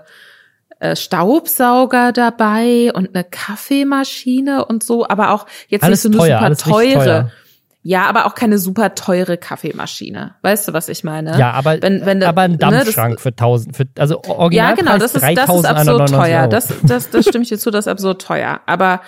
äh, 0.80 0.96
Staubsauger 0.98 2.12
dabei 2.12 2.92
und 2.94 3.16
eine 3.16 3.24
Kaffeemaschine 3.24 4.66
und 4.66 4.84
so, 4.84 5.08
aber 5.08 5.32
auch 5.32 5.46
jetzt 5.70 5.84
Alles 5.84 6.04
nicht 6.04 6.13
so 6.13 6.22
eine 6.22 6.39
teuer, 6.39 6.56
super 6.56 6.72
teure. 6.72 6.94
teuer. 7.06 7.32
Ja, 7.86 8.06
aber 8.06 8.26
auch 8.26 8.34
keine 8.34 8.58
super 8.60 8.96
teure 8.96 9.38
Kaffeemaschine. 9.38 10.36
Weißt 10.41 10.67
du, 10.67 10.74
was 10.74 10.88
ich 10.88 11.04
meine? 11.04 11.38
Ja, 11.38 11.52
aber, 11.52 11.82
wenn, 11.82 12.06
wenn, 12.06 12.24
aber 12.24 12.43
ein 12.43 12.52
ne, 12.52 12.58
das- 12.58 12.69
Dampfschrank 12.78 13.19
für 13.19 13.30
1000, 13.30 13.76
für, 13.76 13.86
also 14.00 14.22
Ja, 14.26 14.32
original 14.32 14.76
genau, 14.76 14.98
das 14.98 15.13
ist, 15.15 15.22
das 15.22 15.32
ist 15.32 15.38
absurd 15.39 15.65
3199 15.65 16.17
teuer. 16.17 16.39
Euro. 16.41 16.50
Das, 16.50 16.74
das, 16.84 17.10
das 17.10 17.26
stimme 17.28 17.43
ich 17.43 17.50
dir 17.50 17.60
zu, 17.60 17.72
das 17.72 17.86
ist 17.86 17.91
absurd 17.91 18.22
teuer. 18.22 18.62
Aber 18.65 19.02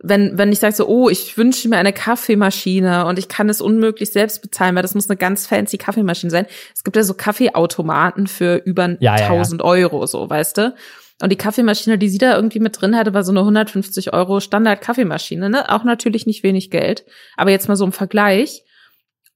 wenn, 0.00 0.36
wenn 0.36 0.52
ich 0.52 0.58
sage 0.58 0.74
so, 0.74 0.86
oh, 0.88 1.08
ich 1.08 1.38
wünsche 1.38 1.68
mir 1.68 1.78
eine 1.78 1.92
Kaffeemaschine 1.92 3.06
und 3.06 3.18
ich 3.18 3.28
kann 3.28 3.48
es 3.48 3.60
unmöglich 3.60 4.12
selbst 4.12 4.42
bezahlen, 4.42 4.74
weil 4.74 4.82
das 4.82 4.94
muss 4.94 5.08
eine 5.08 5.16
ganz 5.16 5.46
fancy 5.46 5.78
Kaffeemaschine 5.78 6.30
sein. 6.30 6.46
Es 6.74 6.82
gibt 6.84 6.96
ja 6.96 7.02
so 7.04 7.14
Kaffeeautomaten 7.14 8.26
für 8.26 8.56
über 8.56 8.88
Ja, 9.00 9.16
ja, 9.16 9.18
ja. 9.18 9.26
1000 9.30 9.62
Euro, 9.62 10.04
so, 10.06 10.28
weißt 10.28 10.58
du? 10.58 10.74
Und 11.22 11.30
die 11.32 11.36
Kaffeemaschine, 11.36 11.96
die 11.96 12.08
sie 12.10 12.18
da 12.18 12.36
irgendwie 12.36 12.60
mit 12.60 12.80
drin 12.80 12.94
hatte, 12.96 13.14
war 13.14 13.24
so 13.24 13.32
eine 13.32 13.40
150 13.40 14.12
Euro 14.12 14.40
Standard-Kaffeemaschine, 14.40 15.48
ne? 15.48 15.70
Auch 15.72 15.82
natürlich 15.84 16.26
nicht 16.26 16.42
wenig 16.42 16.70
Geld. 16.70 17.06
Aber 17.36 17.50
jetzt 17.50 17.68
mal 17.68 17.76
so 17.76 17.84
im 17.86 17.92
Vergleich. 17.92 18.64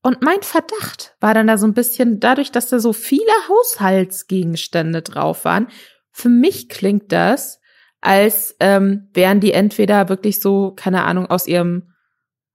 Und 0.02 0.22
mein 0.22 0.42
Verdacht 0.42 1.14
war 1.20 1.32
dann 1.34 1.46
da 1.46 1.56
so 1.58 1.66
ein 1.66 1.74
bisschen, 1.74 2.20
dadurch, 2.20 2.52
dass 2.52 2.68
da 2.68 2.78
so 2.80 2.92
viele 2.92 3.24
Haushaltsgegenstände 3.48 5.02
drauf 5.02 5.44
waren, 5.44 5.68
für 6.10 6.28
mich 6.28 6.68
klingt 6.68 7.12
das, 7.12 7.60
als 8.00 8.56
ähm, 8.60 9.08
wären 9.12 9.40
die 9.40 9.52
entweder 9.52 10.08
wirklich 10.08 10.40
so, 10.40 10.72
keine 10.74 11.04
Ahnung, 11.04 11.26
aus 11.26 11.46
ihrem 11.46 11.92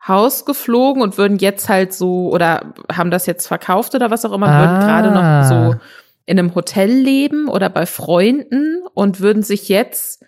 Haus 0.07 0.45
geflogen 0.45 1.01
und 1.01 1.17
würden 1.17 1.37
jetzt 1.37 1.67
halt 1.69 1.93
so, 1.93 2.29
oder 2.31 2.73
haben 2.91 3.11
das 3.11 3.25
jetzt 3.25 3.47
verkauft 3.47 3.95
oder 3.95 4.11
was 4.11 4.25
auch 4.25 4.33
immer, 4.33 4.47
würden 4.47 4.75
Ah. 4.75 4.85
gerade 4.85 5.11
noch 5.11 5.49
so 5.73 5.79
in 6.25 6.39
einem 6.39 6.55
Hotel 6.55 6.89
leben 6.89 7.47
oder 7.47 7.69
bei 7.69 7.85
Freunden 7.85 8.83
und 8.93 9.19
würden 9.19 9.43
sich 9.43 9.69
jetzt 9.69 10.23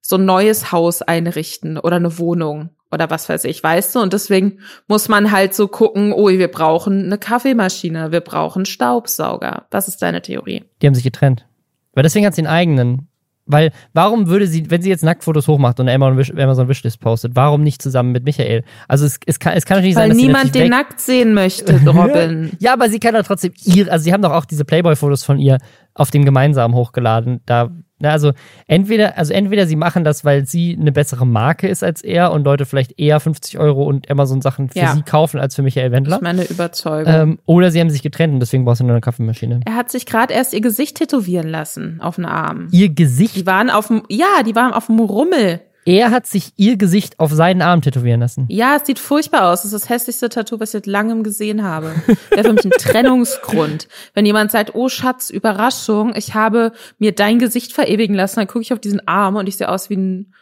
so 0.00 0.16
ein 0.16 0.24
neues 0.24 0.72
Haus 0.72 1.02
einrichten 1.02 1.78
oder 1.78 1.96
eine 1.96 2.18
Wohnung 2.18 2.70
oder 2.90 3.10
was 3.10 3.28
weiß 3.28 3.44
ich, 3.44 3.62
weißt 3.62 3.94
du? 3.94 4.00
Und 4.00 4.12
deswegen 4.12 4.60
muss 4.86 5.08
man 5.08 5.30
halt 5.30 5.54
so 5.54 5.68
gucken, 5.68 6.12
oh, 6.12 6.28
wir 6.28 6.48
brauchen 6.48 7.04
eine 7.04 7.18
Kaffeemaschine, 7.18 8.12
wir 8.12 8.20
brauchen 8.20 8.64
Staubsauger. 8.64 9.66
Was 9.70 9.88
ist 9.88 10.00
deine 10.00 10.22
Theorie? 10.22 10.64
Die 10.80 10.86
haben 10.86 10.94
sich 10.94 11.04
getrennt. 11.04 11.46
Weil 11.92 12.02
deswegen 12.02 12.24
hat 12.24 12.34
sie 12.34 12.42
einen 12.42 12.52
eigenen. 12.54 13.08
Weil, 13.48 13.72
warum 13.94 14.28
würde 14.28 14.46
sie, 14.46 14.70
wenn 14.70 14.82
sie 14.82 14.90
jetzt 14.90 15.02
Nacktfotos 15.02 15.48
hochmacht 15.48 15.80
und 15.80 15.88
Amazon, 15.88 16.18
Wish, 16.18 16.30
Amazon 16.30 16.68
Wishlist 16.68 17.00
postet, 17.00 17.34
warum 17.34 17.62
nicht 17.62 17.80
zusammen 17.82 18.12
mit 18.12 18.24
Michael? 18.24 18.62
Also 18.86 19.06
es, 19.06 19.18
es, 19.26 19.38
kann, 19.38 19.54
es 19.54 19.64
kann 19.64 19.78
natürlich 19.78 19.94
sein, 19.94 20.04
Weil 20.04 20.08
dass 20.10 20.16
niemand 20.18 20.54
den 20.54 20.70
nackt 20.70 21.00
sehen 21.00 21.34
möchte, 21.34 21.80
Robin. 21.86 22.52
Ja, 22.58 22.74
aber 22.74 22.90
sie 22.90 23.00
kann 23.00 23.14
doch 23.14 23.22
trotzdem 23.22 23.52
ihr, 23.64 23.90
also 23.90 24.04
sie 24.04 24.12
haben 24.12 24.22
doch 24.22 24.32
auch 24.32 24.44
diese 24.44 24.64
Playboy-Fotos 24.64 25.24
von 25.24 25.38
ihr 25.38 25.58
auf 25.94 26.10
dem 26.10 26.24
gemeinsamen 26.24 26.74
hochgeladen. 26.74 27.40
Da, 27.46 27.70
na, 28.00 28.10
also 28.10 28.32
entweder, 28.66 29.18
also 29.18 29.32
entweder 29.32 29.66
sie 29.66 29.76
machen 29.76 30.04
das, 30.04 30.24
weil 30.24 30.46
sie 30.46 30.76
eine 30.80 30.92
bessere 30.92 31.26
Marke 31.26 31.68
ist 31.68 31.82
als 31.82 32.02
er 32.02 32.32
und 32.32 32.44
Leute 32.44 32.64
vielleicht 32.66 32.98
eher 32.98 33.18
50 33.20 33.58
Euro 33.58 33.84
und 33.84 34.10
Amazon-Sachen 34.10 34.70
für 34.70 34.78
Ja. 34.78 34.94
sie 34.94 35.02
kaufen 35.02 35.40
als 35.40 35.54
für 35.56 35.62
Michael 35.62 35.90
Das 35.90 35.96
Wendler. 35.96 36.16
ist 36.16 36.22
meine 36.22 36.44
Überzeugung. 36.44 37.12
Ähm, 37.12 37.38
oder 37.46 37.70
sie 37.70 37.80
haben 37.80 37.90
sich 37.90 38.02
getrennt 38.02 38.34
und 38.34 38.40
deswegen 38.40 38.64
brauchst 38.64 38.80
du 38.80 38.84
nur 38.84 38.92
eine 38.92 39.00
Kaffeemaschine. 39.00 39.60
er 39.64 39.74
hat 39.74 39.90
sich 39.90 40.06
gerade 40.06 40.32
erst 40.34 40.52
ihr 40.54 40.60
Gesicht 40.60 40.96
tätowieren 40.98 41.48
lassen 41.48 42.00
auf 42.00 42.16
den 42.16 42.24
Arm. 42.24 42.68
Ihr 42.70 42.88
Gesicht, 42.90 43.36
Die 43.36 43.46
waren 43.46 43.70
auf 43.70 43.88
dem, 43.88 44.02
ja, 44.08 44.42
die 44.46 44.54
waren 44.54 44.72
auf 44.72 44.86
dem 44.86 44.98
Rummel. 45.00 45.60
Er 45.88 46.10
hat 46.10 46.26
sich 46.26 46.52
ihr 46.56 46.76
Gesicht 46.76 47.18
auf 47.18 47.32
seinen 47.32 47.62
Arm 47.62 47.80
tätowieren 47.80 48.20
lassen. 48.20 48.44
Ja, 48.50 48.76
es 48.76 48.86
sieht 48.86 48.98
furchtbar 48.98 49.50
aus. 49.50 49.62
Das 49.62 49.72
ist 49.72 49.82
das 49.84 49.88
hässlichste 49.88 50.28
Tattoo, 50.28 50.60
was 50.60 50.68
ich 50.68 50.72
seit 50.72 50.86
langem 50.86 51.22
gesehen 51.22 51.62
habe. 51.62 51.94
Wäre 52.28 52.44
für 52.44 52.52
mich 52.52 52.64
ein 52.66 52.70
Trennungsgrund. 52.78 53.88
Wenn 54.12 54.26
jemand 54.26 54.50
sagt, 54.50 54.74
oh 54.74 54.90
Schatz, 54.90 55.30
Überraschung, 55.30 56.14
ich 56.14 56.34
habe 56.34 56.72
mir 56.98 57.12
dein 57.14 57.38
Gesicht 57.38 57.72
verewigen 57.72 58.14
lassen, 58.14 58.36
dann 58.40 58.48
gucke 58.48 58.60
ich 58.60 58.74
auf 58.74 58.80
diesen 58.80 59.08
Arm 59.08 59.36
und 59.36 59.48
ich 59.48 59.56
sehe 59.56 59.70
aus 59.70 59.88
wie 59.88 59.96
ein 59.96 60.34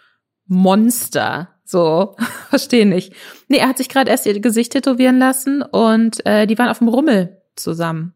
Monster. 0.47 1.49
So, 1.65 2.17
verstehe 2.49 2.87
nicht. 2.87 3.13
Nee, 3.49 3.59
er 3.59 3.69
hat 3.69 3.79
sich 3.79 3.89
gerade 3.89 4.11
erst 4.11 4.27
ihr 4.27 4.39
Gesicht 4.41 4.73
tätowieren 4.73 5.19
lassen 5.19 5.63
und 5.63 6.27
äh, 6.27 6.47
die 6.49 6.59
waren 6.59 6.69
auf 6.71 6.79
dem 6.79 6.89
Rummel 6.89 7.41
zusammen. 7.55 8.15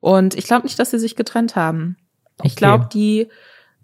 Und 0.00 0.34
ich 0.34 0.44
glaube 0.46 0.64
nicht, 0.64 0.78
dass 0.78 0.90
sie 0.90 0.98
sich 0.98 1.14
getrennt 1.16 1.54
haben. 1.56 1.96
Ich 2.42 2.52
Okay. 2.52 2.56
glaube, 2.56 2.88
die 2.92 3.28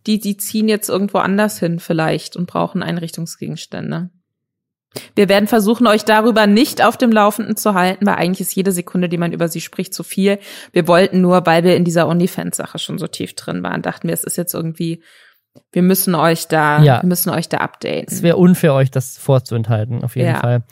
die, 0.06 0.18
die 0.18 0.36
ziehen 0.36 0.68
jetzt 0.68 0.88
irgendwo 0.88 1.18
anders 1.18 1.58
hin 1.58 1.78
vielleicht 1.78 2.36
und 2.36 2.46
brauchen 2.46 2.82
Einrichtungsgegenstände. 2.82 4.10
Wir 5.14 5.28
werden 5.28 5.46
versuchen, 5.46 5.86
euch 5.86 6.04
darüber 6.04 6.48
nicht 6.48 6.82
auf 6.84 6.96
dem 6.96 7.12
Laufenden 7.12 7.56
zu 7.56 7.74
halten, 7.74 8.06
weil 8.06 8.16
eigentlich 8.16 8.40
ist 8.40 8.56
jede 8.56 8.72
Sekunde, 8.72 9.08
die 9.08 9.18
man 9.18 9.32
über 9.32 9.48
sie 9.48 9.60
spricht, 9.60 9.94
zu 9.94 10.02
viel. 10.02 10.40
Wir 10.72 10.88
wollten 10.88 11.20
nur, 11.20 11.46
weil 11.46 11.62
wir 11.62 11.76
in 11.76 11.84
dieser 11.84 12.08
OnlyFans-Sache 12.08 12.80
schon 12.80 12.98
so 12.98 13.06
tief 13.06 13.34
drin 13.34 13.62
waren, 13.62 13.82
dachten 13.82 14.08
wir, 14.08 14.14
es 14.14 14.24
ist 14.24 14.36
jetzt 14.36 14.54
irgendwie 14.54 15.02
wir 15.72 15.82
müssen 15.82 16.14
euch 16.14 16.48
da, 16.48 16.82
ja. 16.82 17.02
wir 17.02 17.08
müssen 17.08 17.30
euch 17.30 17.48
da 17.48 17.58
updaten. 17.58 18.06
Es 18.08 18.22
wäre 18.22 18.36
unfair, 18.36 18.74
euch 18.74 18.90
das 18.90 19.18
vorzuenthalten, 19.18 20.02
auf 20.02 20.16
jeden 20.16 20.30
ja. 20.30 20.40
Fall. 20.40 20.62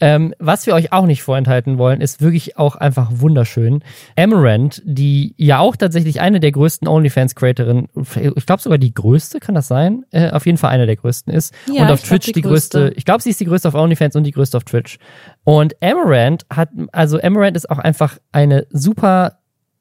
Ähm, 0.00 0.34
was 0.38 0.66
wir 0.66 0.74
euch 0.74 0.92
auch 0.92 1.06
nicht 1.06 1.22
vorenthalten 1.22 1.78
wollen, 1.78 2.00
ist 2.00 2.20
wirklich 2.20 2.56
auch 2.56 2.74
einfach 2.74 3.10
wunderschön. 3.12 3.84
Amaranth, 4.16 4.82
die 4.84 5.34
ja 5.36 5.58
auch 5.58 5.76
tatsächlich 5.76 6.20
eine 6.20 6.40
der 6.40 6.52
größten 6.52 6.88
OnlyFans-Creatorinnen, 6.88 7.88
ich 8.34 8.46
glaube 8.46 8.62
sogar 8.62 8.78
die 8.78 8.94
größte, 8.94 9.38
kann 9.38 9.54
das 9.54 9.68
sein? 9.68 10.04
Äh, 10.10 10.30
auf 10.30 10.46
jeden 10.46 10.58
Fall 10.58 10.70
eine 10.70 10.86
der 10.86 10.96
größten 10.96 11.32
ist. 11.32 11.54
Ja, 11.66 11.82
und 11.82 11.90
auf 11.92 12.02
Twitch 12.02 12.26
glaub, 12.26 12.34
die, 12.34 12.40
die 12.40 12.42
größte. 12.42 12.78
größte. 12.80 12.98
Ich 12.98 13.04
glaube, 13.04 13.22
sie 13.22 13.30
ist 13.30 13.40
die 13.40 13.44
größte 13.44 13.68
auf 13.68 13.74
OnlyFans 13.74 14.16
und 14.16 14.24
die 14.24 14.32
größte 14.32 14.56
auf 14.56 14.64
Twitch. 14.64 14.98
Und 15.44 15.76
Amaranth 15.82 16.46
hat, 16.50 16.70
also 16.92 17.20
Amaranth 17.20 17.56
ist 17.56 17.70
auch 17.70 17.78
einfach 17.78 18.18
eine 18.32 18.66
super 18.70 19.38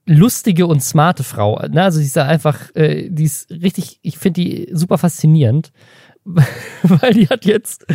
lustige 0.08 0.65
und 0.65 0.82
smarte 0.82 1.24
Frau. 1.24 1.60
Ne? 1.67 1.84
Also 1.84 2.00
sie 2.00 2.06
ist 2.06 2.17
einfach, 2.17 2.74
äh, 2.76 3.10
die 3.10 3.26
ist 3.26 3.52
richtig, 3.52 4.00
ich 4.02 4.17
finde 4.17 4.41
die 4.41 4.70
super 4.72 4.98
faszinierend, 4.98 5.72
weil 6.84 7.13
die 7.13 7.28
hat 7.28 7.46
jetzt 7.46 7.86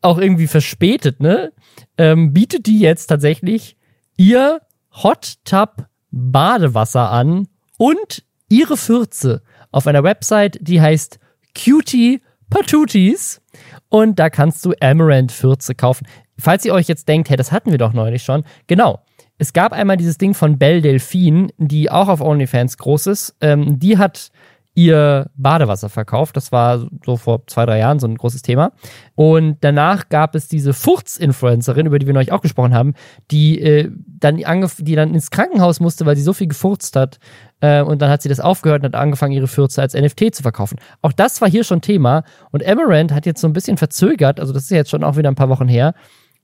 auch 0.00 0.18
irgendwie 0.18 0.46
verspätet, 0.46 1.20
ne? 1.20 1.52
Ähm, 1.96 2.32
bietet 2.32 2.66
die 2.66 2.78
jetzt 2.78 3.06
tatsächlich 3.06 3.76
ihr 4.16 4.60
Hot 5.02 5.34
Tub 5.44 5.86
Badewasser 6.10 7.10
an 7.10 7.48
und 7.78 8.24
ihre 8.48 8.76
Fürze 8.76 9.42
auf 9.72 9.86
einer 9.86 10.04
Website, 10.04 10.58
die 10.60 10.80
heißt 10.80 11.18
Cutie 11.56 12.20
Patooties. 12.50 13.40
Und 13.88 14.18
da 14.18 14.30
kannst 14.30 14.64
du 14.64 14.74
Amaranth 14.80 15.32
Fürze 15.32 15.74
kaufen. 15.74 16.06
Falls 16.38 16.64
ihr 16.64 16.74
euch 16.74 16.88
jetzt 16.88 17.08
denkt, 17.08 17.30
hey, 17.30 17.36
das 17.36 17.52
hatten 17.52 17.70
wir 17.70 17.78
doch 17.78 17.92
neulich 17.92 18.22
schon. 18.22 18.44
Genau. 18.66 19.00
Es 19.38 19.52
gab 19.52 19.72
einmal 19.72 19.96
dieses 19.96 20.18
Ding 20.18 20.34
von 20.34 20.58
Belle 20.58 20.80
Delphine, 20.80 21.48
die 21.58 21.90
auch 21.90 22.08
auf 22.08 22.20
OnlyFans 22.20 22.78
groß 22.78 23.08
ist. 23.08 23.36
Ähm, 23.40 23.78
die 23.78 23.98
hat 23.98 24.30
ihr 24.74 25.30
Badewasser 25.36 25.88
verkauft. 25.88 26.36
Das 26.36 26.50
war 26.50 26.86
so 27.04 27.16
vor 27.16 27.46
zwei, 27.46 27.64
drei 27.64 27.78
Jahren 27.78 28.00
so 28.00 28.08
ein 28.08 28.16
großes 28.16 28.42
Thema. 28.42 28.72
Und 29.14 29.58
danach 29.60 30.08
gab 30.08 30.34
es 30.34 30.48
diese 30.48 30.74
Furz-Influencerin, 30.74 31.86
über 31.86 31.98
die 31.98 32.06
wir 32.06 32.14
neulich 32.14 32.32
auch 32.32 32.40
gesprochen 32.40 32.74
haben, 32.74 32.94
die, 33.30 33.60
äh, 33.60 33.90
dann 34.06 34.36
die 34.36 34.94
dann 34.94 35.14
ins 35.14 35.30
Krankenhaus 35.30 35.78
musste, 35.78 36.06
weil 36.06 36.16
sie 36.16 36.22
so 36.22 36.32
viel 36.32 36.48
gefurzt 36.48 36.96
hat. 36.96 37.18
Äh, 37.60 37.82
und 37.82 38.02
dann 38.02 38.10
hat 38.10 38.22
sie 38.22 38.28
das 38.28 38.40
aufgehört 38.40 38.82
und 38.82 38.94
hat 38.94 39.00
angefangen, 39.00 39.32
ihre 39.32 39.46
Fürze 39.46 39.80
als 39.80 39.94
NFT 39.94 40.34
zu 40.34 40.42
verkaufen. 40.42 40.78
Auch 41.02 41.12
das 41.12 41.40
war 41.40 41.48
hier 41.48 41.62
schon 41.62 41.80
Thema. 41.80 42.24
Und 42.50 42.66
Amaranth 42.66 43.12
hat 43.12 43.26
jetzt 43.26 43.40
so 43.40 43.46
ein 43.46 43.52
bisschen 43.52 43.76
verzögert, 43.76 44.40
also 44.40 44.52
das 44.52 44.64
ist 44.64 44.70
jetzt 44.70 44.90
schon 44.90 45.04
auch 45.04 45.16
wieder 45.16 45.30
ein 45.30 45.36
paar 45.36 45.48
Wochen 45.48 45.68
her, 45.68 45.94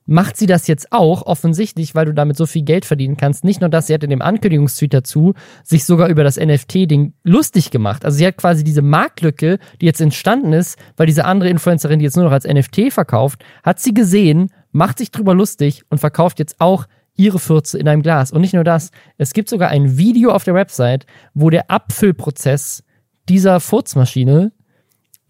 macht 0.06 0.36
sie 0.36 0.46
das 0.46 0.66
jetzt 0.66 0.92
auch 0.92 1.22
offensichtlich, 1.26 1.94
weil 1.94 2.06
du 2.06 2.14
damit 2.14 2.36
so 2.36 2.46
viel 2.46 2.62
Geld 2.62 2.84
verdienen 2.84 3.16
kannst. 3.16 3.44
Nicht 3.44 3.60
nur 3.60 3.70
das, 3.70 3.86
sie 3.86 3.94
hat 3.94 4.02
in 4.02 4.10
dem 4.10 4.22
Ankündigungstweet 4.22 4.92
dazu 4.92 5.34
sich 5.62 5.84
sogar 5.84 6.08
über 6.08 6.24
das 6.24 6.36
NFT-Ding 6.36 7.14
lustig 7.22 7.70
gemacht. 7.70 8.04
Also 8.04 8.18
sie 8.18 8.26
hat 8.26 8.36
quasi 8.36 8.64
diese 8.64 8.82
Marktlücke, 8.82 9.58
die 9.80 9.86
jetzt 9.86 10.00
entstanden 10.00 10.52
ist, 10.52 10.78
weil 10.96 11.06
diese 11.06 11.24
andere 11.24 11.50
Influencerin, 11.50 11.98
die 11.98 12.04
jetzt 12.04 12.16
nur 12.16 12.24
noch 12.24 12.32
als 12.32 12.46
NFT 12.46 12.92
verkauft, 12.92 13.44
hat 13.62 13.78
sie 13.78 13.94
gesehen, 13.94 14.50
macht 14.72 14.98
sich 14.98 15.10
drüber 15.10 15.34
lustig 15.34 15.82
und 15.90 15.98
verkauft 15.98 16.38
jetzt 16.38 16.56
auch 16.60 16.86
ihre 17.16 17.38
Fürze 17.38 17.78
in 17.78 17.86
einem 17.86 18.02
Glas. 18.02 18.32
Und 18.32 18.40
nicht 18.40 18.54
nur 18.54 18.64
das, 18.64 18.90
es 19.18 19.32
gibt 19.32 19.48
sogar 19.48 19.68
ein 19.68 19.98
Video 19.98 20.32
auf 20.32 20.44
der 20.44 20.54
Website, 20.54 21.06
wo 21.34 21.50
der 21.50 21.70
Abfüllprozess 21.70 22.82
dieser 23.28 23.60
Furzmaschine 23.60 24.52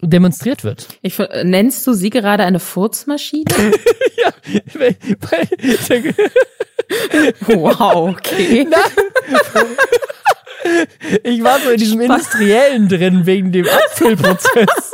demonstriert 0.01 0.63
wird. 0.63 0.87
Ich, 1.01 1.17
nennst 1.43 1.85
du 1.87 1.93
sie 1.93 2.09
gerade 2.09 2.43
eine 2.43 2.59
Furzmaschine? 2.59 3.45
ja, 4.17 4.31
weil, 4.73 4.95
weil, 5.29 6.13
wow, 7.47 8.09
okay. 8.09 8.67
Nein. 8.69 8.81
Ich 11.23 11.43
war 11.43 11.59
so 11.59 11.71
in 11.71 11.77
diesem 11.77 12.01
Industriellen 12.01 12.87
drin 12.87 13.25
wegen 13.25 13.51
dem 13.51 13.67
Abfüllprozess. 13.67 14.91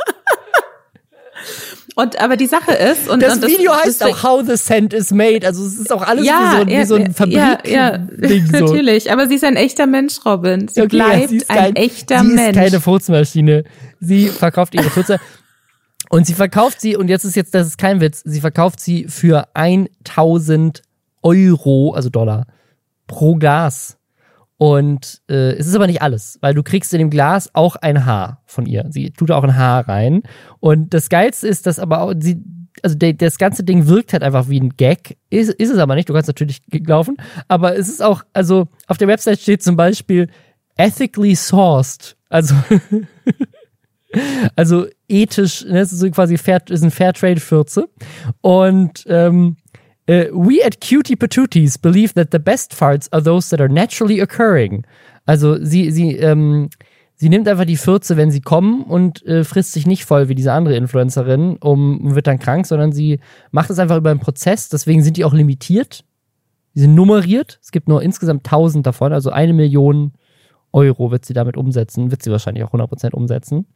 Und 1.98 2.20
aber 2.20 2.36
die 2.36 2.46
Sache 2.46 2.70
ist 2.74 3.08
und 3.08 3.20
das, 3.20 3.34
und 3.34 3.42
das 3.42 3.50
Video 3.50 3.74
heißt 3.74 4.04
auch 4.04 4.22
How 4.22 4.44
the 4.46 4.56
Scent 4.56 4.94
is 4.94 5.10
Made. 5.10 5.44
Also 5.44 5.66
es 5.66 5.78
ist 5.78 5.92
auch 5.92 6.02
alles 6.02 6.24
ja, 6.24 6.62
wie 6.64 6.70
so, 6.70 6.78
wie 6.78 6.84
so 6.84 6.94
ein 6.94 7.12
Fabrik. 7.12 7.34
Ja, 7.34 7.58
ja 7.66 7.98
so. 8.22 8.36
natürlich. 8.52 9.10
Aber 9.10 9.26
sie 9.26 9.34
ist 9.34 9.42
ein 9.42 9.56
echter 9.56 9.88
Mensch, 9.88 10.24
Robin. 10.24 10.68
Sie 10.68 10.80
okay, 10.80 10.88
bleibt 10.96 11.32
ja, 11.32 11.38
ein 11.48 11.56
kein, 11.56 11.74
echter 11.74 12.20
sie 12.20 12.26
Mensch. 12.26 12.40
Sie 12.40 12.48
ist 12.50 12.54
keine 12.70 12.80
Furzmaschine. 12.80 13.64
Sie 14.00 14.28
verkauft 14.28 14.74
ihre 14.74 14.90
Furze. 14.90 15.18
und 16.10 16.26
sie 16.26 16.34
verkauft 16.34 16.80
sie, 16.80 16.96
und 16.96 17.08
jetzt 17.08 17.24
ist 17.24 17.36
jetzt, 17.36 17.54
das 17.54 17.66
ist 17.66 17.78
kein 17.78 18.00
Witz, 18.00 18.22
sie 18.24 18.40
verkauft 18.40 18.80
sie 18.80 19.06
für 19.08 19.48
1000 19.54 20.82
Euro, 21.22 21.92
also 21.92 22.08
Dollar, 22.10 22.46
pro 23.06 23.34
Glas. 23.36 23.98
Und 24.56 25.20
äh, 25.28 25.52
es 25.52 25.68
ist 25.68 25.76
aber 25.76 25.86
nicht 25.86 26.02
alles, 26.02 26.38
weil 26.40 26.52
du 26.52 26.64
kriegst 26.64 26.92
in 26.92 26.98
dem 26.98 27.10
Glas 27.10 27.50
auch 27.54 27.76
ein 27.76 28.04
Haar 28.04 28.42
von 28.44 28.66
ihr. 28.66 28.86
Sie 28.90 29.10
tut 29.10 29.30
auch 29.30 29.44
ein 29.44 29.56
Haar 29.56 29.88
rein. 29.88 30.22
Und 30.58 30.92
das 30.94 31.08
Geilste 31.08 31.46
ist, 31.46 31.66
dass 31.66 31.78
aber 31.78 32.00
auch 32.00 32.12
sie, 32.18 32.42
also 32.82 32.96
de, 32.96 33.12
das 33.12 33.38
ganze 33.38 33.62
Ding 33.62 33.86
wirkt 33.86 34.12
halt 34.12 34.24
einfach 34.24 34.48
wie 34.48 34.60
ein 34.60 34.76
Gag. 34.76 35.16
Ist, 35.30 35.50
ist 35.50 35.70
es 35.70 35.78
aber 35.78 35.94
nicht, 35.94 36.08
du 36.08 36.12
kannst 36.12 36.26
natürlich 36.26 36.60
laufen. 36.72 37.16
Aber 37.46 37.76
es 37.76 37.88
ist 37.88 38.02
auch, 38.02 38.24
also 38.32 38.66
auf 38.88 38.98
der 38.98 39.06
Website 39.06 39.38
steht 39.38 39.62
zum 39.62 39.76
Beispiel 39.76 40.28
ethically 40.76 41.36
sourced. 41.36 42.16
Also, 42.28 42.56
also 44.56 44.86
ethisch, 45.08 45.64
ne, 45.64 45.80
das 45.80 45.92
ist 45.92 46.00
so 46.00 46.10
quasi 46.10 46.38
fair, 46.38 46.62
ist 46.68 46.82
ein 46.82 46.90
Fairtrade-Fürze. 46.90 47.88
Und 48.40 49.04
ähm, 49.06 49.56
Uh, 50.10 50.24
we 50.32 50.64
at 50.64 50.80
Cutie 50.80 51.16
Patooties 51.16 51.76
believe 51.76 52.14
that 52.14 52.30
the 52.32 52.38
best 52.38 52.72
farts 52.72 53.12
are 53.12 53.22
those 53.22 53.50
that 53.50 53.60
are 53.60 53.68
naturally 53.68 54.22
occurring. 54.22 54.86
Also 55.26 55.62
sie, 55.62 55.90
sie, 55.90 56.16
ähm, 56.16 56.70
sie 57.16 57.28
nimmt 57.28 57.46
einfach 57.46 57.66
die 57.66 57.76
Fürze, 57.76 58.16
wenn 58.16 58.30
sie 58.30 58.40
kommen 58.40 58.84
und 58.84 59.22
äh, 59.26 59.44
frisst 59.44 59.72
sich 59.72 59.86
nicht 59.86 60.06
voll 60.06 60.30
wie 60.30 60.34
diese 60.34 60.54
andere 60.54 60.76
Influencerin 60.76 61.58
um, 61.58 62.14
wird 62.14 62.26
dann 62.26 62.38
krank, 62.38 62.64
sondern 62.66 62.92
sie 62.92 63.20
macht 63.50 63.68
es 63.68 63.78
einfach 63.78 63.98
über 63.98 64.10
einen 64.10 64.18
Prozess. 64.18 64.70
Deswegen 64.70 65.02
sind 65.02 65.18
die 65.18 65.26
auch 65.26 65.34
limitiert. 65.34 66.06
Die 66.74 66.80
sind 66.80 66.94
nummeriert. 66.94 67.58
Es 67.62 67.70
gibt 67.70 67.86
nur 67.86 68.02
insgesamt 68.02 68.46
1000 68.46 68.86
davon, 68.86 69.12
also 69.12 69.28
eine 69.28 69.52
Million 69.52 70.14
Euro 70.72 71.10
wird 71.10 71.26
sie 71.26 71.34
damit 71.34 71.58
umsetzen, 71.58 72.10
wird 72.10 72.22
sie 72.22 72.30
wahrscheinlich 72.30 72.64
auch 72.64 72.72
100% 72.72 73.12
umsetzen 73.12 73.66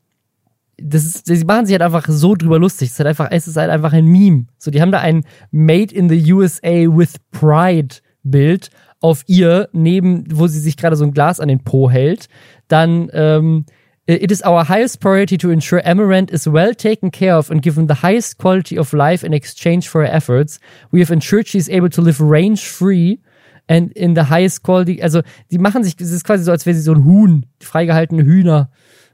das 0.83 1.05
ist, 1.05 1.27
sie 1.27 1.45
machen 1.45 1.66
sich 1.66 1.75
halt 1.75 1.83
einfach 1.83 2.07
so 2.09 2.35
drüber 2.35 2.59
lustig. 2.59 2.88
Es 2.88 2.95
ist 2.95 2.99
halt 2.99 3.09
einfach, 3.09 3.29
es 3.31 3.47
ist 3.47 3.57
halt 3.57 3.71
einfach 3.71 3.92
ein 3.92 4.07
Meme. 4.07 4.47
So, 4.59 4.71
die 4.71 4.81
haben 4.81 4.92
da 4.92 5.01
ein 5.01 5.25
Made 5.51 5.95
in 5.95 6.09
the 6.09 6.33
USA 6.33 6.87
with 6.88 7.14
Pride 7.31 7.97
Bild 8.23 8.71
auf 9.01 9.25
ihr 9.27 9.68
neben, 9.73 10.25
wo 10.33 10.47
sie 10.47 10.61
sich 10.61 10.77
gerade 10.77 10.97
so 10.97 11.05
ein 11.05 11.12
Glas 11.12 11.40
an 11.40 11.49
den 11.49 11.64
Po 11.64 11.90
hält. 11.90 12.29
Dann, 12.68 13.11
ähm, 13.12 13.64
It 14.05 14.33
is 14.33 14.42
our 14.45 14.68
highest 14.68 14.99
priority 14.99 15.38
to 15.38 15.49
ensure 15.49 15.81
Amaranth 15.87 16.33
is 16.33 16.53
well 16.53 16.75
taken 16.75 17.12
care 17.12 17.37
of 17.37 17.53
and 17.53 17.62
given 17.62 17.87
the 17.87 18.03
highest 18.03 18.37
quality 18.37 18.77
of 18.77 18.92
life 18.92 19.25
in 19.25 19.33
exchange 19.33 19.88
for 19.88 20.03
her 20.03 20.12
efforts. 20.12 20.59
We 20.90 21.01
have 21.01 21.12
ensured 21.12 21.47
she 21.47 21.59
is 21.59 21.68
able 21.68 21.88
to 21.90 22.03
live 22.03 22.21
range 22.21 22.66
free 22.66 23.21
and 23.68 23.92
in 23.92 24.16
the 24.16 24.25
highest 24.25 24.64
quality. 24.64 25.01
Also, 25.01 25.23
die 25.53 25.59
machen 25.59 25.85
sich, 25.85 25.95
es 26.01 26.11
ist 26.11 26.25
quasi 26.25 26.42
so, 26.42 26.51
als 26.51 26.66
wäre 26.66 26.75
sie 26.75 26.83
so 26.83 26.92
ein 26.92 27.05
Huhn, 27.05 27.47
freigehaltene 27.61 28.25
Hühner 28.25 28.71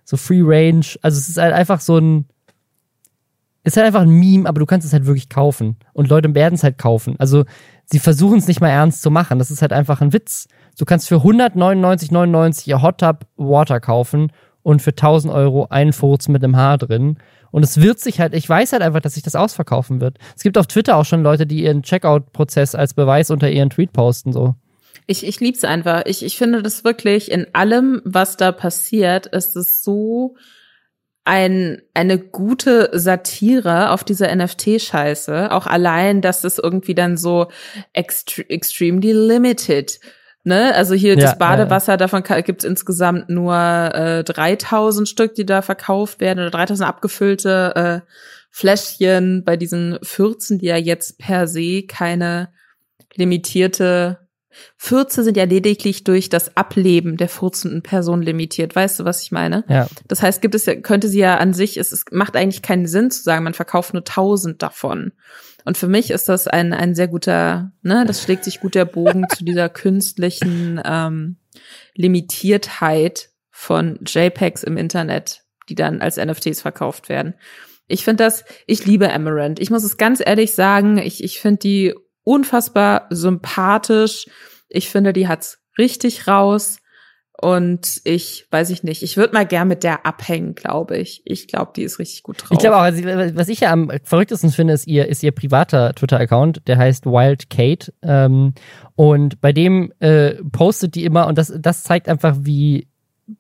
so 0.08 0.16
Free 0.16 0.40
Range. 0.42 0.86
Also 1.02 1.18
es 1.18 1.28
ist 1.28 1.36
halt 1.36 1.52
einfach 1.52 1.80
so 1.80 1.98
ein, 1.98 2.24
ist 3.62 3.76
halt 3.76 3.86
einfach 3.86 4.00
ein 4.00 4.08
Meme, 4.08 4.48
aber 4.48 4.58
du 4.58 4.64
kannst 4.64 4.86
es 4.86 4.94
halt 4.94 5.04
wirklich 5.04 5.28
kaufen. 5.28 5.76
Und 5.92 6.08
Leute 6.08 6.34
werden 6.34 6.54
es 6.54 6.64
halt 6.64 6.78
kaufen. 6.78 7.16
Also 7.18 7.44
sie 7.84 7.98
versuchen 7.98 8.38
es 8.38 8.48
nicht 8.48 8.62
mal 8.62 8.70
ernst 8.70 9.02
zu 9.02 9.10
machen. 9.10 9.38
Das 9.38 9.50
ist 9.50 9.60
halt 9.60 9.74
einfach 9.74 10.00
ein 10.00 10.14
Witz. 10.14 10.48
Du 10.78 10.86
kannst 10.86 11.08
für 11.08 11.16
199,99 11.16 12.68
ihr 12.68 12.80
Hot 12.80 13.00
Tub 13.00 13.26
Water 13.36 13.80
kaufen 13.80 14.32
und 14.62 14.80
für 14.80 14.92
1000 14.92 15.30
Euro 15.30 15.66
einen 15.68 15.92
Furz 15.92 16.28
mit 16.28 16.42
einem 16.42 16.56
Haar 16.56 16.78
drin. 16.78 17.18
Und 17.50 17.62
es 17.62 17.78
wird 17.78 18.00
sich 18.00 18.18
halt, 18.18 18.32
ich 18.32 18.48
weiß 18.48 18.72
halt 18.72 18.80
einfach, 18.80 19.00
dass 19.00 19.12
sich 19.12 19.22
das 19.22 19.34
ausverkaufen 19.34 20.00
wird. 20.00 20.16
Es 20.34 20.42
gibt 20.42 20.56
auf 20.56 20.68
Twitter 20.68 20.96
auch 20.96 21.04
schon 21.04 21.22
Leute, 21.22 21.46
die 21.46 21.64
ihren 21.64 21.82
Checkout-Prozess 21.82 22.74
als 22.74 22.94
Beweis 22.94 23.30
unter 23.30 23.50
ihren 23.50 23.68
Tweet 23.68 23.92
posten, 23.92 24.32
so. 24.32 24.54
Ich, 25.08 25.26
ich 25.26 25.40
lieb's 25.40 25.64
einfach. 25.64 26.02
Ich, 26.06 26.24
ich 26.24 26.38
finde 26.38 26.62
das 26.62 26.84
wirklich 26.84 27.30
in 27.30 27.46
allem, 27.54 28.00
was 28.04 28.36
da 28.36 28.52
passiert, 28.52 29.26
ist 29.26 29.56
es 29.56 29.82
so 29.82 30.36
ein, 31.24 31.82
eine 31.94 32.18
gute 32.18 32.90
Satire 32.92 33.90
auf 33.90 34.04
diese 34.04 34.26
NFT-Scheiße. 34.26 35.50
Auch 35.50 35.66
allein, 35.66 36.20
dass 36.20 36.44
es 36.44 36.58
irgendwie 36.58 36.94
dann 36.94 37.16
so 37.16 37.48
extre 37.92 38.48
extremely 38.48 39.12
limited 39.12 39.98
Ne? 40.48 40.74
Also 40.74 40.94
hier 40.94 41.14
ja, 41.14 41.20
das 41.20 41.36
Badewasser, 41.36 41.92
ja. 41.92 41.96
davon 41.98 42.22
gibt's 42.22 42.64
insgesamt 42.64 43.28
nur 43.28 43.54
äh, 43.54 44.24
3000 44.24 45.06
Stück, 45.06 45.34
die 45.34 45.44
da 45.44 45.60
verkauft 45.60 46.20
werden 46.20 46.38
oder 46.38 46.50
3000 46.50 46.88
abgefüllte 46.88 47.72
äh, 47.74 48.10
Fläschchen 48.50 49.44
bei 49.44 49.58
diesen 49.58 49.98
14, 50.02 50.58
die 50.58 50.66
ja 50.66 50.76
jetzt 50.76 51.18
per 51.18 51.48
se 51.48 51.82
keine 51.82 52.48
limitierte 53.14 54.27
Fürze 54.76 55.22
sind 55.22 55.36
ja 55.36 55.44
lediglich 55.44 56.04
durch 56.04 56.28
das 56.28 56.56
Ableben 56.56 57.16
der 57.16 57.28
furzenden 57.28 57.82
Person 57.82 58.22
limitiert. 58.22 58.74
Weißt 58.74 58.98
du, 59.00 59.04
was 59.04 59.22
ich 59.22 59.30
meine? 59.30 59.64
Ja. 59.68 59.88
Das 60.08 60.22
heißt, 60.22 60.40
gibt 60.40 60.54
es 60.54 60.66
ja, 60.66 60.74
könnte 60.74 61.08
sie 61.08 61.20
ja 61.20 61.36
an 61.36 61.52
sich, 61.52 61.76
es, 61.76 61.92
es 61.92 62.04
macht 62.10 62.36
eigentlich 62.36 62.62
keinen 62.62 62.86
Sinn 62.86 63.10
zu 63.10 63.22
sagen, 63.22 63.44
man 63.44 63.54
verkauft 63.54 63.92
nur 63.92 64.04
tausend 64.04 64.62
davon. 64.62 65.12
Und 65.64 65.76
für 65.76 65.88
mich 65.88 66.10
ist 66.10 66.28
das 66.28 66.48
ein, 66.48 66.72
ein 66.72 66.94
sehr 66.94 67.08
guter, 67.08 67.72
ne, 67.82 68.04
das 68.06 68.22
schlägt 68.22 68.44
sich 68.44 68.60
gut 68.60 68.74
der 68.74 68.86
Bogen 68.86 69.26
zu 69.28 69.44
dieser 69.44 69.68
künstlichen 69.68 70.80
ähm, 70.84 71.36
Limitiertheit 71.94 73.30
von 73.50 73.98
JPEGs 74.06 74.62
im 74.62 74.76
Internet, 74.76 75.42
die 75.68 75.74
dann 75.74 76.00
als 76.00 76.16
NFTs 76.16 76.62
verkauft 76.62 77.08
werden. 77.08 77.34
Ich 77.86 78.04
finde 78.04 78.24
das, 78.24 78.44
ich 78.66 78.86
liebe 78.86 79.12
Amaranth. 79.12 79.58
Ich 79.60 79.70
muss 79.70 79.82
es 79.82 79.96
ganz 79.96 80.22
ehrlich 80.24 80.52
sagen, 80.52 80.98
ich, 80.98 81.24
ich 81.24 81.40
finde 81.40 81.58
die 81.58 81.94
unfassbar 82.28 83.06
sympathisch. 83.08 84.26
Ich 84.68 84.90
finde, 84.90 85.14
die 85.14 85.28
hat's 85.28 85.60
richtig 85.78 86.28
raus. 86.28 86.78
Und 87.40 88.00
ich 88.02 88.46
weiß 88.50 88.70
ich 88.70 88.82
nicht, 88.82 89.04
ich 89.04 89.16
würde 89.16 89.32
mal 89.32 89.46
gern 89.46 89.68
mit 89.68 89.84
der 89.84 90.04
abhängen, 90.04 90.56
glaube 90.56 90.98
ich. 90.98 91.22
Ich 91.24 91.46
glaube, 91.46 91.70
die 91.74 91.84
ist 91.84 92.00
richtig 92.00 92.24
gut 92.24 92.42
drauf. 92.42 92.50
Ich 92.50 92.58
glaube 92.58 92.76
auch, 92.76 92.80
also, 92.80 93.04
was 93.04 93.48
ich 93.48 93.60
ja 93.60 93.70
am 93.70 93.92
verrücktesten 94.02 94.50
finde, 94.50 94.72
ist 94.72 94.88
ihr, 94.88 95.06
ist 95.06 95.22
ihr 95.22 95.30
privater 95.30 95.94
Twitter-Account, 95.94 96.62
der 96.66 96.78
heißt 96.78 97.06
Wild 97.06 97.48
Kate. 97.48 97.92
Ähm, 98.02 98.54
und 98.96 99.40
bei 99.40 99.52
dem 99.52 99.92
äh, 100.00 100.34
postet 100.50 100.96
die 100.96 101.04
immer, 101.04 101.28
und 101.28 101.38
das, 101.38 101.52
das 101.56 101.84
zeigt 101.84 102.08
einfach, 102.08 102.36
wie 102.40 102.88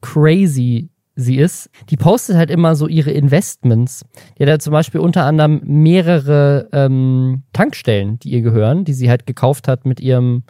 crazy 0.00 0.90
sie 1.18 1.36
ist. 1.36 1.68
Die 1.90 1.96
postet 1.96 2.36
halt 2.36 2.48
immer 2.48 2.76
so 2.76 2.86
ihre 2.86 3.10
Investments. 3.10 4.04
Die 4.38 4.44
hat 4.44 4.48
ja 4.48 4.58
zum 4.60 4.72
Beispiel 4.72 5.00
unter 5.00 5.24
anderem 5.24 5.60
mehrere 5.64 6.68
ähm, 6.72 7.42
Tankstellen, 7.52 8.20
die 8.20 8.30
ihr 8.30 8.40
gehören, 8.40 8.84
die 8.84 8.92
sie 8.92 9.10
halt 9.10 9.26
gekauft 9.26 9.66
hat 9.66 9.84
mit 9.84 9.98
ihrem 10.00 10.44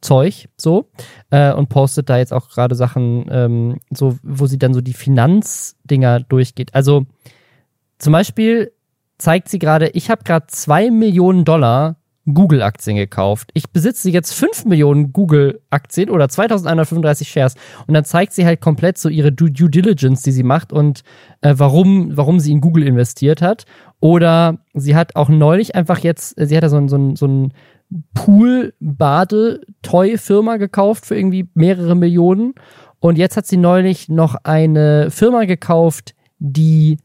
Zeug 0.00 0.48
so 0.56 0.90
äh, 1.30 1.52
und 1.52 1.68
postet 1.68 2.10
da 2.10 2.18
jetzt 2.18 2.32
auch 2.32 2.48
gerade 2.48 2.74
Sachen, 2.74 3.26
ähm, 3.30 3.78
so 3.90 4.18
wo 4.24 4.46
sie 4.46 4.58
dann 4.58 4.74
so 4.74 4.80
die 4.80 4.92
Finanzdinger 4.92 6.18
durchgeht. 6.20 6.74
Also 6.74 7.06
zum 7.98 8.12
Beispiel 8.12 8.72
zeigt 9.18 9.48
sie 9.48 9.60
gerade, 9.60 9.88
ich 9.90 10.10
habe 10.10 10.24
gerade 10.24 10.48
zwei 10.48 10.90
Millionen 10.90 11.44
Dollar 11.44 11.94
Google-Aktien 12.26 12.96
gekauft. 12.96 13.50
Ich 13.54 13.70
besitze 13.70 14.10
jetzt 14.10 14.32
5 14.34 14.66
Millionen 14.66 15.12
Google-Aktien 15.12 16.08
oder 16.08 16.28
2135 16.28 17.28
Shares. 17.28 17.56
Und 17.86 17.94
dann 17.94 18.04
zeigt 18.04 18.32
sie 18.32 18.46
halt 18.46 18.60
komplett 18.60 18.98
so 18.98 19.08
ihre 19.08 19.32
Due, 19.32 19.50
Diligence, 19.50 20.22
die 20.22 20.30
sie 20.30 20.44
macht 20.44 20.72
und 20.72 21.02
äh, 21.40 21.54
warum, 21.56 22.16
warum 22.16 22.38
sie 22.38 22.52
in 22.52 22.60
Google 22.60 22.86
investiert 22.86 23.42
hat. 23.42 23.64
Oder 24.00 24.58
sie 24.74 24.94
hat 24.94 25.16
auch 25.16 25.28
neulich 25.28 25.74
einfach 25.74 25.98
jetzt, 25.98 26.36
sie 26.38 26.56
hat 26.56 26.62
da 26.62 26.68
so 26.68 26.76
ein, 26.76 26.88
so 26.88 26.96
ein, 26.96 27.16
so 27.16 27.26
ein 27.26 27.52
Pool-Bade-Toy-Firma 28.14 30.58
gekauft 30.58 31.06
für 31.06 31.16
irgendwie 31.16 31.48
mehrere 31.54 31.96
Millionen. 31.96 32.54
Und 33.00 33.18
jetzt 33.18 33.36
hat 33.36 33.46
sie 33.46 33.56
neulich 33.56 34.08
noch 34.08 34.36
eine 34.44 35.10
Firma 35.10 35.44
gekauft, 35.44 36.14
die 36.38 36.98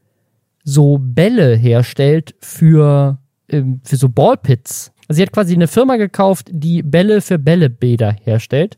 so 0.62 0.98
Bälle 1.00 1.56
herstellt 1.56 2.36
für, 2.40 3.18
ähm, 3.48 3.80
für 3.82 3.96
so 3.96 4.08
Ballpits. 4.08 4.92
Also 5.08 5.16
sie 5.16 5.22
hat 5.22 5.32
quasi 5.32 5.54
eine 5.54 5.68
Firma 5.68 5.96
gekauft, 5.96 6.48
die 6.50 6.82
Bälle 6.82 7.20
für 7.20 7.38
Bällebäder 7.38 8.12
herstellt 8.12 8.76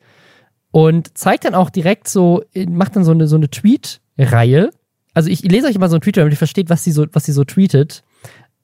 und 0.70 1.18
zeigt 1.18 1.44
dann 1.44 1.54
auch 1.54 1.70
direkt 1.70 2.08
so, 2.08 2.42
macht 2.68 2.96
dann 2.96 3.04
so 3.04 3.10
eine, 3.10 3.26
so 3.26 3.36
eine 3.36 3.50
Tweet-Reihe. 3.50 4.70
Also 5.12 5.28
ich 5.28 5.42
lese 5.42 5.66
euch 5.66 5.78
mal 5.78 5.88
so 5.88 5.96
einen 5.96 6.02
Tweet, 6.02 6.16
damit 6.16 6.32
ihr 6.32 6.38
versteht, 6.38 6.70
was 6.70 6.84
sie 6.84 6.92
so, 6.92 7.06
was 7.12 7.24
sie 7.24 7.32
so 7.32 7.44
tweetet. 7.44 8.04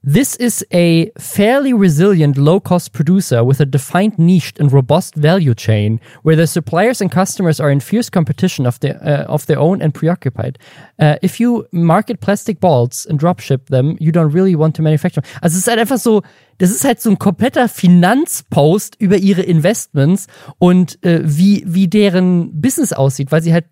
This 0.09 0.37
is 0.37 0.65
a 0.73 1.11
fairly 1.19 1.73
resilient 1.73 2.39
low 2.39 2.61
cost 2.61 2.93
producer 2.93 3.43
with 3.43 3.59
a 3.61 3.67
defined 3.67 4.17
niche 4.21 4.53
and 4.61 4.73
robust 4.73 5.17
value 5.17 5.53
chain 5.53 6.01
where 6.23 6.37
the 6.37 6.47
suppliers 6.47 7.01
and 7.01 7.11
customers 7.11 7.59
are 7.59 7.73
in 7.73 7.81
fierce 7.81 8.09
competition 8.09 8.67
of 8.67 8.79
their, 8.79 9.03
uh, 9.03 9.25
of 9.25 9.47
their 9.47 9.59
own 9.59 9.83
and 9.83 9.93
preoccupied. 9.93 10.61
Uh, 11.01 11.17
if 11.23 11.41
you 11.41 11.67
market 11.73 12.21
plastic 12.21 12.61
balls 12.61 13.05
and 13.07 13.19
dropship 13.19 13.67
them, 13.67 13.97
you 13.99 14.13
don't 14.13 14.31
really 14.31 14.55
want 14.55 14.77
to 14.77 14.83
manufacture. 14.83 15.23
Also 15.43 15.55
es 15.55 15.63
ist 15.63 15.67
halt 15.67 15.81
einfach 15.81 15.99
so, 15.99 16.23
das 16.59 16.71
ist 16.71 16.85
halt 16.85 17.01
so 17.01 17.11
ein 17.11 17.19
kompletter 17.19 17.69
Finanzpost 17.69 18.95
über 19.01 19.17
ihre 19.17 19.43
Investments 19.43 20.29
und 20.59 21.05
äh, 21.05 21.21
wie, 21.25 21.65
wie 21.67 21.89
deren 21.89 22.61
Business 22.61 22.93
aussieht, 22.93 23.33
weil 23.33 23.43
sie 23.43 23.53
halt 23.53 23.65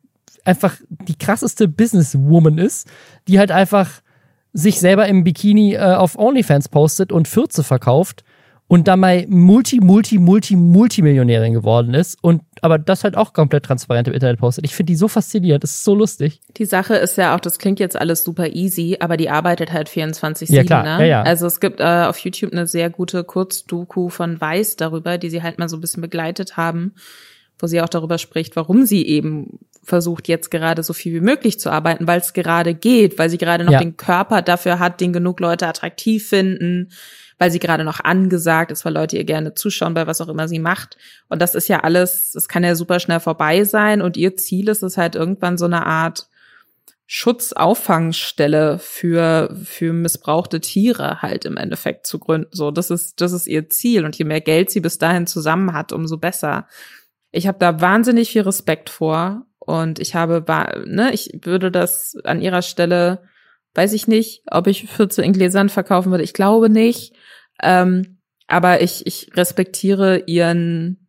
einfach 0.45 0.75
die 0.89 1.17
krasseste 1.17 1.69
Businesswoman 1.69 2.59
ist, 2.59 2.89
die 3.29 3.39
halt 3.39 3.53
einfach 3.53 4.03
sich 4.55 4.81
selber 4.81 5.07
im 5.07 5.25
Bikini 5.25 5.75
äh, 5.75 5.81
auf 5.81 6.17
OnlyFans 6.19 6.71
postet 6.71 7.13
und 7.13 7.29
Fürze 7.29 7.63
verkauft 7.63 8.25
und 8.67 8.89
dabei 8.89 9.27
Multi, 9.29 9.81
Multi, 9.81 10.19
Multi, 10.19 10.57
Multimillionärin 10.57 11.53
geworden 11.53 11.93
ist 11.93 12.17
und 12.23 12.43
aber 12.63 12.79
das 12.79 13.05
halt 13.05 13.17
auch 13.17 13.35
komplett 13.35 13.65
transparent 13.65 14.09
im 14.09 14.15
Internet 14.15 14.39
postet. 14.39 14.65
Ich 14.65 14.75
finde 14.75 14.93
die 14.93 14.97
so 14.97 15.09
faszinierend, 15.09 15.63
das 15.63 15.73
ist 15.73 15.85
so 15.85 15.95
lustig. 15.95 16.41
Die 16.57 16.65
Sache 16.65 16.95
ist 16.95 17.19
ja 17.19 17.35
auch, 17.35 17.41
das 17.41 17.59
klingt 17.59 17.79
jetzt 17.79 17.97
alles 17.97 18.25
super 18.25 18.49
easy, 18.55 18.97
aber 19.01 19.17
die 19.17 19.29
arbeitet 19.29 19.73
halt 19.73 19.91
24-7, 19.91 20.53
ja, 20.53 20.65
klar. 20.65 20.83
ne? 20.83 21.01
Ja, 21.01 21.05
ja. 21.05 21.23
Also 21.23 21.47
es 21.47 21.61
gibt 21.61 21.81
äh, 21.81 22.05
auf 22.09 22.17
YouTube 22.19 22.53
eine 22.53 22.67
sehr 22.67 22.89
gute 22.91 23.25
Kurzdoku 23.25 24.09
von 24.09 24.41
Weiß 24.41 24.77
darüber, 24.77 25.19
die 25.19 25.31
sie 25.31 25.43
halt 25.43 25.59
mal 25.59 25.69
so 25.69 25.77
ein 25.77 25.81
bisschen 25.81 26.01
begleitet 26.01 26.57
haben, 26.57 26.95
wo 27.59 27.67
sie 27.67 27.83
auch 27.83 27.89
darüber 27.89 28.19
spricht, 28.19 28.57
warum 28.57 28.87
sie 28.87 29.07
eben 29.07 29.59
versucht 29.85 30.29
jetzt 30.29 30.51
gerade 30.51 30.83
so 30.83 30.93
viel 30.93 31.15
wie 31.15 31.21
möglich 31.21 31.61
zu 31.61 31.71
arbeiten, 31.71 32.07
weil 32.07 32.21
es 32.21 32.33
gerade 32.33 32.75
geht, 32.75 33.19
weil 33.19 33.31
sie 33.31 33.39
gerade 33.39 33.65
noch 33.65 33.73
Ja. 33.73 33.79
den 33.79 33.97
Körper 33.97 34.43
dafür 34.43 34.79
hat, 34.79 35.01
den 35.01 35.13
genug 35.13 35.41
Leute 35.41 35.67
attraktiv 35.67 36.29
finden, 36.29 36.91
weil 37.39 37.51
sie 37.51 37.59
gerade 37.59 37.85
noch 37.85 38.01
angesagt 38.01 38.71
ist, 38.71 38.85
weil 38.85 38.95
Leute 38.95 39.17
ihr 39.17 39.25
gerne 39.25 39.55
zuschauen 39.55 39.95
bei 39.95 40.07
was 40.07 40.21
auch 40.21 40.29
immer 40.29 40.49
sie 40.49 40.59
macht. 40.59 40.97
Und 41.29 41.43
das 41.43 41.55
ist 41.55 41.69
ja 41.69 41.81
alles, 41.81 42.33
das 42.33 42.49
kann 42.49 42.65
ja 42.65 42.75
super 42.75 43.01
schnell 43.01 43.21
vorbei 43.21 43.65
sein 43.65 44.03
und 44.03 44.17
ihr 44.17 44.37
Ziel 44.37 44.69
ist 44.69 44.83
es 44.83 44.97
halt 44.97 45.15
irgendwann 45.15 45.59
so 45.59 45.65
eine 45.67 45.87
Art 45.87 46.29
Schutzauffangstelle 47.07 48.79
für, 48.79 49.55
für 49.65 49.93
missbrauchte 49.93 50.61
Tiere 50.61 51.21
halt 51.23 51.45
im 51.45 51.57
Endeffekt 51.57 52.07
zu 52.07 52.19
gründen. 52.19 52.49
So, 52.53 52.71
das 52.71 52.91
ist, 52.91 53.21
das 53.21 53.33
ist 53.33 53.47
ihr 53.47 53.69
Ziel. 53.69 54.05
Und 54.05 54.17
je 54.17 54.25
mehr 54.25 54.41
Geld 54.41 54.71
sie 54.71 54.81
bis 54.81 54.99
dahin 54.99 55.27
zusammen 55.27 55.73
hat, 55.75 55.93
umso 55.93 56.17
besser. 56.17 56.67
Ich 57.31 57.47
habe 57.47 57.59
da 57.59 57.81
wahnsinnig 57.81 58.31
viel 58.31 58.43
Respekt 58.43 58.89
vor 58.91 59.47
und 59.67 59.99
ich 59.99 60.15
habe, 60.15 60.45
ne, 60.87 61.13
ich 61.13 61.41
würde 61.43 61.71
das 61.71 62.17
an 62.25 62.41
ihrer 62.41 62.63
Stelle, 62.63 63.23
weiß 63.75 63.93
ich 63.93 64.07
nicht, 64.07 64.43
ob 64.51 64.67
ich 64.67 64.89
14 64.89 65.25
in 65.25 65.33
Gläsern 65.33 65.69
verkaufen 65.69 66.11
würde. 66.11 66.25
Ich 66.25 66.35
glaube 66.35 66.69
nicht. 66.69 67.15
Ähm, 67.63 68.19
aber 68.47 68.83
ich, 68.83 69.07
ich 69.07 69.31
respektiere 69.35 70.25
ihren 70.27 71.09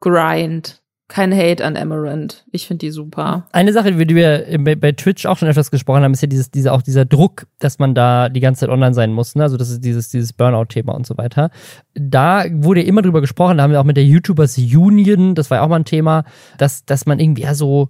Grind. 0.00 0.82
Kein 1.08 1.32
Hate 1.32 1.64
an 1.64 1.76
Amaranth. 1.76 2.44
Ich 2.50 2.66
finde 2.66 2.86
die 2.86 2.90
super. 2.90 3.46
Eine 3.52 3.72
Sache, 3.72 3.90
über 3.90 4.04
die 4.04 4.16
wir 4.16 4.76
bei, 4.76 4.92
Twitch 4.92 5.24
auch 5.26 5.38
schon 5.38 5.48
etwas 5.48 5.70
gesprochen 5.70 6.02
haben, 6.02 6.12
ist 6.12 6.22
ja 6.22 6.26
dieses, 6.26 6.50
dieser, 6.50 6.72
auch 6.72 6.82
dieser 6.82 7.04
Druck, 7.04 7.46
dass 7.60 7.78
man 7.78 7.94
da 7.94 8.28
die 8.28 8.40
ganze 8.40 8.60
Zeit 8.60 8.70
online 8.70 8.92
sein 8.92 9.12
muss. 9.12 9.36
Ne? 9.36 9.44
Also 9.44 9.56
das 9.56 9.70
ist 9.70 9.84
dieses, 9.84 10.08
dieses 10.08 10.32
Burnout-Thema 10.32 10.92
und 10.92 11.06
so 11.06 11.16
weiter. 11.16 11.50
Da 11.94 12.44
wurde 12.50 12.82
immer 12.82 13.02
drüber 13.02 13.20
gesprochen, 13.20 13.58
da 13.58 13.62
haben 13.62 13.70
wir 13.70 13.80
auch 13.80 13.84
mit 13.84 13.96
der 13.96 14.04
YouTubers 14.04 14.58
Union, 14.58 15.36
das 15.36 15.48
war 15.50 15.58
ja 15.58 15.64
auch 15.64 15.68
mal 15.68 15.76
ein 15.76 15.84
Thema, 15.84 16.24
dass, 16.58 16.84
dass 16.84 17.06
man 17.06 17.20
irgendwie 17.20 17.42
ja 17.42 17.54
so, 17.54 17.88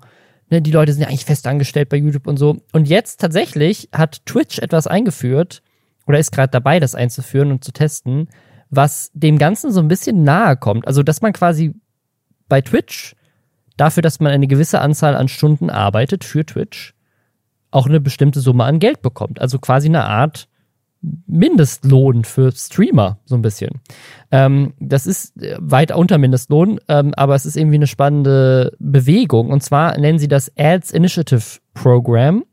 ne, 0.50 0.60
die 0.60 0.72
Leute 0.72 0.92
sind 0.92 1.00
ja 1.00 1.08
eigentlich 1.08 1.24
fest 1.24 1.46
angestellt 1.46 1.88
bei 1.88 1.96
YouTube 1.96 2.26
und 2.26 2.36
so. 2.36 2.58
Und 2.72 2.86
jetzt 2.86 3.20
tatsächlich 3.20 3.88
hat 3.92 4.26
Twitch 4.26 4.58
etwas 4.58 4.86
eingeführt, 4.86 5.62
oder 6.06 6.18
ist 6.18 6.32
gerade 6.32 6.50
dabei, 6.50 6.80
das 6.80 6.94
einzuführen 6.94 7.50
und 7.50 7.64
zu 7.64 7.72
testen, 7.72 8.28
was 8.70 9.10
dem 9.12 9.38
Ganzen 9.38 9.72
so 9.72 9.80
ein 9.80 9.88
bisschen 9.88 10.22
nahe 10.22 10.56
kommt. 10.56 10.86
Also, 10.86 11.02
dass 11.02 11.20
man 11.20 11.32
quasi 11.32 11.74
bei 12.48 12.60
Twitch 12.60 13.14
dafür, 13.76 14.02
dass 14.02 14.20
man 14.20 14.32
eine 14.32 14.46
gewisse 14.46 14.80
Anzahl 14.80 15.16
an 15.16 15.28
Stunden 15.28 15.70
arbeitet 15.70 16.24
für 16.24 16.44
Twitch, 16.44 16.94
auch 17.70 17.86
eine 17.86 18.00
bestimmte 18.00 18.40
Summe 18.40 18.64
an 18.64 18.78
Geld 18.78 19.02
bekommt. 19.02 19.40
Also 19.40 19.58
quasi 19.58 19.88
eine 19.88 20.04
Art 20.04 20.48
Mindestlohn 21.26 22.24
für 22.24 22.50
Streamer, 22.52 23.18
so 23.26 23.36
ein 23.36 23.42
bisschen. 23.42 23.80
Ähm, 24.30 24.72
das 24.80 25.06
ist 25.06 25.40
äh, 25.40 25.56
weit 25.60 25.94
unter 25.94 26.18
Mindestlohn, 26.18 26.80
ähm, 26.88 27.12
aber 27.14 27.34
es 27.34 27.46
ist 27.46 27.56
irgendwie 27.56 27.76
eine 27.76 27.86
spannende 27.86 28.72
Bewegung. 28.78 29.50
Und 29.50 29.62
zwar 29.62 29.98
nennen 29.98 30.18
sie 30.18 30.28
das 30.28 30.50
Ads 30.56 30.90
Initiative 30.90 31.60
Program. 31.74 32.44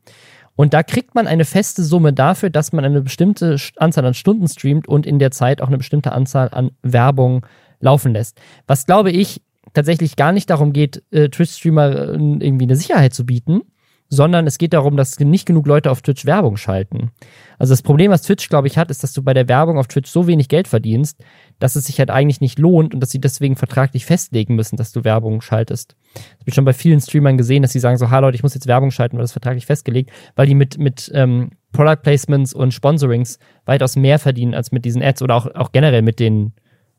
Und 0.55 0.73
da 0.75 0.83
kriegt 0.83 1.15
man 1.15 1.25
eine 1.25 1.45
feste 1.45 1.83
Summe 1.83 2.13
dafür, 2.13 2.51
dass 2.51 2.73
man 2.73 2.85
eine 2.85 3.01
bestimmte 3.01 3.57
Anzahl 3.77 4.05
an 4.05 4.13
Stunden 4.13 4.47
streamt 4.47 4.87
und 4.87 5.07
in 5.07 5.17
der 5.17 5.31
Zeit 5.31 5.61
auch 5.61 5.67
eine 5.67 5.79
bestimmte 5.79 6.11
Anzahl 6.11 6.49
an 6.51 6.71
Werbung 6.83 7.45
laufen 7.79 8.13
lässt. 8.13 8.39
Was 8.67 8.85
glaube 8.85 9.09
ich 9.09 9.41
tatsächlich 9.73 10.15
gar 10.15 10.31
nicht 10.31 10.49
darum 10.49 10.73
geht, 10.73 11.03
äh, 11.11 11.29
Twitch-Streamer 11.29 11.91
äh, 11.91 12.13
irgendwie 12.13 12.65
eine 12.65 12.75
Sicherheit 12.75 13.13
zu 13.13 13.25
bieten, 13.25 13.61
sondern 14.09 14.45
es 14.45 14.57
geht 14.57 14.73
darum, 14.73 14.95
dass 14.95 15.19
nicht 15.19 15.45
genug 15.45 15.65
Leute 15.65 15.89
auf 15.89 16.01
Twitch 16.01 16.25
Werbung 16.25 16.55
schalten. 16.57 17.11
Also 17.57 17.73
das 17.73 17.81
Problem, 17.81 18.11
was 18.11 18.21
Twitch, 18.21 18.47
glaube 18.49 18.67
ich, 18.67 18.77
hat, 18.77 18.91
ist, 18.91 19.01
dass 19.03 19.13
du 19.13 19.23
bei 19.23 19.33
der 19.33 19.47
Werbung 19.47 19.77
auf 19.79 19.87
Twitch 19.87 20.09
so 20.09 20.27
wenig 20.27 20.49
Geld 20.49 20.67
verdienst, 20.67 21.23
dass 21.59 21.75
es 21.75 21.85
sich 21.85 21.97
halt 21.97 22.11
eigentlich 22.11 22.41
nicht 22.41 22.59
lohnt 22.59 22.93
und 22.93 22.99
dass 22.99 23.09
sie 23.09 23.19
deswegen 23.19 23.55
vertraglich 23.55 24.05
festlegen 24.05 24.55
müssen, 24.55 24.75
dass 24.75 24.91
du 24.91 25.03
Werbung 25.03 25.41
schaltest. 25.41 25.95
Das 26.13 26.23
habe 26.23 26.43
ich 26.45 26.53
schon 26.53 26.65
bei 26.65 26.73
vielen 26.73 27.01
Streamern 27.01 27.37
gesehen, 27.37 27.63
dass 27.63 27.71
sie 27.71 27.79
sagen 27.79 27.97
so, 27.97 28.11
ha 28.11 28.19
Leute, 28.19 28.35
ich 28.35 28.43
muss 28.43 28.53
jetzt 28.53 28.67
Werbung 28.67 28.91
schalten, 28.91 29.17
weil 29.17 29.23
das 29.23 29.31
vertraglich 29.31 29.65
festgelegt, 29.65 30.11
weil 30.35 30.45
die 30.45 30.55
mit, 30.55 30.77
mit 30.77 31.11
ähm, 31.15 31.51
Product 31.71 32.03
Placements 32.03 32.53
und 32.53 32.73
Sponsorings 32.73 33.39
weitaus 33.65 33.95
mehr 33.95 34.19
verdienen 34.19 34.53
als 34.53 34.71
mit 34.71 34.85
diesen 34.85 35.01
Ads 35.01 35.23
oder 35.23 35.35
auch, 35.35 35.47
auch 35.55 35.71
generell 35.71 36.03
mit 36.03 36.19
den 36.19 36.53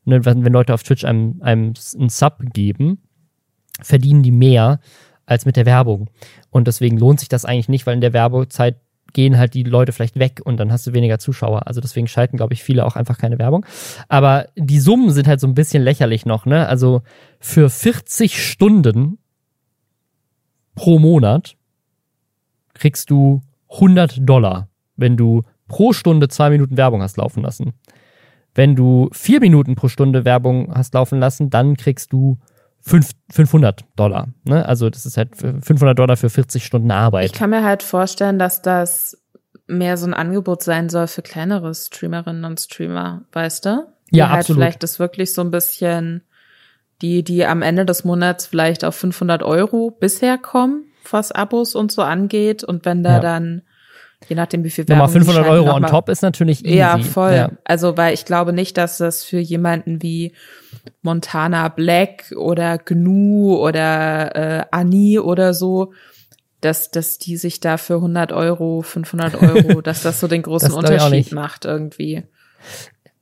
ne, 0.04 0.24
wenn, 0.24 0.42
Leute 0.44 0.74
auf 0.74 0.82
Twitch 0.82 1.04
einem, 1.04 1.40
einem 1.40 1.74
einen 1.94 2.08
Sub 2.08 2.38
geben, 2.52 2.98
verdienen 3.80 4.22
die 4.22 4.30
mehr 4.30 4.80
als 5.26 5.46
mit 5.46 5.56
der 5.56 5.66
Werbung. 5.66 6.10
Und 6.50 6.68
deswegen 6.68 6.98
lohnt 6.98 7.20
sich 7.20 7.28
das 7.28 7.44
eigentlich 7.44 7.68
nicht, 7.68 7.86
weil 7.86 7.94
in 7.94 8.00
der 8.00 8.12
Werbezeit 8.12 8.76
gehen 9.12 9.38
halt 9.38 9.54
die 9.54 9.62
Leute 9.62 9.92
vielleicht 9.92 10.18
weg 10.18 10.40
und 10.44 10.58
dann 10.58 10.72
hast 10.72 10.86
du 10.86 10.92
weniger 10.92 11.18
Zuschauer. 11.18 11.66
Also 11.66 11.80
deswegen 11.80 12.08
schalten, 12.08 12.36
glaube 12.36 12.52
ich, 12.52 12.62
viele 12.62 12.84
auch 12.84 12.96
einfach 12.96 13.16
keine 13.16 13.38
Werbung. 13.38 13.64
Aber 14.08 14.48
die 14.56 14.80
Summen 14.80 15.10
sind 15.10 15.28
halt 15.28 15.40
so 15.40 15.46
ein 15.46 15.54
bisschen 15.54 15.82
lächerlich 15.82 16.26
noch, 16.26 16.46
ne? 16.46 16.68
Also 16.68 17.02
für 17.38 17.70
40 17.70 18.44
Stunden 18.44 19.18
pro 20.74 20.98
Monat 20.98 21.56
kriegst 22.74 23.08
du 23.10 23.42
100 23.70 24.18
Dollar, 24.28 24.68
wenn 24.96 25.16
du 25.16 25.42
pro 25.68 25.92
Stunde 25.92 26.28
zwei 26.28 26.50
Minuten 26.50 26.76
Werbung 26.76 27.00
hast 27.00 27.16
laufen 27.16 27.42
lassen. 27.42 27.72
Wenn 28.54 28.76
du 28.76 29.08
vier 29.12 29.40
Minuten 29.40 29.74
pro 29.74 29.88
Stunde 29.88 30.24
Werbung 30.24 30.72
hast 30.74 30.94
laufen 30.94 31.18
lassen, 31.18 31.50
dann 31.50 31.76
kriegst 31.76 32.12
du 32.12 32.38
500 32.82 33.84
Dollar. 33.96 34.28
Ne? 34.44 34.66
Also 34.66 34.90
das 34.90 35.06
ist 35.06 35.16
halt 35.16 35.36
500 35.36 35.98
Dollar 35.98 36.16
für 36.16 36.28
40 36.28 36.64
Stunden 36.64 36.90
Arbeit. 36.90 37.26
Ich 37.26 37.32
kann 37.32 37.50
mir 37.50 37.64
halt 37.64 37.82
vorstellen, 37.82 38.38
dass 38.38 38.60
das 38.60 39.18
mehr 39.66 39.96
so 39.96 40.06
ein 40.06 40.14
Angebot 40.14 40.62
sein 40.62 40.90
soll 40.90 41.06
für 41.06 41.22
kleinere 41.22 41.74
Streamerinnen 41.74 42.44
und 42.44 42.60
Streamer, 42.60 43.22
weißt 43.32 43.64
du? 43.64 43.86
Die 44.12 44.18
ja, 44.18 44.28
halt 44.28 44.40
absolut. 44.40 44.60
vielleicht 44.60 44.82
das 44.82 44.98
wirklich 44.98 45.32
so 45.32 45.40
ein 45.40 45.50
bisschen, 45.50 46.22
die, 47.00 47.24
die 47.24 47.46
am 47.46 47.62
Ende 47.62 47.86
des 47.86 48.04
Monats 48.04 48.46
vielleicht 48.46 48.84
auf 48.84 48.94
500 48.96 49.42
Euro 49.42 49.90
bisher 49.90 50.36
kommen, 50.36 50.84
was 51.10 51.32
Abos 51.32 51.74
und 51.74 51.90
so 51.90 52.02
angeht. 52.02 52.62
Und 52.62 52.84
wenn 52.84 53.02
da 53.02 53.14
ja. 53.14 53.20
dann 53.20 53.62
je 54.28 54.36
nachdem 54.36 54.64
wie 54.64 54.70
viel 54.70 54.88
Werbung 54.88 55.06
Nochmal 55.06 55.22
500 55.22 55.46
Euro 55.46 55.74
on 55.74 55.82
top 55.84 56.08
ist 56.08 56.22
natürlich 56.22 56.64
easy. 56.64 56.76
Ja, 56.76 56.98
voll. 56.98 57.34
Ja. 57.34 57.50
Also, 57.64 57.96
weil 57.96 58.14
ich 58.14 58.24
glaube 58.24 58.52
nicht, 58.52 58.76
dass 58.76 58.98
das 58.98 59.24
für 59.24 59.38
jemanden 59.38 60.02
wie 60.02 60.32
Montana 61.02 61.68
Black 61.68 62.32
oder 62.36 62.78
Gnu 62.78 63.56
oder 63.56 64.34
äh, 64.34 64.64
Annie 64.70 65.22
oder 65.22 65.54
so, 65.54 65.92
dass, 66.60 66.90
dass 66.90 67.18
die 67.18 67.36
sich 67.36 67.60
da 67.60 67.76
für 67.76 67.96
100 67.96 68.32
Euro, 68.32 68.82
500 68.82 69.40
Euro, 69.42 69.80
dass 69.82 70.02
das 70.02 70.20
so 70.20 70.28
den 70.28 70.42
großen 70.42 70.72
Unterschied 70.72 71.32
macht 71.32 71.64
irgendwie. 71.64 72.24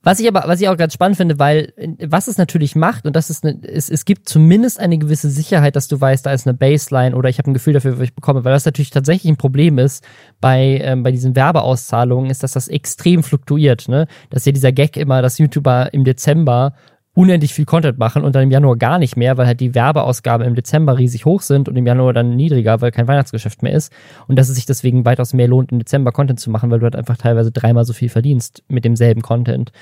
Was 0.03 0.19
ich 0.19 0.27
aber, 0.27 0.45
was 0.47 0.61
ich 0.61 0.69
auch 0.69 0.77
ganz 0.77 0.95
spannend 0.95 1.17
finde, 1.17 1.39
weil 1.39 1.73
was 2.01 2.27
es 2.27 2.37
natürlich 2.37 2.75
macht, 2.75 3.07
und 3.07 3.15
das 3.15 3.31
ist 3.31 3.45
eine, 3.45 3.59
es, 3.63 3.89
es 3.89 4.05
gibt 4.05 4.29
zumindest 4.29 4.81
eine 4.81 4.99
gewisse 4.99 5.31
Sicherheit, 5.31 5.77
dass 5.77 5.87
du 5.87 6.01
weißt, 6.01 6.27
da 6.27 6.33
ist 6.33 6.47
eine 6.47 6.55
Baseline 6.55 7.15
oder 7.15 7.29
ich 7.29 7.39
habe 7.39 7.51
ein 7.51 7.55
Gefühl 7.55 7.75
dafür, 7.75 7.99
was 7.99 8.05
ich 8.05 8.15
bekomme, 8.15 8.45
weil 8.45 8.53
das 8.53 8.65
natürlich 8.65 8.91
tatsächlich 8.91 9.31
ein 9.31 9.37
Problem 9.37 9.79
ist 9.79 10.05
bei, 10.41 10.81
ähm, 10.83 11.05
bei 11.05 11.13
diesen 11.13 11.37
Werbeauszahlungen, 11.37 12.31
ist, 12.31 12.43
dass 12.43 12.53
das 12.53 12.67
extrem 12.67 13.23
fluktuiert. 13.23 13.89
Ne? 13.89 14.09
Das 14.31 14.43
ist 14.43 14.47
ja 14.47 14.53
dieser 14.53 14.73
Gag 14.73 14.97
immer, 14.97 15.23
dass 15.23 15.39
YouTuber 15.39 15.95
im 15.95 16.05
Dezember 16.05 16.75
unendlich 17.15 17.53
viel 17.53 17.67
Content 17.67 17.99
machen 17.99 18.25
und 18.25 18.35
dann 18.35 18.45
im 18.45 18.51
Januar 18.51 18.77
gar 18.77 18.99
nicht 18.99 19.17
mehr, 19.17 19.37
weil 19.37 19.47
halt 19.47 19.61
die 19.61 19.75
Werbeausgaben 19.75 20.47
im 20.47 20.55
Dezember 20.55 20.97
riesig 20.99 21.27
hoch 21.27 21.43
sind 21.43 21.69
und 21.69 21.77
im 21.77 21.87
Januar 21.87 22.15
dann 22.15 22.37
niedriger, 22.37 22.81
weil 22.81 22.91
kein 22.91 23.07
Weihnachtsgeschäft 23.07 23.63
mehr 23.63 23.75
ist 23.75 23.93
und 24.29 24.39
dass 24.39 24.49
es 24.49 24.55
sich 24.55 24.65
deswegen 24.65 25.05
weitaus 25.05 25.35
mehr 25.35 25.47
lohnt, 25.47 25.73
im 25.73 25.79
Dezember 25.79 26.13
Content 26.13 26.41
zu 26.41 26.51
machen, 26.51 26.71
weil 26.71 26.79
du 26.79 26.85
halt 26.85 26.97
einfach 26.97 27.19
teilweise 27.19 27.53
dreimal 27.53 27.85
so 27.85 27.93
viel 27.93 28.09
verdienst 28.09 28.63
mit 28.69 28.87
demselben 28.87 29.21
Content. 29.21 29.73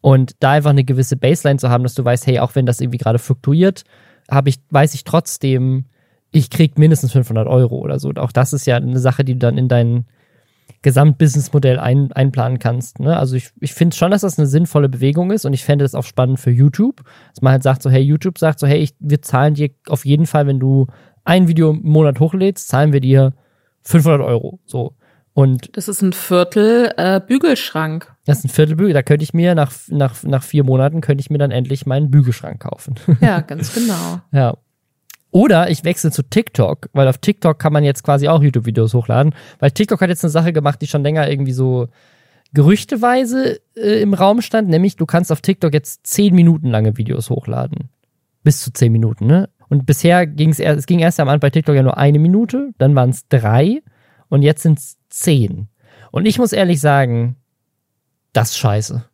Und 0.00 0.34
da 0.40 0.52
einfach 0.52 0.70
eine 0.70 0.82
gewisse 0.82 1.16
Baseline 1.16 1.60
zu 1.60 1.70
haben, 1.70 1.84
dass 1.84 1.94
du 1.94 2.04
weißt, 2.04 2.26
hey, 2.26 2.40
auch 2.40 2.56
wenn 2.56 2.66
das 2.66 2.80
irgendwie 2.80 2.98
gerade 2.98 3.20
fluktuiert, 3.20 3.84
habe 4.28 4.48
ich, 4.48 4.58
weiß 4.70 4.94
ich 4.94 5.04
trotzdem, 5.04 5.84
ich 6.32 6.50
krieg 6.50 6.76
mindestens 6.76 7.12
500 7.12 7.46
Euro 7.46 7.78
oder 7.78 8.00
so. 8.00 8.08
Und 8.08 8.18
auch 8.18 8.32
das 8.32 8.52
ist 8.52 8.66
ja 8.66 8.76
eine 8.76 8.98
Sache, 8.98 9.24
die 9.24 9.34
du 9.34 9.38
dann 9.38 9.58
in 9.58 9.68
deinen 9.68 10.06
Gesamtbusinessmodell 10.82 11.78
ein, 11.78 12.12
einplanen 12.12 12.58
kannst. 12.58 13.00
Ne? 13.00 13.16
Also 13.16 13.36
ich, 13.36 13.50
ich 13.60 13.74
finde 13.74 13.96
schon, 13.96 14.10
dass 14.10 14.22
das 14.22 14.38
eine 14.38 14.46
sinnvolle 14.46 14.88
Bewegung 14.88 15.30
ist 15.30 15.44
und 15.44 15.52
ich 15.52 15.64
fände 15.64 15.84
das 15.84 15.94
auch 15.94 16.04
spannend 16.04 16.40
für 16.40 16.50
YouTube. 16.50 17.02
Dass 17.30 17.42
man 17.42 17.52
halt 17.52 17.62
sagt 17.62 17.82
so, 17.82 17.90
hey, 17.90 18.02
YouTube 18.02 18.38
sagt 18.38 18.58
so, 18.58 18.66
hey, 18.66 18.78
ich, 18.78 18.94
wir 18.98 19.22
zahlen 19.22 19.54
dir 19.54 19.70
auf 19.88 20.04
jeden 20.04 20.26
Fall, 20.26 20.46
wenn 20.46 20.60
du 20.60 20.86
ein 21.24 21.48
Video 21.48 21.70
im 21.70 21.82
Monat 21.82 22.20
hochlädst, 22.20 22.68
zahlen 22.68 22.92
wir 22.92 23.00
dir 23.00 23.34
500 23.82 24.20
Euro. 24.20 24.60
So. 24.64 24.94
Und 25.32 25.76
das 25.76 25.88
ist 25.88 26.02
ein 26.02 26.12
Viertel 26.12 26.92
äh, 26.96 27.20
Bügelschrank. 27.20 28.12
Das 28.26 28.38
ist 28.38 28.44
ein 28.44 28.48
Viertel 28.48 28.76
Bügel. 28.76 28.92
Da 28.92 29.02
könnte 29.02 29.22
ich 29.22 29.32
mir 29.32 29.54
nach, 29.54 29.72
nach, 29.88 30.22
nach 30.22 30.42
vier 30.42 30.64
Monaten 30.64 31.00
könnte 31.00 31.22
ich 31.22 31.30
mir 31.30 31.38
dann 31.38 31.50
endlich 31.50 31.86
meinen 31.86 32.10
Bügelschrank 32.10 32.60
kaufen. 32.60 32.94
Ja, 33.20 33.40
ganz 33.46 33.74
genau. 33.74 34.20
ja. 34.32 34.56
Oder 35.30 35.70
ich 35.70 35.84
wechsle 35.84 36.10
zu 36.10 36.22
TikTok, 36.22 36.88
weil 36.92 37.06
auf 37.06 37.18
TikTok 37.18 37.58
kann 37.58 37.72
man 37.72 37.84
jetzt 37.84 38.02
quasi 38.02 38.28
auch 38.28 38.42
YouTube-Videos 38.42 38.94
hochladen, 38.94 39.34
weil 39.60 39.70
TikTok 39.70 40.00
hat 40.00 40.08
jetzt 40.08 40.24
eine 40.24 40.30
Sache 40.30 40.52
gemacht, 40.52 40.82
die 40.82 40.88
schon 40.88 41.02
länger 41.02 41.30
irgendwie 41.30 41.52
so 41.52 41.88
gerüchteweise 42.52 43.60
äh, 43.76 44.02
im 44.02 44.14
Raum 44.14 44.42
stand, 44.42 44.68
nämlich 44.68 44.96
du 44.96 45.06
kannst 45.06 45.30
auf 45.30 45.40
TikTok 45.40 45.72
jetzt 45.72 46.06
zehn 46.06 46.34
Minuten 46.34 46.68
lange 46.68 46.96
Videos 46.96 47.30
hochladen. 47.30 47.90
Bis 48.42 48.60
zu 48.60 48.72
zehn 48.72 48.90
Minuten, 48.90 49.26
ne? 49.26 49.48
Und 49.68 49.86
bisher 49.86 50.26
ging 50.26 50.50
es 50.50 50.58
erst, 50.58 50.80
es 50.80 50.86
ging 50.86 50.98
erst 50.98 51.20
am 51.20 51.28
Anfang 51.28 51.40
bei 51.40 51.50
TikTok 51.50 51.76
ja 51.76 51.82
nur 51.82 51.96
eine 51.96 52.18
Minute, 52.18 52.72
dann 52.78 52.96
waren 52.96 53.10
es 53.10 53.28
drei 53.28 53.82
und 54.28 54.42
jetzt 54.42 54.62
sind 54.62 54.80
es 54.80 54.98
zehn. 55.10 55.68
Und 56.10 56.26
ich 56.26 56.38
muss 56.38 56.52
ehrlich 56.52 56.80
sagen, 56.80 57.36
das 58.32 58.50
ist 58.50 58.58
scheiße. 58.58 59.04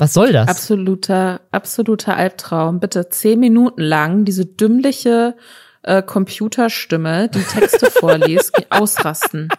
Was 0.00 0.14
soll 0.14 0.32
das? 0.32 0.48
Absoluter, 0.48 1.42
absoluter 1.50 2.16
Albtraum. 2.16 2.80
Bitte 2.80 3.10
zehn 3.10 3.38
Minuten 3.38 3.82
lang 3.82 4.24
diese 4.24 4.46
dümmliche 4.46 5.36
äh, 5.82 6.02
Computerstimme, 6.02 7.28
die 7.28 7.42
Texte 7.42 7.90
vorliest, 7.90 8.54
ausrasten. 8.70 9.50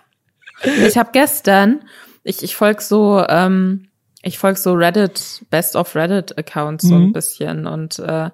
Ich 0.64 0.98
habe 0.98 1.10
gestern, 1.14 1.82
ich, 2.24 2.42
ich 2.42 2.56
folg 2.56 2.82
so, 2.82 3.24
ähm, 3.30 3.90
ich 4.24 4.40
folg 4.40 4.58
so 4.58 4.74
Reddit, 4.74 5.46
Best 5.52 5.76
of 5.76 5.96
Reddit 5.96 6.36
Accounts 6.38 6.88
so 6.88 6.96
ein 6.96 7.08
mhm. 7.08 7.14
bisschen 7.14 7.68
und 7.68 8.00
äh, 8.00 8.32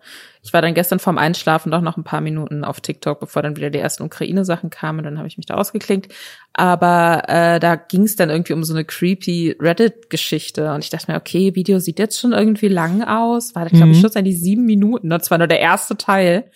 ich 0.48 0.54
war 0.54 0.62
dann 0.62 0.74
gestern 0.74 1.00
vorm 1.00 1.18
Einschlafen 1.18 1.74
doch 1.74 1.82
noch 1.82 1.98
ein 1.98 2.06
paar 2.06 2.22
Minuten 2.22 2.64
auf 2.64 2.80
TikTok, 2.80 3.20
bevor 3.20 3.41
dann 3.41 3.58
wieder 3.58 3.70
die 3.70 3.80
ersten 3.80 4.04
Ukraine-Sachen 4.04 4.70
kamen. 4.70 5.04
Dann 5.04 5.18
habe 5.18 5.28
ich 5.28 5.36
mich 5.36 5.45
da 5.45 5.56
ausgeklinkt. 5.56 6.14
Aber 6.54 7.24
äh, 7.28 7.60
da 7.60 7.76
ging 7.76 8.04
es 8.04 8.16
dann 8.16 8.30
irgendwie 8.30 8.54
um 8.54 8.64
so 8.64 8.74
eine 8.74 8.86
creepy 8.86 9.58
Reddit-Geschichte. 9.60 10.72
Und 10.74 10.86
ich 10.86 10.89
dachte 10.89 11.12
mir, 11.12 11.18
okay, 11.18 11.54
Video 11.56 11.80
sieht 11.80 12.00
jetzt 12.00 12.18
schon 12.18 12.32
irgendwie 12.32 12.70
lang 12.70 13.04
aus. 13.04 13.56
War, 13.56 13.66
glaube 13.66 13.89
ich, 13.89 13.98
mhm. 13.98 14.00
schlussendlich 14.00 14.39
sieben 14.39 14.64
Minuten. 14.64 15.12
Und 15.12 15.22
zwar 15.22 15.38
nur 15.38 15.48
der 15.48 15.60
erste 15.60 15.98
Teil. 15.98 16.50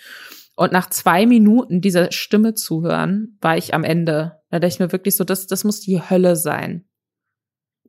Und 0.56 0.72
nach 0.72 0.90
zwei 0.90 1.26
Minuten 1.26 1.82
dieser 1.82 2.14
Stimme 2.14 2.54
zuhören, 2.54 3.38
war 3.42 3.58
ich 3.58 3.74
am 3.74 3.84
Ende. 3.84 4.38
Da 4.52 4.60
dachte 4.60 4.74
ich 4.74 4.80
mir 4.80 4.94
wirklich 4.94 5.18
so, 5.18 5.26
das, 5.26 5.48
das 5.48 5.66
muss 5.66 5.82
die 5.82 6.02
Hölle 6.02 6.38
sein. 6.38 6.86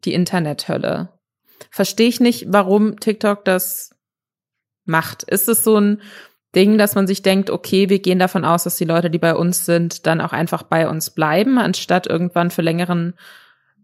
Die 0.05 0.14
Internethölle. 0.14 1.11
Verstehe 1.70 2.09
ich 2.09 2.18
nicht, 2.18 2.46
warum 2.48 2.98
TikTok 2.98 3.44
das 3.44 3.92
macht? 4.84 5.22
Ist 5.24 5.48
es 5.48 5.64
so 5.64 5.78
ein 5.78 6.00
Ding, 6.54 6.76
dass 6.78 6.94
man 6.94 7.06
sich 7.06 7.22
denkt, 7.22 7.50
okay, 7.50 7.88
wir 7.88 8.00
gehen 8.00 8.18
davon 8.18 8.44
aus, 8.44 8.64
dass 8.64 8.76
die 8.76 8.84
Leute, 8.84 9.10
die 9.10 9.18
bei 9.18 9.34
uns 9.34 9.64
sind, 9.64 10.06
dann 10.06 10.20
auch 10.20 10.32
einfach 10.32 10.62
bei 10.64 10.88
uns 10.88 11.10
bleiben, 11.10 11.58
anstatt 11.58 12.06
irgendwann 12.06 12.50
für 12.50 12.62
längeren, 12.62 13.14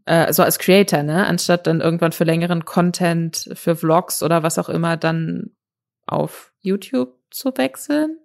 äh, 0.04 0.32
so 0.32 0.42
als 0.42 0.58
Creator, 0.58 1.02
ne, 1.02 1.26
anstatt 1.26 1.66
dann 1.66 1.80
irgendwann 1.80 2.12
für 2.12 2.24
längeren 2.24 2.64
Content, 2.64 3.50
für 3.54 3.74
Vlogs 3.74 4.22
oder 4.22 4.42
was 4.42 4.58
auch 4.58 4.68
immer, 4.68 4.96
dann 4.96 5.50
auf 6.06 6.52
YouTube 6.60 7.14
zu 7.30 7.52
wechseln? 7.56 8.18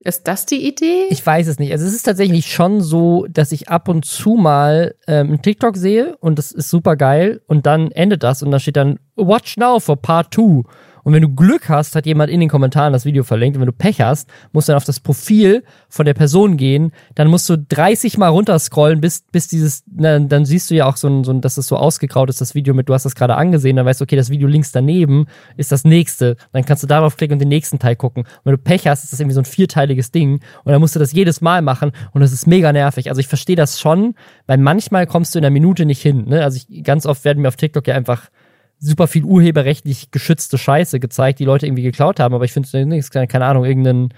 Ist 0.00 0.28
das 0.28 0.44
die 0.44 0.68
Idee? 0.68 1.06
Ich 1.08 1.24
weiß 1.24 1.46
es 1.46 1.58
nicht. 1.58 1.72
Also 1.72 1.86
es 1.86 1.94
ist 1.94 2.02
tatsächlich 2.02 2.52
schon 2.52 2.82
so, 2.82 3.26
dass 3.30 3.52
ich 3.52 3.70
ab 3.70 3.88
und 3.88 4.04
zu 4.04 4.34
mal 4.34 4.96
ähm, 5.06 5.28
einen 5.28 5.42
TikTok 5.42 5.78
sehe 5.78 6.16
und 6.18 6.38
das 6.38 6.52
ist 6.52 6.68
super 6.68 6.94
geil 6.96 7.40
und 7.46 7.64
dann 7.64 7.90
endet 7.90 8.22
das 8.22 8.42
und 8.42 8.50
da 8.50 8.58
steht 8.58 8.76
dann 8.76 9.00
Watch 9.16 9.56
now 9.56 9.80
for 9.80 9.96
Part 9.96 10.34
2 10.34 10.62
und 11.04 11.12
wenn 11.12 11.22
du 11.22 11.28
Glück 11.28 11.68
hast, 11.68 11.94
hat 11.94 12.06
jemand 12.06 12.30
in 12.30 12.40
den 12.40 12.48
Kommentaren 12.48 12.92
das 12.92 13.04
Video 13.04 13.24
verlinkt. 13.24 13.56
Und 13.56 13.60
wenn 13.60 13.66
du 13.66 13.72
Pech 13.72 14.00
hast, 14.00 14.28
musst 14.52 14.68
du 14.68 14.72
dann 14.72 14.78
auf 14.78 14.84
das 14.84 15.00
Profil 15.00 15.62
von 15.88 16.06
der 16.06 16.14
Person 16.14 16.56
gehen. 16.56 16.92
Dann 17.14 17.28
musst 17.28 17.48
du 17.48 17.58
30 17.58 18.16
Mal 18.16 18.28
runterscrollen, 18.28 19.00
bis, 19.00 19.22
bis 19.30 19.46
dieses, 19.46 19.84
na, 19.94 20.18
dann 20.18 20.46
siehst 20.46 20.70
du 20.70 20.74
ja 20.74 20.86
auch 20.86 20.96
so 20.96 21.08
ein, 21.08 21.22
so 21.22 21.32
ein, 21.32 21.42
dass 21.42 21.58
es 21.58 21.66
so 21.66 21.76
ausgegraut 21.76 22.30
ist, 22.30 22.40
das 22.40 22.54
Video 22.54 22.72
mit, 22.72 22.88
du 22.88 22.94
hast 22.94 23.04
das 23.04 23.14
gerade 23.14 23.36
angesehen, 23.36 23.76
dann 23.76 23.84
weißt 23.84 24.00
du, 24.00 24.04
okay, 24.04 24.16
das 24.16 24.30
Video 24.30 24.48
links 24.48 24.72
daneben 24.72 25.26
ist 25.58 25.70
das 25.72 25.84
nächste. 25.84 26.36
Dann 26.52 26.64
kannst 26.64 26.82
du 26.82 26.86
darauf 26.86 27.16
klicken 27.16 27.34
und 27.34 27.38
den 27.38 27.48
nächsten 27.48 27.78
Teil 27.78 27.96
gucken. 27.96 28.22
Und 28.22 28.44
wenn 28.44 28.52
du 28.52 28.58
Pech 28.58 28.86
hast, 28.86 29.04
ist 29.04 29.12
das 29.12 29.20
irgendwie 29.20 29.34
so 29.34 29.42
ein 29.42 29.46
vierteiliges 29.46 30.10
Ding. 30.10 30.40
Und 30.64 30.72
dann 30.72 30.80
musst 30.80 30.96
du 30.96 31.00
das 31.00 31.12
jedes 31.12 31.42
Mal 31.42 31.60
machen. 31.60 31.92
Und 32.12 32.22
das 32.22 32.32
ist 32.32 32.46
mega 32.46 32.72
nervig. 32.72 33.10
Also 33.10 33.20
ich 33.20 33.28
verstehe 33.28 33.56
das 33.56 33.78
schon, 33.78 34.14
weil 34.46 34.56
manchmal 34.56 35.06
kommst 35.06 35.34
du 35.34 35.38
in 35.38 35.44
einer 35.44 35.52
Minute 35.52 35.84
nicht 35.84 36.00
hin. 36.00 36.24
Ne? 36.28 36.42
Also 36.42 36.58
ich, 36.66 36.82
ganz 36.82 37.04
oft 37.04 37.26
werden 37.26 37.42
mir 37.42 37.48
auf 37.48 37.56
TikTok 37.56 37.86
ja 37.86 37.94
einfach 37.94 38.30
super 38.78 39.06
viel 39.06 39.24
urheberrechtlich 39.24 40.10
geschützte 40.10 40.58
Scheiße 40.58 41.00
gezeigt, 41.00 41.38
die 41.38 41.44
Leute 41.44 41.66
irgendwie 41.66 41.82
geklaut 41.82 42.20
haben, 42.20 42.34
aber 42.34 42.44
ich 42.44 42.52
finde 42.52 42.96
es 42.96 43.10
keine 43.10 43.44
Ahnung, 43.44 43.64
irgendein, 43.64 44.10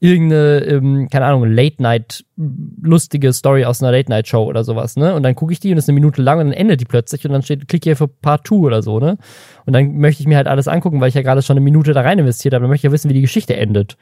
irgendeine, 0.00 0.64
ähm, 0.64 1.08
keine 1.10 1.26
Ahnung, 1.26 1.44
Late-Night, 1.50 2.24
lustige 2.36 3.32
Story 3.32 3.64
aus 3.64 3.82
einer 3.82 3.92
Late-Night-Show 3.92 4.44
oder 4.44 4.64
sowas, 4.64 4.96
ne? 4.96 5.14
Und 5.14 5.22
dann 5.22 5.34
gucke 5.34 5.52
ich 5.52 5.60
die 5.60 5.72
und 5.72 5.78
es 5.78 5.84
ist 5.84 5.88
eine 5.88 5.94
Minute 5.94 6.22
lang 6.22 6.40
und 6.40 6.46
dann 6.46 6.54
endet 6.54 6.80
die 6.80 6.84
plötzlich 6.84 7.24
und 7.24 7.32
dann 7.32 7.42
steht, 7.42 7.68
klick 7.68 7.84
hier 7.84 7.96
für 7.96 8.08
Part 8.08 8.46
2 8.46 8.56
oder 8.56 8.82
so, 8.82 8.98
ne? 8.98 9.18
Und 9.66 9.72
dann 9.72 9.96
möchte 9.96 10.22
ich 10.22 10.26
mir 10.26 10.36
halt 10.36 10.48
alles 10.48 10.68
angucken, 10.68 11.00
weil 11.00 11.08
ich 11.08 11.14
ja 11.14 11.22
gerade 11.22 11.42
schon 11.42 11.56
eine 11.56 11.64
Minute 11.64 11.92
da 11.92 12.00
rein 12.00 12.18
investiert 12.18 12.54
habe, 12.54 12.62
dann 12.62 12.70
möchte 12.70 12.86
ich 12.86 12.90
ja 12.90 12.92
wissen, 12.92 13.08
wie 13.08 13.14
die 13.14 13.22
Geschichte 13.22 13.56
endet. 13.56 13.96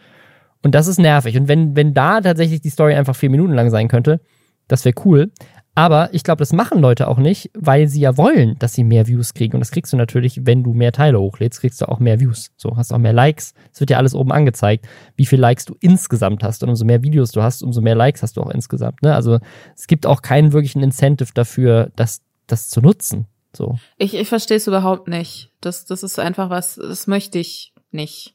Und 0.63 0.75
das 0.75 0.87
ist 0.87 0.99
nervig. 0.99 1.37
Und 1.37 1.49
wenn, 1.49 1.77
wenn 1.77 1.95
da 1.95 2.21
tatsächlich 2.21 2.61
die 2.61 2.71
Story 2.71 2.95
einfach 2.95 3.17
vier 3.17 3.31
Minuten 3.31 3.53
lang 3.53 3.71
sein 3.71 3.89
könnte, 3.89 4.21
Das 4.69 4.85
wäre 4.85 4.95
cool. 5.05 5.31
Aber 5.75 6.13
ich 6.13 6.23
glaube, 6.23 6.41
das 6.41 6.53
machen 6.53 6.81
Leute 6.81 7.09
auch 7.09 7.17
nicht, 7.17 7.51
weil 7.55 7.89
sie 7.89 8.01
ja 8.01 8.19
wollen, 8.19 8.59
dass 8.59 8.75
sie 8.75 8.85
mehr 8.85 9.07
Views 9.07 9.33
kriegen. 9.33 9.55
Und 9.55 9.61
das 9.61 9.71
kriegst 9.71 9.93
du 9.93 9.97
natürlich, 9.97 10.45
wenn 10.45 10.63
du 10.63 10.75
mehr 10.75 10.93
Teile 10.93 11.19
hochlädst, 11.19 11.61
kriegst 11.61 11.81
du 11.81 11.89
auch 11.89 11.99
mehr 11.99 12.21
Views. 12.21 12.51
So, 12.57 12.77
hast 12.77 12.93
auch 12.93 12.99
mehr 12.99 13.15
Likes. 13.15 13.55
Es 13.73 13.81
wird 13.81 13.89
ja 13.89 13.97
alles 13.97 14.15
oben 14.15 14.33
angezeigt, 14.33 14.87
wie 15.17 15.25
viel 15.25 15.41
Likes 15.41 15.65
du 15.65 15.75
insgesamt 15.81 16.45
hast. 16.45 16.63
Und 16.63 16.69
umso 16.69 16.85
mehr 16.85 17.03
Videos 17.03 17.33
du 17.33 17.43
hast, 17.43 17.63
umso 17.63 17.81
mehr 17.81 17.95
Likes 17.95 18.23
hast 18.23 18.37
du 18.37 18.43
auch 18.43 18.51
insgesamt. 18.51 19.03
Ne? 19.03 19.15
Also 19.15 19.39
es 19.75 19.87
gibt 19.87 20.05
auch 20.05 20.21
keinen 20.21 20.53
wirklichen 20.53 20.83
Incentive 20.83 21.31
dafür, 21.33 21.91
das, 21.97 22.21
das 22.47 22.69
zu 22.69 22.83
nutzen. 22.83 23.27
So. 23.57 23.79
Ich, 23.97 24.15
ich 24.15 24.29
verstehe 24.29 24.59
es 24.59 24.67
überhaupt 24.67 25.09
nicht. 25.09 25.53
Das, 25.63 25.87
das 25.87 26.03
ist 26.03 26.19
einfach 26.19 26.51
was, 26.51 26.77
das 26.77 27.07
möchte 27.07 27.39
ich 27.39 27.73
nicht. 27.91 28.35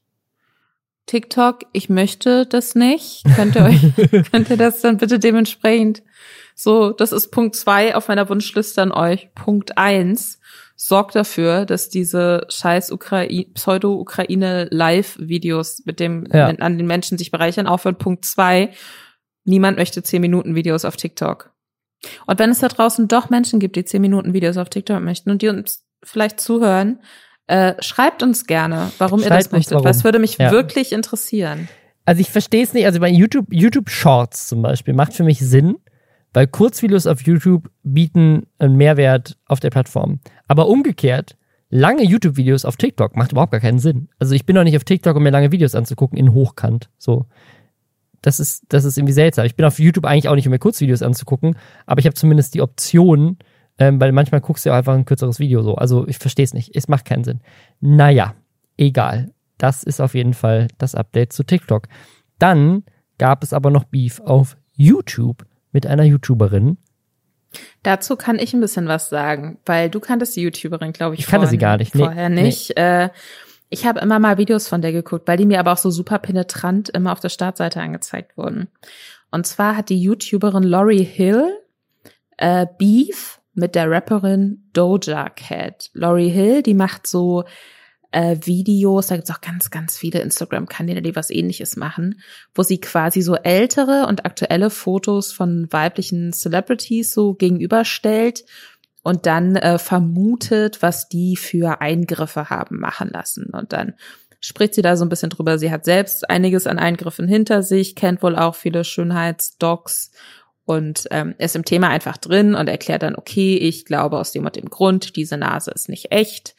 TikTok, 1.08 1.62
ich 1.74 1.90
möchte 1.90 2.46
das 2.46 2.76
nicht. 2.76 3.24
Könnt 3.36 3.56
ihr 3.56 3.64
euch, 3.64 3.82
könnt 4.32 4.50
ihr 4.50 4.58
das 4.58 4.82
dann 4.82 4.98
bitte 4.98 5.20
dementsprechend 5.20 6.04
so, 6.60 6.90
das 6.92 7.12
ist 7.12 7.30
Punkt 7.30 7.56
zwei 7.56 7.96
auf 7.96 8.08
meiner 8.08 8.30
Wunschliste 8.30 8.82
an 8.82 8.92
euch. 8.92 9.30
Punkt 9.36 9.78
eins 9.78 10.40
sorgt 10.76 11.14
dafür, 11.16 11.66
dass 11.66 11.90
diese 11.90 12.48
scheiß 12.50 12.92
Pseudo-Ukraine-Live-Videos 13.54 15.84
mit 15.86 16.00
dem 16.00 16.26
Ja. 16.34 16.48
an 16.48 16.78
den 16.80 16.88
Menschen 16.88 17.20
sich 17.20 17.30
bereichern 17.30 17.68
aufhört. 17.68 18.00
Punkt 18.00 18.26
zwei, 18.26 18.72
niemand 19.44 19.78
möchte 19.78 20.02
zehn 20.02 20.22
Minuten 20.22 20.56
Videos 20.56 20.84
auf 20.84 20.98
TikTok. 20.98 21.54
Und 22.26 22.40
wenn 22.40 22.50
es 22.50 22.58
da 22.60 22.70
draußen 22.70 23.08
doch 23.08 23.30
Menschen 23.30 23.60
gibt, 23.60 23.76
die 23.76 23.86
zehn 23.86 24.02
Minuten 24.02 24.34
Videos 24.34 24.58
auf 24.58 24.70
TikTok 24.70 25.02
möchten 25.02 25.30
und 25.30 25.44
die 25.44 25.50
uns 25.50 25.86
vielleicht 26.04 26.40
zuhören, 26.40 27.02
äh, 27.48 27.74
schreibt 27.82 28.24
uns 28.24 28.46
gerne, 28.46 28.92
warum 28.98 29.20
ihr 29.20 29.28
Schreibt 29.28 29.40
das 29.40 29.46
uns, 29.48 29.52
möchtet. 29.54 29.74
warum. 29.74 29.86
Was 29.86 30.04
würde 30.04 30.20
mich 30.20 30.38
Ja. 30.38 30.52
wirklich 30.52 30.92
interessieren? 30.92 31.68
Also 32.06 32.22
ich 32.22 32.30
verstehe 32.30 32.64
es 32.64 32.74
nicht. 32.74 32.86
Also 32.86 33.00
bei 33.00 33.10
YouTube, 33.10 33.48
YouTube 33.52 33.90
Shorts 33.90 34.48
zum 34.48 34.62
Beispiel 34.62 34.94
macht 34.94 35.14
für 35.14 35.24
mich 35.24 35.40
Sinn, 35.40 35.76
weil 36.34 36.48
Kurzvideos 36.48 37.08
auf 37.08 37.22
YouTube 37.24 37.70
bieten 37.84 38.48
einen 38.60 38.76
Mehrwert 38.76 39.38
auf 39.46 39.60
der 39.60 39.70
Plattform. 39.70 40.20
Aber 40.48 40.68
umgekehrt, 40.68 41.36
lange 41.70 42.04
YouTube-Videos 42.04 42.64
auf 42.66 42.78
TikTok 42.78 43.16
macht 43.18 43.32
überhaupt 43.34 43.52
gar 43.52 43.62
keinen 43.62 43.80
Sinn. 43.80 44.10
Also 44.20 44.36
ich 44.36 44.46
bin 44.46 44.56
doch 44.56 44.64
nicht 44.64 44.78
auf 44.78 44.84
TikTok, 44.86 45.16
um 45.18 45.24
mir 45.24 45.32
lange 45.32 45.52
Videos 45.52 45.76
anzugucken 45.76 46.18
in 46.18 46.34
Hochkant. 46.34 46.90
So. 46.98 47.26
Das 48.22 48.40
ist, 48.40 48.64
das 48.70 48.84
ist 48.84 48.98
irgendwie 48.98 49.14
seltsam. 49.14 49.46
Ich 49.46 49.56
bin 49.56 49.66
auf 49.66 49.80
YouTube 49.80 50.06
eigentlich 50.06 50.28
auch 50.28 50.36
nicht, 50.36 50.48
um 50.48 50.52
mir 50.52 50.60
Kurzvideos 50.60 51.02
anzugucken, 51.02 51.56
aber 51.86 52.00
ich 52.00 52.06
habe 52.06 52.16
zumindest 52.16 52.54
die 52.56 52.62
Option, 52.62 53.38
ähm, 53.80 54.00
weil 54.02 54.12
manchmal 54.12 54.42
guckst 54.42 54.66
du 54.66 54.70
ja 54.70 54.74
auch 54.76 54.80
einfach 54.80 54.94
ein 54.96 55.06
kürzeres 55.06 55.40
Video 55.40 55.62
so. 55.62 55.76
Also 55.76 56.08
ich 56.08 56.18
verstehe 56.18 56.46
es 56.46 56.54
nicht. 56.54 56.76
Es 56.76 56.88
macht 56.88 57.06
keinen 57.06 57.24
Sinn. 57.24 57.42
Naja, 57.80 58.36
egal. 58.78 59.32
Das 59.58 59.84
ist 59.84 60.00
auf 60.02 60.14
jeden 60.14 60.34
Fall 60.34 60.68
das 60.78 60.96
Update 60.96 61.34
zu 61.34 61.44
TikTok. 61.44 61.88
Dann 62.40 62.84
gab 63.18 63.44
es 63.44 63.54
aber 63.54 63.70
noch 63.72 63.86
Beef 63.86 64.20
auf 64.20 64.58
YouTube 64.74 65.46
mit 65.72 65.88
einer 65.88 66.04
YouTuberin. 66.04 66.78
Dazu 67.82 68.16
kann 68.16 68.38
ich 68.40 68.54
ein 68.54 68.60
bisschen 68.60 68.88
was 68.88 69.10
sagen, 69.10 69.58
weil 69.66 69.90
du 69.90 70.00
kanntest 70.00 70.36
die 70.36 70.42
YouTuberin, 70.42 70.92
glaube 70.94 71.16
ich, 71.16 71.22
Ich 71.22 71.28
kannte 71.28 71.48
sie 71.48 71.52
vorhin- 71.58 71.60
gar 71.60 71.78
nicht, 71.78 71.96
nee, 71.96 72.04
vorher 72.04 72.30
nicht. 72.30 72.78
Äh, 72.78 73.10
ich 73.70 73.86
habe 73.86 74.00
immer 74.00 74.20
mal 74.20 74.38
Videos 74.38 74.68
von 74.68 74.82
der 74.82 74.92
geguckt, 74.92 75.28
weil 75.28 75.38
die 75.38 75.46
mir 75.46 75.60
aber 75.60 75.74
auch 75.74 75.78
so 75.78 75.90
super 75.90 76.20
penetrant 76.20 76.90
immer 76.90 77.12
auf 77.12 77.20
der 77.20 77.30
Startseite 77.30 77.82
angezeigt 77.82 78.38
wurden. 78.38 78.68
Und 79.32 79.48
zwar 79.48 79.76
hat 79.76 79.90
die 79.90 80.02
YouTuberin 80.02 80.64
Laurie 80.64 81.04
Hill 81.04 81.44
äh, 82.38 82.66
Beef 82.78 83.40
mit 83.58 83.76
der 83.76 83.90
Rapperin 83.90 84.70
Doja 84.74 85.30
Cat. 85.30 85.90
Laurie 85.94 86.30
Hill, 86.30 86.62
die 86.62 86.76
macht 86.76 87.08
so 87.08 87.44
äh, 88.12 88.38
Videos, 88.44 89.08
da 89.08 89.16
gibt's 89.16 89.32
auch 89.32 89.42
ganz, 89.42 89.72
ganz 89.72 89.98
viele 89.98 90.20
Instagram-Kanäle, 90.20 91.02
die 91.02 91.16
was 91.16 91.30
ähnliches 91.30 91.76
machen, 91.76 92.22
wo 92.54 92.64
sie 92.64 92.80
quasi 92.80 93.22
so 93.22 93.36
ältere 93.36 94.06
und 94.08 94.26
aktuelle 94.26 94.70
Fotos 94.70 95.34
von 95.34 95.68
weiblichen 95.72 96.32
Celebrities 96.34 97.12
so 97.12 97.34
gegenüberstellt 97.34 98.46
und 99.02 99.26
dann 99.26 99.56
äh, 99.56 99.80
vermutet, 99.80 100.82
was 100.82 101.10
die 101.10 101.36
für 101.36 101.82
Eingriffe 101.82 102.50
haben 102.50 102.80
machen 102.80 103.10
lassen. 103.10 103.48
Und 103.52 103.74
dann 103.74 103.96
spricht 104.40 104.76
sie 104.76 104.82
da 104.84 104.96
so 104.96 105.04
ein 105.04 105.10
bisschen 105.10 105.32
drüber. 105.32 105.58
Sie 105.58 105.72
hat 105.72 105.84
selbst 105.84 106.30
einiges 106.30 106.68
an 106.68 106.78
Eingriffen 106.78 107.28
hinter 107.28 107.64
sich, 107.64 107.96
kennt 107.96 108.22
wohl 108.22 108.36
auch 108.36 108.56
viele 108.56 108.84
Schönheitsdocs 108.84 110.12
und 110.68 111.08
ähm, 111.12 111.34
ist 111.38 111.56
im 111.56 111.64
Thema 111.64 111.88
einfach 111.88 112.18
drin 112.18 112.54
und 112.54 112.68
erklärt 112.68 113.02
dann, 113.02 113.16
okay, 113.16 113.56
ich 113.56 113.86
glaube 113.86 114.18
aus 114.18 114.34
dem 114.34 114.46
und 114.46 114.58
dem 114.58 114.70
Grund, 114.70 115.16
diese 115.16 115.38
Nase 115.38 115.72
ist 115.72 115.88
nicht 115.88 116.12
echt. 116.12 116.56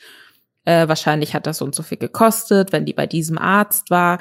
Äh, 0.65 0.89
wahrscheinlich 0.89 1.35
hat 1.35 1.47
das 1.47 1.59
so 1.59 1.67
und 1.67 1.75
so 1.75 1.83
viel 1.83 1.99
gekostet, 1.99 2.73
wenn 2.73 2.87
die 2.87 2.95
bei 2.95 3.07
diesem 3.07 3.37
Arzt 3.37 3.91
war. 3.91 4.19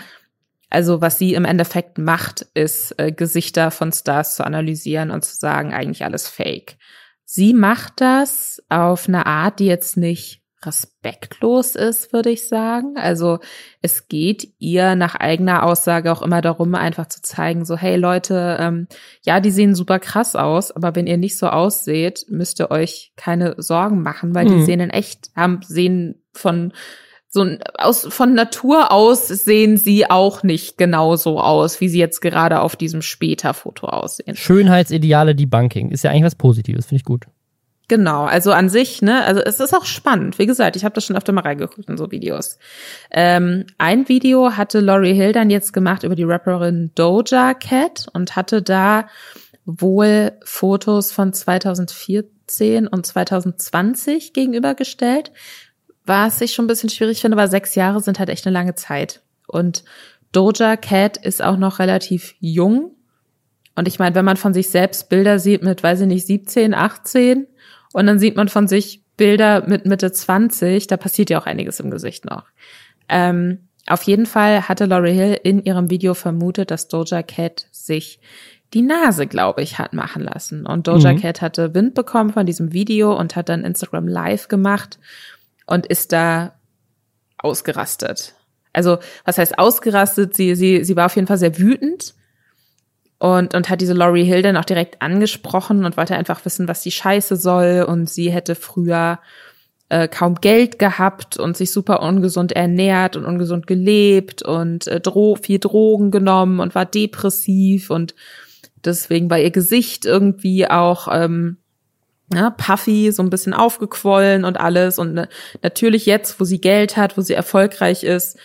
Also 0.70 1.00
was 1.00 1.18
sie 1.18 1.36
im 1.36 1.46
Endeffekt 1.46 1.98
macht, 2.00 2.46
ist 2.54 3.00
äh, 3.00 3.14
Gesichter 3.14 3.72
von 3.72 3.94
Stars 3.94 4.36
zu 4.36 4.46
analysieren 4.46 5.10
und 5.10 5.24
zu 5.24 5.34
sagen, 5.38 5.74
eigentlich 5.74 6.04
alles 6.04 6.28
fake. 6.28 6.76
Sie 7.24 7.54
macht 7.54 7.94
das 8.02 8.62
auf 8.68 9.08
eine 9.08 9.26
Art, 9.26 9.60
die 9.60 9.68
jetzt 9.68 9.96
nicht 9.96 10.42
respektlos 10.68 11.76
ist, 11.76 12.14
würde 12.14 12.30
ich 12.30 12.48
sagen. 12.48 12.96
Also 12.98 13.40
es 13.82 14.08
geht 14.08 14.48
ihr 14.60 14.96
nach 14.96 15.16
eigener 15.16 15.64
Aussage 15.64 16.12
auch 16.12 16.22
immer 16.22 16.42
darum, 16.42 16.76
einfach 16.76 17.08
zu 17.08 17.22
zeigen, 17.22 17.66
so 17.66 17.76
hey 17.76 17.96
Leute, 17.96 18.58
ähm, 18.60 18.88
ja, 19.24 19.40
die 19.40 19.52
sehen 19.52 19.74
super 19.74 20.00
krass 20.00 20.36
aus, 20.36 20.72
aber 20.72 20.96
wenn 20.96 21.08
ihr 21.08 21.18
nicht 21.18 21.38
so 21.38 21.48
ausseht, 21.48 22.26
müsst 22.30 22.60
ihr 22.60 22.70
euch 22.70 23.14
keine 23.16 23.56
Sorgen 23.58 24.04
machen, 24.04 24.36
weil 24.36 24.46
die 24.46 24.56
Mhm. 24.56 24.66
sehen 24.66 24.80
in 24.82 24.90
echt, 24.92 25.32
haben, 25.36 25.62
sehen 25.66 26.22
von 26.34 26.74
so 27.30 27.46
aus 27.78 28.08
von 28.10 28.34
Natur 28.34 28.92
aus 28.92 29.28
sehen 29.28 29.76
sie 29.78 30.10
auch 30.10 30.44
nicht 30.44 30.78
genauso 30.78 31.42
aus, 31.42 31.82
wie 31.82 31.90
sie 31.90 32.00
jetzt 32.00 32.22
gerade 32.22 32.62
auf 32.62 32.78
diesem 32.78 33.02
Später-Foto 33.02 33.88
aussehen. 33.88 34.36
Schönheitsideale 34.36 35.36
Debunking. 35.36 35.92
Ist 35.92 36.04
ja 36.04 36.12
eigentlich 36.12 36.24
was 36.24 36.36
Positives, 36.36 36.86
finde 36.86 37.00
ich 37.00 37.04
gut. 37.04 37.26
Genau, 37.90 38.26
also 38.26 38.52
an 38.52 38.68
sich, 38.68 39.02
ne, 39.02 39.24
also 39.24 39.40
es 39.40 39.62
ist 39.62 39.74
auch 39.74 39.86
spannend. 39.86 40.40
Wie 40.40 40.46
gesagt, 40.46 40.76
ich 40.76 40.84
habe 40.84 40.94
das 40.94 41.06
schon 41.06 41.16
öfter 41.16 41.32
mal 41.32 41.42
reingeguckt 41.42 41.88
in 41.88 41.96
so 41.96 42.12
Videos. 42.12 42.60
Ähm, 43.12 43.66
ein 43.78 44.10
Video 44.10 44.58
hatte 44.58 44.82
Laurie 44.82 45.14
Hill 45.14 45.32
dann 45.32 45.50
jetzt 45.50 45.72
gemacht 45.72 46.04
über 46.04 46.16
die 46.16 46.26
Rapperin 46.26 46.92
Doja 46.96 47.54
Cat 47.54 48.08
und 48.12 48.36
hatte 48.36 48.62
da 48.62 49.08
wohl 49.66 50.34
Fotos 50.44 51.14
von 51.14 51.32
2014 51.32 52.88
und 52.88 53.06
2020 53.06 54.34
gegenübergestellt. 54.34 55.32
Was 56.06 56.42
ich 56.42 56.54
schon 56.54 56.66
ein 56.66 56.70
bisschen 56.70 56.90
schwierig 56.90 57.22
finde, 57.22 57.38
weil 57.38 57.50
sechs 57.50 57.76
Jahre 57.76 58.02
sind 58.02 58.20
halt 58.20 58.30
echt 58.30 58.46
eine 58.46 58.54
lange 58.54 58.76
Zeit. 58.76 59.22
Und 59.48 59.86
Doja 60.34 60.76
Cat 60.76 61.16
ist 61.16 61.42
auch 61.42 61.58
noch 61.58 61.80
relativ 61.80 62.36
jung. 62.42 62.92
Und 63.76 63.88
ich 63.88 63.98
meine, 63.98 64.14
wenn 64.16 64.26
man 64.26 64.38
von 64.38 64.54
sich 64.54 64.70
selbst 64.70 65.08
Bilder 65.08 65.40
sieht 65.40 65.64
mit, 65.64 65.84
weiß 65.84 66.02
ich 66.02 66.08
nicht, 66.08 66.26
17, 66.28 66.74
18 66.74 67.48
und 67.98 68.06
dann 68.06 68.20
sieht 68.20 68.36
man 68.36 68.48
von 68.48 68.68
sich 68.68 69.02
Bilder 69.18 69.68
mit 69.68 69.88
Mitte 69.88 70.12
20, 70.12 70.86
da 70.86 70.98
passiert 70.98 71.32
ja 71.32 71.40
auch 71.40 71.48
einiges 71.48 71.80
im 71.80 71.90
Gesicht 71.90 72.26
noch. 72.26 72.44
Ähm, 73.10 73.70
auf 73.88 74.04
jeden 74.04 74.28
Fall 74.28 74.70
hatte 74.70 74.86
Laurie 74.86 75.14
Hill 75.14 75.40
in 75.42 75.64
ihrem 75.64 75.90
Video 75.90 76.14
vermutet, 76.14 76.70
dass 76.70 76.90
Doja 76.90 77.24
Cat 77.24 77.66
sich 77.72 78.20
die 78.76 78.84
Nase, 78.84 79.26
glaube 79.26 79.64
ich, 79.64 79.80
hat 79.80 79.94
machen 79.94 80.22
lassen. 80.22 80.68
Und 80.68 80.88
Doja 80.88 81.14
Mhm. 81.14 81.22
Cat 81.22 81.42
hatte 81.42 81.74
Wind 81.74 81.96
bekommen 81.96 82.34
von 82.34 82.46
diesem 82.46 82.72
Video 82.72 83.18
und 83.18 83.36
hat 83.36 83.50
dann 83.50 83.64
Instagram 83.64 84.08
Live 84.08 84.48
gemacht 84.48 85.00
und 85.66 85.88
ist 85.88 86.14
da 86.14 86.54
ausgerastet. 87.40 88.36
Also, 88.74 89.00
was 89.26 89.40
heißt 89.40 89.58
ausgerastet? 89.58 90.36
Sie, 90.36 90.54
sie, 90.54 90.84
sie 90.84 90.96
war 90.96 91.08
auf 91.08 91.16
jeden 91.16 91.26
Fall 91.26 91.40
sehr 91.40 91.58
wütend 91.58 92.14
und, 93.20 93.56
und 93.56 93.70
hat 93.70 93.82
diese 93.82 93.94
Laurie 93.94 94.24
Hill 94.24 94.42
dann 94.42 94.58
auch 94.58 94.66
direkt 94.66 95.02
angesprochen 95.02 95.86
und 95.86 95.98
wollte 95.98 96.16
einfach 96.16 96.46
wissen, 96.46 96.68
was 96.68 96.82
die 96.82 96.92
Scheiße 96.92 97.36
soll. 97.36 97.86
Und 97.88 98.10
sie 98.10 98.32
hätte 98.32 98.56
früher 98.56 99.20
äh, 99.90 100.08
kaum 100.08 100.36
Geld 100.36 100.80
gehabt 100.80 101.38
und 101.38 101.58
sich 101.58 101.72
super 101.72 102.02
ungesund 102.02 102.52
ernährt 102.52 103.16
und 103.16 103.26
ungesund 103.26 103.68
gelebt 103.68 104.44
und 104.44 104.88
äh, 104.88 105.00
Dro 105.00 105.36
viel 105.36 105.60
Drogen 105.60 106.12
genommen 106.12 106.60
und 106.60 106.76
war 106.76 106.86
depressiv 106.86 107.90
und 107.90 108.14
deswegen 108.84 109.30
war 109.30 109.40
ihr 109.40 109.52
Gesicht 109.52 110.06
irgendwie 110.06 110.70
auch 110.70 111.08
ähm, 111.12 111.58
ja, 112.34 112.50
puffy, 112.50 113.12
so 113.12 113.24
ein 113.24 113.30
bisschen 113.30 113.54
aufgequollen 113.54 114.44
und 114.44 114.60
alles. 114.60 115.00
Und 115.00 115.14
ne, 115.14 115.30
natürlich 115.64 116.06
jetzt, 116.06 116.40
wo 116.40 116.44
sie 116.44 116.60
Geld 116.60 116.98
hat, 116.98 117.18
wo 117.18 117.22
sie 117.22 117.34
erfolgreich 117.34 118.04
ist, 118.04 118.38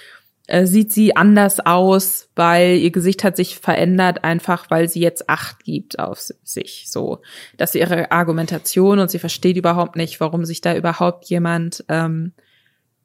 äh, 0.49 0.67
sieht 0.67 0.93
sie 0.93 1.15
anders 1.17 1.61
aus, 1.61 2.29
weil 2.35 2.77
ihr 2.77 2.91
Gesicht 2.91 3.25
hat 3.25 3.37
sich 3.37 3.59
verändert, 3.59 4.25
einfach 4.25 4.71
weil 4.71 4.89
sie 4.89 5.01
jetzt 5.01 5.29
Acht 5.29 5.65
gibt 5.65 5.99
auf 5.99 6.19
sich. 6.43 6.87
So, 6.89 7.21
das 7.57 7.71
ist 7.71 7.81
ihre 7.81 8.11
Argumentation 8.11 8.99
und 8.99 9.11
sie 9.11 9.19
versteht 9.19 9.57
überhaupt 9.57 9.97
nicht, 9.97 10.21
warum 10.21 10.45
sich 10.45 10.61
da 10.61 10.75
überhaupt 10.75 11.27
jemand 11.27 11.85
ähm, 11.89 12.33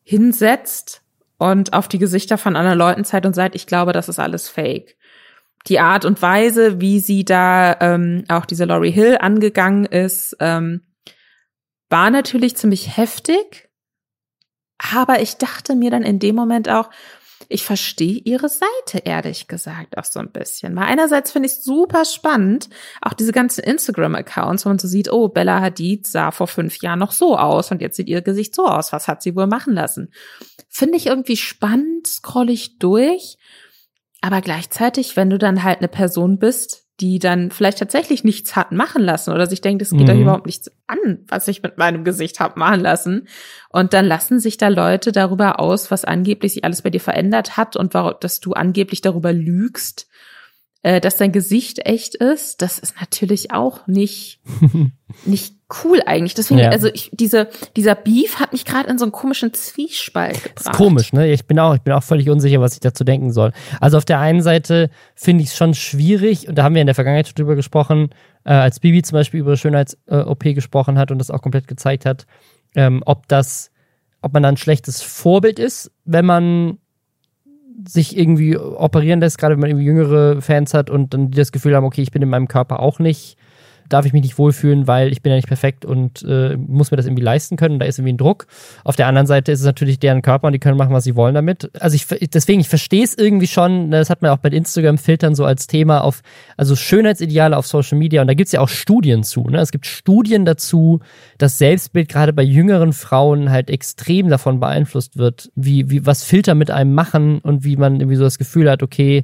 hinsetzt 0.04 1.02
und 1.38 1.74
auf 1.74 1.88
die 1.88 2.00
Gesichter 2.00 2.38
von 2.38 2.56
anderen 2.56 2.78
Leuten 2.78 3.06
zeigt 3.06 3.26
und 3.26 3.36
sagt, 3.36 3.56
ich 3.56 3.68
glaube, 3.68 3.94
das 3.94 4.10
ist 4.10 4.20
alles 4.20 4.50
fake. 4.50 4.98
Die 5.68 5.80
Art 5.80 6.06
und 6.06 6.22
Weise, 6.22 6.82
wie 6.82 7.00
sie 7.00 7.26
da 7.26 7.78
ähm, 7.82 8.24
auch 8.30 8.46
diese 8.46 8.66
Laurie 8.66 8.92
Hill 8.92 9.18
angegangen 9.20 9.86
ist, 9.86 10.36
ähm, 10.40 10.82
war 11.90 12.10
natürlich 12.10 12.56
ziemlich 12.56 12.98
heftig. 12.98 13.70
Aber 14.94 15.22
ich 15.22 15.38
dachte 15.38 15.76
mir 15.76 15.92
dann 15.92 16.04
in 16.04 16.20
dem 16.20 16.36
Moment 16.36 16.70
auch, 16.70 16.90
ich 17.50 17.64
verstehe 17.64 18.22
ihre 18.24 18.50
Seite, 18.50 19.04
ehrlich 19.06 19.48
gesagt, 19.48 19.98
auch 19.98 20.04
so 20.04 20.20
ein 20.20 20.32
bisschen. 20.32 20.76
Weil 20.76 20.86
einerseits 20.86 21.32
finde 21.32 21.48
ich 21.48 21.54
es 21.54 21.64
super 21.64 22.04
spannend, 22.06 22.70
auch 23.02 23.14
diese 23.14 23.32
ganzen 23.32 23.64
Instagram-Accounts, 23.64 24.66
wo 24.66 24.70
man 24.70 24.80
so 24.80 24.88
sieht, 24.88 25.12
oh, 25.12 25.30
Bella 25.30 25.62
Hadid 25.62 26.08
sah 26.08 26.32
vor 26.32 26.48
fünf 26.48 26.82
Jahren 26.82 27.00
noch 27.00 27.12
so 27.12 27.38
aus 27.38 27.72
und 27.72 27.82
jetzt 27.82 27.96
sieht 27.96 28.10
ihr 28.10 28.22
Gesicht 28.22 28.56
so 28.56 28.66
aus. 28.66 28.92
Was 28.92 29.08
hat 29.08 29.22
sie 29.22 29.36
wohl 29.36 29.48
machen 29.48 29.74
lassen? 29.74 30.12
Finde 30.70 30.98
ich 30.98 31.08
irgendwie 31.08 31.38
spannend, 31.38 32.08
scroll 32.08 32.50
ich 32.50 32.80
durch. 32.80 33.38
Aber 34.22 34.42
gleichzeitig, 34.42 35.16
wenn 35.16 35.30
du 35.30 35.38
dann 35.38 35.64
halt 35.64 35.78
eine 35.80 35.88
Person 35.88 36.40
bist, 36.40 36.87
die 37.00 37.20
dann 37.20 37.52
vielleicht 37.52 37.78
tatsächlich 37.78 38.24
nichts 38.24 38.56
hat 38.56 38.72
machen 38.72 39.04
lassen 39.04 39.32
oder 39.32 39.46
sich 39.46 39.62
denkt, 39.62 39.82
es 39.84 39.92
geht 39.92 40.08
mhm. 40.08 40.10
euch 40.10 40.22
überhaupt 40.22 40.46
nichts 40.48 40.72
an, 40.88 41.20
was 41.28 41.48
ich 41.48 41.62
mit 41.62 41.78
meinem 41.78 42.04
Gesicht 42.04 42.40
hab 42.40 42.58
machen 42.58 42.80
lassen. 42.80 43.28
Und 43.70 43.94
dann 43.94 44.06
lassen 44.06 44.40
sich 44.40 44.58
da 44.58 44.70
Leute 44.70 45.12
darüber 45.12 45.60
aus, 45.60 45.92
was 45.92 46.06
angeblich 46.06 46.54
sich 46.54 46.64
alles 46.64 46.82
bei 46.82 46.90
dir 46.90 47.00
verändert 47.00 47.56
hat 47.56 47.76
und 47.76 47.94
dass 47.94 48.40
du 48.40 48.54
angeblich 48.54 49.02
darüber 49.02 49.32
lügst, 49.32 50.08
äh, 50.82 51.00
dass 51.00 51.18
dein 51.18 51.32
Gesicht 51.32 51.86
echt 51.86 52.16
ist. 52.16 52.64
Das 52.64 52.80
ist 52.80 53.00
natürlich 53.00 53.52
auch 53.52 53.86
nicht, 53.86 54.40
nicht 55.26 55.57
cool 55.84 56.02
eigentlich. 56.06 56.34
Deswegen, 56.34 56.60
ja. 56.60 56.70
also 56.70 56.88
ich, 56.88 57.10
diese, 57.14 57.50
dieser 57.76 57.96
Beef 57.96 58.40
hat 58.40 58.54
mich 58.54 58.66
gerade 58.66 58.90
in 58.90 58.98
so 58.98 59.06
einen 59.06 59.12
komischen 59.12 59.54
Zwiespalt 59.54 60.44
gebracht. 60.44 60.60
Ist 60.60 60.72
komisch, 60.74 61.14
ne? 61.14 61.32
Ich 61.32 61.46
bin 61.46 61.60
auch, 61.60 61.76
ich 61.76 61.82
bin 61.82 61.94
auch 61.94 62.04
völlig 62.04 62.30
unsicher, 62.30 62.62
was 62.62 62.74
ich 62.74 62.80
dazu 62.80 63.04
denken 63.04 63.32
soll. 63.32 63.52
Also 63.82 63.98
auf 63.98 64.06
der 64.06 64.20
einen 64.20 64.42
Seite 64.42 64.90
finde 65.16 65.44
ich 65.44 65.50
es 65.50 65.58
schon 65.58 65.74
schwierig, 65.74 66.48
und 66.48 66.58
da 66.58 66.64
haben 66.64 66.76
wir 66.76 66.82
in 66.82 66.88
der 66.88 66.96
Vergangenheit 66.96 67.28
schon 67.28 67.36
drüber 67.36 67.56
gesprochen, 67.56 68.10
äh, 68.46 68.54
als 68.54 68.80
Bibi 68.80 69.02
zum 69.02 69.16
Beispiel 69.16 69.40
über 69.40 69.58
Schönheits-OP 69.58 70.46
äh, 70.46 70.54
gesprochen 70.54 70.98
hat 70.98 71.12
und 71.12 71.20
das 71.20 71.32
auch 71.32 71.42
komplett 71.42 71.68
gezeigt 71.68 72.06
hat, 72.06 72.26
ähm, 72.76 73.04
ob 73.06 73.28
das, 73.28 73.72
ob 74.22 74.34
man 74.34 74.44
dann 74.44 74.56
ein 74.56 74.58
schlechtes 74.58 75.02
Vorbild 75.02 75.60
ist, 75.60 75.92
wenn 76.06 76.26
man 76.26 76.78
sich 77.88 78.18
irgendwie 78.18 78.58
operieren 78.58 79.20
lässt, 79.20 79.38
gerade 79.38 79.54
wenn 79.54 79.60
man 79.60 79.70
irgendwie 79.70 79.86
jüngere 79.86 80.42
Fans 80.42 80.74
hat 80.74 80.90
und 80.90 81.14
dann 81.14 81.30
das 81.30 81.52
Gefühl 81.52 81.76
haben, 81.76 81.86
okay, 81.86 82.02
ich 82.02 82.12
bin 82.12 82.22
in 82.22 82.30
meinem 82.30 82.48
Körper 82.48 82.80
auch 82.80 83.00
nicht 83.00 83.38
darf 83.90 84.06
ich 84.06 84.14
mich 84.14 84.24
nicht 84.24 84.38
wohlfühlen, 84.38 84.88
weil 84.88 85.12
ich 85.12 85.22
bin 85.22 85.32
ja 85.32 85.36
nicht 85.36 85.48
perfekt 85.48 85.86
und 85.86 86.24
äh, 86.24 86.56
muss 86.58 86.92
mir 86.92 86.98
das 86.98 87.06
irgendwie 87.06 87.24
leisten 87.24 87.58
können. 87.58 87.80
Da 87.80 87.86
ist 87.86 88.00
irgendwie 88.00 88.14
ein 88.14 88.18
Druck. 88.18 88.48
Auf 88.84 88.96
der 88.96 89.08
anderen 89.08 89.28
Seite 89.28 89.52
ist 89.52 89.60
es 89.60 89.66
natürlich 89.66 90.00
deren 90.00 90.22
Körper 90.22 90.48
und 90.48 90.54
die 90.54 90.60
können 90.60 90.78
machen, 90.78 90.94
was 90.94 91.04
sie 91.04 91.16
wollen 91.16 91.36
damit. 91.36 91.70
Also 91.80 91.96
ich 91.96 92.08
deswegen, 92.30 92.60
ich 92.60 92.70
verstehe 92.70 93.04
es 93.04 93.18
irgendwie 93.18 93.48
schon. 93.48 93.92
Das 93.92 94.10
hat 94.10 94.22
man 94.22 94.32
auch 94.32 94.38
bei 94.38 94.50
Instagram-Filtern 94.50 95.36
so 95.36 95.46
als 95.46 95.68
Thema 95.68 96.04
auf, 96.04 96.22
also 96.58 96.76
Schönheitsideale 96.76 97.56
auf 97.58 97.68
Social 97.68 97.98
Media. 97.98 98.22
Und 98.22 98.28
da 98.28 98.34
gibt 98.34 98.48
es 98.48 98.52
ja 98.52 98.62
auch 98.62 98.70
Studien 98.70 99.24
zu. 99.24 99.44
Ne? 99.44 99.60
Es 99.60 99.72
gibt 99.72 99.86
Studien 99.86 100.46
dazu, 100.46 101.00
dass 101.38 101.58
Selbstbild 101.58 102.10
gerade 102.10 102.34
bei 102.34 102.44
jüngeren 102.44 102.94
Frauen 102.94 103.52
halt 103.52 103.70
extrem 103.70 104.30
davon 104.30 104.60
beeinflusst 104.60 105.18
wird, 105.18 105.52
wie, 105.56 105.90
wie 105.90 106.06
was 106.06 106.24
Filter 106.24 106.56
mit 106.56 106.72
einem 106.72 106.94
machen 106.94 107.40
und 107.40 107.64
wie 107.64 107.78
man 107.78 108.00
irgendwie 108.00 108.18
so 108.18 108.24
das 108.24 108.38
Gefühl 108.38 108.70
hat, 108.70 108.84
okay, 108.84 109.24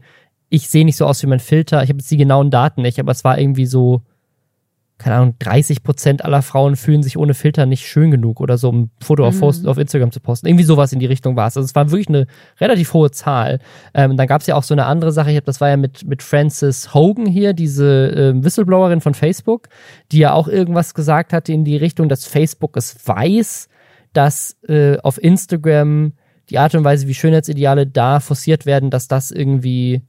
ich 0.50 0.70
sehe 0.70 0.86
nicht 0.86 0.98
so 0.98 1.08
aus 1.08 1.24
wie 1.24 1.28
mein 1.28 1.40
Filter. 1.40 1.82
Ich 1.82 1.90
habe 1.90 1.98
jetzt 1.98 2.12
die 2.12 2.18
genauen 2.18 2.52
Daten 2.52 2.84
nicht, 2.84 3.00
aber 3.00 3.12
es 3.12 3.24
war 3.24 3.40
irgendwie 3.40 3.66
so 3.66 4.04
keine 5.04 5.18
Ahnung, 5.18 5.36
30 5.40 5.84
Prozent 5.84 6.24
aller 6.24 6.42
Frauen 6.42 6.78
fühlen 6.78 7.04
sich 7.04 7.18
ohne 7.18 7.34
Filter 7.34 7.66
nicht 7.66 7.86
schön 7.86 8.10
genug 8.10 8.40
oder 8.40 8.58
so, 8.58 8.70
um 8.70 8.84
ein 8.84 8.92
Foto 9.02 9.28
auf, 9.28 9.42
mhm. 9.42 9.68
auf 9.68 9.78
Instagram 9.78 10.12
zu 10.12 10.22
posten. 10.22 10.48
Irgendwie 10.48 10.64
sowas 10.64 10.94
in 10.94 11.00
die 11.00 11.06
Richtung 11.06 11.36
war 11.36 11.48
es. 11.48 11.58
Also 11.58 11.66
es 11.66 11.76
war 11.76 11.92
wirklich 11.92 12.08
eine 12.08 12.26
relativ 12.62 12.94
hohe 12.94 13.12
Zahl. 13.12 13.60
Ähm, 13.94 14.16
dann 14.16 14.28
gab 14.28 14.40
es 14.40 14.48
ja 14.48 14.56
auch 14.56 14.64
so 14.64 14.74
eine 14.74 14.86
andere 14.86 15.12
Sache, 15.12 15.32
ich 15.32 15.36
hab, 15.36 15.44
das 15.44 15.60
war 15.60 15.68
ja 15.68 15.76
mit, 15.76 16.08
mit 16.08 16.24
Frances 16.24 16.94
Hogan 16.94 17.26
hier, 17.26 17.52
diese 17.52 18.12
äh, 18.12 18.44
Whistleblowerin 18.44 19.02
von 19.02 19.14
Facebook, 19.14 19.68
die 20.14 20.20
ja 20.20 20.32
auch 20.32 20.48
irgendwas 20.48 20.94
gesagt 20.94 21.34
hatte 21.34 21.52
in 21.52 21.66
die 21.66 21.76
Richtung, 21.76 22.08
dass 22.08 22.26
Facebook 22.26 22.78
es 22.78 22.96
weiß, 23.06 23.68
dass 24.14 24.56
äh, 24.70 24.98
auf 25.00 25.22
Instagram 25.22 26.14
die 26.50 26.60
Art 26.60 26.76
und 26.76 26.86
Weise, 26.86 27.08
wie 27.08 27.14
Schönheitsideale 27.14 27.88
da 27.88 28.22
forciert 28.22 28.66
werden, 28.66 28.90
dass 28.90 29.10
das 29.10 29.32
irgendwie 29.32 30.02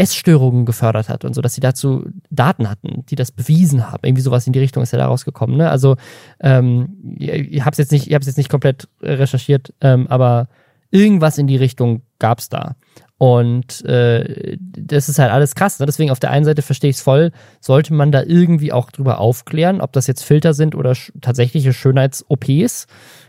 Essstörungen 0.00 0.64
gefördert 0.64 1.10
hat 1.10 1.26
und 1.26 1.34
so, 1.34 1.42
dass 1.42 1.54
sie 1.54 1.60
dazu 1.60 2.04
Daten 2.30 2.70
hatten, 2.70 3.04
die 3.10 3.16
das 3.16 3.30
bewiesen 3.32 3.90
haben. 3.90 4.00
Irgendwie 4.02 4.22
sowas 4.22 4.46
in 4.46 4.54
die 4.54 4.58
Richtung 4.58 4.82
ist 4.82 4.92
ja 4.92 4.98
da 4.98 5.06
rausgekommen. 5.06 5.58
Ne? 5.58 5.68
Also 5.68 5.96
ähm, 6.40 6.96
ich 7.18 7.60
habe 7.60 7.72
es 7.72 7.78
jetzt 7.78 7.92
nicht, 7.92 8.06
ich 8.06 8.14
habe 8.14 8.24
jetzt 8.24 8.38
nicht 8.38 8.48
komplett 8.48 8.88
recherchiert, 9.02 9.74
ähm, 9.82 10.06
aber 10.06 10.48
irgendwas 10.90 11.36
in 11.36 11.46
die 11.46 11.58
Richtung 11.58 12.00
gab 12.18 12.38
es 12.38 12.48
da. 12.48 12.76
Und 13.18 13.84
äh, 13.84 14.56
das 14.58 15.10
ist 15.10 15.18
halt 15.18 15.30
alles 15.30 15.54
krass. 15.54 15.78
Ne? 15.78 15.84
Deswegen 15.84 16.10
auf 16.10 16.18
der 16.18 16.30
einen 16.30 16.46
Seite 16.46 16.62
verstehe 16.62 16.88
ich 16.88 16.96
es 16.96 17.02
voll, 17.02 17.30
sollte 17.60 17.92
man 17.92 18.10
da 18.10 18.22
irgendwie 18.22 18.72
auch 18.72 18.90
drüber 18.90 19.20
aufklären, 19.20 19.82
ob 19.82 19.92
das 19.92 20.06
jetzt 20.06 20.24
Filter 20.24 20.54
sind 20.54 20.74
oder 20.74 20.94
sch 20.94 21.12
tatsächliche 21.20 21.74
Schönheits-OPs. 21.74 22.86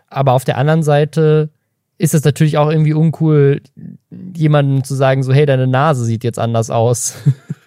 Aber 0.08 0.32
auf 0.32 0.46
der 0.46 0.58
anderen 0.58 0.84
Seite 0.84 1.50
ist 2.02 2.16
es 2.16 2.24
natürlich 2.24 2.58
auch 2.58 2.72
irgendwie 2.72 2.93
uncool, 2.93 3.62
jemandem 4.36 4.84
zu 4.84 4.95
sagen, 4.95 5.22
so, 5.22 5.32
hey, 5.32 5.45
deine 5.45 5.68
Nase 5.68 6.04
sieht 6.04 6.24
jetzt 6.24 6.39
anders 6.39 6.72
aus 6.72 7.14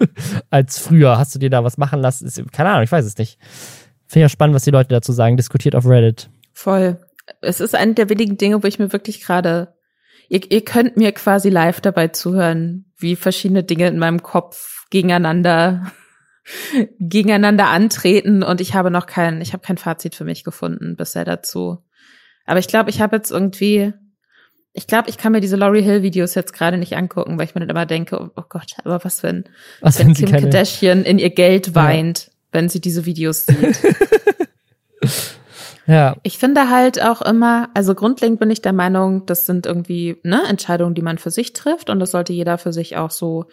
als 0.51 0.77
früher. 0.77 1.19
Hast 1.19 1.37
du 1.37 1.39
dir 1.39 1.51
da 1.51 1.63
was 1.63 1.79
machen 1.79 2.01
lassen? 2.01 2.27
Ist, 2.27 2.43
keine 2.53 2.71
Ahnung, 2.71 2.83
ich 2.83 2.91
weiß 2.91 3.05
es 3.05 3.17
nicht. 3.17 3.39
Finde 4.09 4.19
ich 4.19 4.23
ja 4.23 4.29
spannend, 4.29 4.57
was 4.57 4.65
die 4.65 4.73
Leute 4.73 4.89
dazu 4.89 5.13
sagen. 5.13 5.37
Diskutiert 5.37 5.77
auf 5.77 5.87
Reddit. 5.87 6.31
Voll. 6.53 6.99
Es 7.43 7.61
ist 7.61 7.77
eine 7.77 7.95
der 7.95 8.11
wenigen 8.11 8.37
Dinge, 8.37 8.61
wo 8.65 8.67
ich 8.67 8.81
mir 8.81 8.93
wirklich 8.93 9.21
gerade, 9.21 9.73
ihr, 10.29 10.51
ihr 10.51 10.65
könnt 10.65 10.97
mir 10.97 11.13
quasi 11.13 11.49
live 11.49 11.81
dabei 11.81 12.09
zuhören, 12.09 12.87
wie 12.99 13.15
verschiedene 13.15 13.63
Dinge 13.63 13.87
in 13.87 13.99
meinem 13.99 14.21
Kopf 14.21 14.87
gegeneinander 14.91 15.93
gegeneinander 16.99 17.69
antreten 17.69 18.43
und 18.43 18.61
ich 18.61 18.75
habe 18.75 18.91
noch 18.91 19.07
kein, 19.07 19.41
ich 19.41 19.53
habe 19.53 19.65
kein 19.65 19.79
Fazit 19.79 20.17
für 20.17 20.25
mich 20.25 20.43
gefunden 20.43 20.97
bisher 20.97 21.25
dazu. 21.25 21.79
Aber 22.47 22.59
ich 22.59 22.67
glaube, 22.69 22.91
ich 22.91 23.01
habe 23.01 23.17
jetzt 23.17 23.31
irgendwie 23.31 23.95
ich 24.77 24.89
glaube, 24.89 25.09
ich 25.09 25.19
kann 25.19 25.31
mir 25.31 25.41
diese 25.41 25.55
Laurie 25.55 25.83
Hill 25.83 26.03
Videos 26.03 26.35
jetzt 26.35 26.53
gerade 26.53 26.77
nicht 26.77 26.97
angucken, 26.97 27.39
weil 27.39 27.47
ich 27.47 27.55
mir 27.55 27.61
dann 27.61 27.71
immer 27.71 27.87
denke, 27.87 28.21
oh, 28.21 28.31
oh 28.35 28.43
Gott, 28.49 28.75
aber 28.83 29.05
was 29.05 29.23
wenn, 29.23 29.45
was 29.81 30.01
wenn 30.01 30.15
Kim 30.15 30.31
keine... 30.31 30.43
Kardashian 30.43 31.05
in 31.05 31.21
ihr 31.21 31.31
Geld 31.31 31.77
weint, 31.77 32.27
ja. 32.27 32.33
wenn 32.51 32.69
sie 32.69 32.81
diese 32.81 33.07
Videos 33.07 33.47
sieht. 33.47 33.79
ja. 35.87 36.17
Ich 36.25 36.39
finde 36.39 36.71
halt 36.71 37.01
auch 37.01 37.23
immer, 37.23 37.71
also 37.75 37.95
grundlegend 37.95 38.41
bin 38.41 38.51
ich 38.51 38.63
der 38.63 38.73
Meinung, 38.73 39.27
das 39.27 39.47
sind 39.47 39.65
irgendwie 39.65 40.19
ne, 40.25 40.43
Entscheidungen, 40.49 40.97
die 40.97 41.03
man 41.03 41.19
für 41.19 41.31
sich 41.31 41.53
trifft 41.53 41.89
und 41.89 42.01
das 42.01 42.11
sollte 42.11 42.33
jeder 42.33 42.59
für 42.59 42.73
sich 42.73 42.97
auch 42.97 43.13
so 43.13 43.47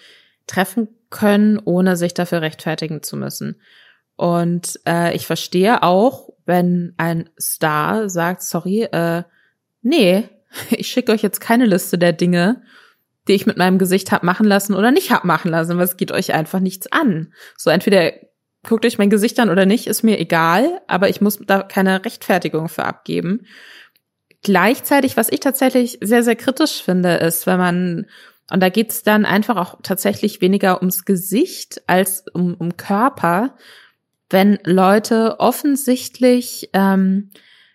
treffen 0.48 0.88
können, 1.12 1.62
ohne 1.64 1.98
sich 1.98 2.16
dafür 2.16 2.42
rechtfertigen 2.42 3.04
zu 3.04 3.16
müssen. 3.16 3.62
Und 4.16 4.80
äh, 4.88 5.16
ich 5.16 5.28
verstehe 5.28 5.84
auch, 5.84 6.30
wenn 6.48 6.96
ein 6.98 7.30
Star 7.40 8.10
sagt, 8.10 8.42
sorry, 8.42 8.84
äh, 8.92 9.22
nee, 9.84 10.28
ich 10.72 10.88
schicke 10.88 11.12
euch 11.12 11.22
jetzt 11.22 11.42
keine 11.42 11.66
Liste 11.66 11.98
der 11.98 12.14
Dinge, 12.14 12.62
die 13.28 13.34
ich 13.34 13.46
mit 13.46 13.58
meinem 13.58 13.78
Gesicht 13.78 14.12
hab 14.12 14.24
machen 14.24 14.46
lassen 14.46 14.74
oder 14.74 14.92
nicht 14.92 15.12
hab 15.12 15.26
machen 15.26 15.52
lassen, 15.52 15.78
weil 15.78 15.86
es 15.86 15.98
geht 15.98 16.12
euch 16.12 16.34
einfach 16.34 16.60
nichts 16.60 16.92
an. 16.92 17.34
So 17.58 17.70
entweder 17.70 18.14
guckt 18.64 18.86
euch 18.86 18.98
mein 18.98 19.10
Gesicht 19.10 19.40
an 19.40 19.50
oder 19.50 19.66
nicht, 19.66 19.88
ist 19.88 20.04
mir 20.04 20.20
egal, 20.20 20.82
aber 20.88 21.10
ich 21.10 21.22
muss 21.22 21.40
da 21.46 21.64
keine 21.64 22.04
Rechtfertigung 22.06 22.70
für 22.70 22.86
abgeben. 22.86 23.46
Gleichzeitig, 24.44 25.18
was 25.18 25.30
ich 25.32 25.40
tatsächlich 25.40 26.00
sehr, 26.02 26.24
sehr 26.24 26.36
kritisch 26.36 26.82
finde, 26.82 27.16
ist, 27.16 27.46
wenn 27.46 27.60
man, 27.60 28.06
und 28.52 28.62
da 28.62 28.70
geht's 28.70 29.04
dann 29.04 29.26
einfach 29.26 29.58
auch 29.58 29.80
tatsächlich 29.84 30.42
weniger 30.42 30.80
ums 30.80 31.06
Gesicht 31.06 31.82
als 31.88 32.26
um, 32.34 32.56
um 32.56 32.76
Körper, 32.76 33.56
wenn 34.30 34.58
Leute 34.64 35.40
offensichtlich 35.40 36.70
ähm, 36.74 37.32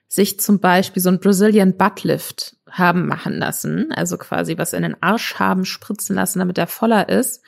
sich 0.08 0.40
zum 0.40 0.58
Beispiel 0.58 1.02
so 1.02 1.10
ein 1.10 1.20
Brazilian 1.20 1.76
Buttlift 1.76 2.55
haben 2.70 3.06
machen 3.06 3.38
lassen, 3.38 3.92
also 3.92 4.18
quasi 4.18 4.58
was 4.58 4.72
in 4.72 4.82
den 4.82 5.00
Arsch 5.02 5.36
haben 5.36 5.64
spritzen 5.64 6.16
lassen, 6.16 6.40
damit 6.40 6.58
er 6.58 6.66
voller 6.66 7.08
ist. 7.08 7.42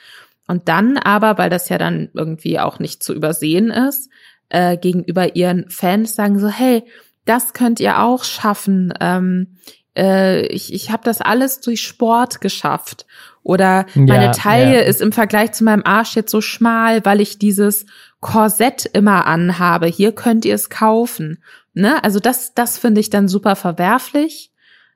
Und 0.47 0.67
dann 0.67 0.97
aber, 0.97 1.37
weil 1.37 1.49
das 1.49 1.69
ja 1.69 1.77
dann 1.77 2.09
irgendwie 2.13 2.59
auch 2.59 2.79
nicht 2.79 3.03
zu 3.03 3.13
übersehen 3.13 3.69
ist, 3.69 4.09
äh, 4.49 4.77
gegenüber 4.77 5.35
ihren 5.35 5.69
Fans 5.69 6.15
sagen 6.15 6.39
so, 6.39 6.47
hey, 6.47 6.83
das 7.25 7.53
könnt 7.53 7.79
ihr 7.79 7.99
auch 7.99 8.23
schaffen. 8.23 8.93
Ähm, 8.99 9.57
äh, 9.95 10.47
ich 10.47 10.73
ich 10.73 10.89
habe 10.89 11.03
das 11.03 11.21
alles 11.21 11.61
durch 11.61 11.81
Sport 11.81 12.41
geschafft. 12.41 13.05
Oder 13.43 13.85
meine 13.95 14.25
ja, 14.25 14.31
Taille 14.31 14.75
ja. 14.75 14.81
ist 14.81 15.01
im 15.01 15.11
Vergleich 15.11 15.53
zu 15.53 15.63
meinem 15.63 15.83
Arsch 15.85 16.15
jetzt 16.15 16.31
so 16.31 16.41
schmal, 16.41 17.05
weil 17.05 17.21
ich 17.21 17.39
dieses 17.39 17.85
Korsett 18.19 18.85
immer 18.85 19.27
anhabe. 19.27 19.87
Hier 19.87 20.11
könnt 20.11 20.45
ihr 20.45 20.55
es 20.55 20.69
kaufen. 20.69 21.41
Ne? 21.73 22.03
Also 22.03 22.19
das, 22.19 22.53
das 22.53 22.77
finde 22.77 23.01
ich 23.01 23.09
dann 23.09 23.27
super 23.27 23.55
verwerflich. 23.55 24.51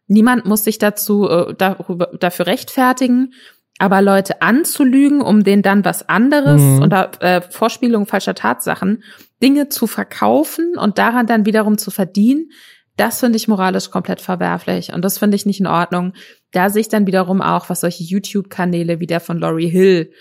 Niemand 0.08 0.46
muss 0.46 0.64
sich 0.64 0.78
dazu 0.78 1.30
äh, 1.30 1.54
darüber, 1.58 2.12
dafür 2.20 2.48
rechtfertigen. 2.48 3.34
Aber 3.80 4.02
Leute 4.02 4.42
anzulügen, 4.42 5.22
um 5.22 5.44
denen 5.44 5.64
dann 5.64 5.84
was 5.84 6.08
anderes 6.08 6.62
mhm. 6.62 6.82
unter 6.84 7.12
äh, 7.22 7.42
Vorspielung 7.42 8.06
falscher 8.06 8.36
Tatsachen, 8.36 9.04
Dinge 9.42 9.70
zu 9.70 9.88
verkaufen 9.88 10.78
und 10.78 11.00
daran 11.00 11.26
dann 11.26 11.46
wiederum 11.46 11.78
zu 11.78 11.90
verdienen, 11.90 12.52
das 12.96 13.20
finde 13.20 13.38
ich 13.38 13.48
moralisch 13.48 13.90
komplett 13.90 14.22
verwerflich. 14.22 14.94
Und 14.94 15.04
das 15.04 15.18
finde 15.18 15.36
ich 15.36 15.48
nicht 15.48 15.60
in 15.60 15.68
Ordnung. 15.68 16.14
Da 16.52 16.70
sehe 16.70 16.82
ich 16.82 16.90
dann 16.90 17.08
wiederum 17.08 17.42
auch, 17.42 17.70
was 17.70 17.82
solche 17.82 18.04
YouTube-Kanäle 18.04 19.00
wie 19.00 19.08
der 19.08 19.20
von 19.20 19.40
Laurie 19.40 19.70
Hill 19.70 20.12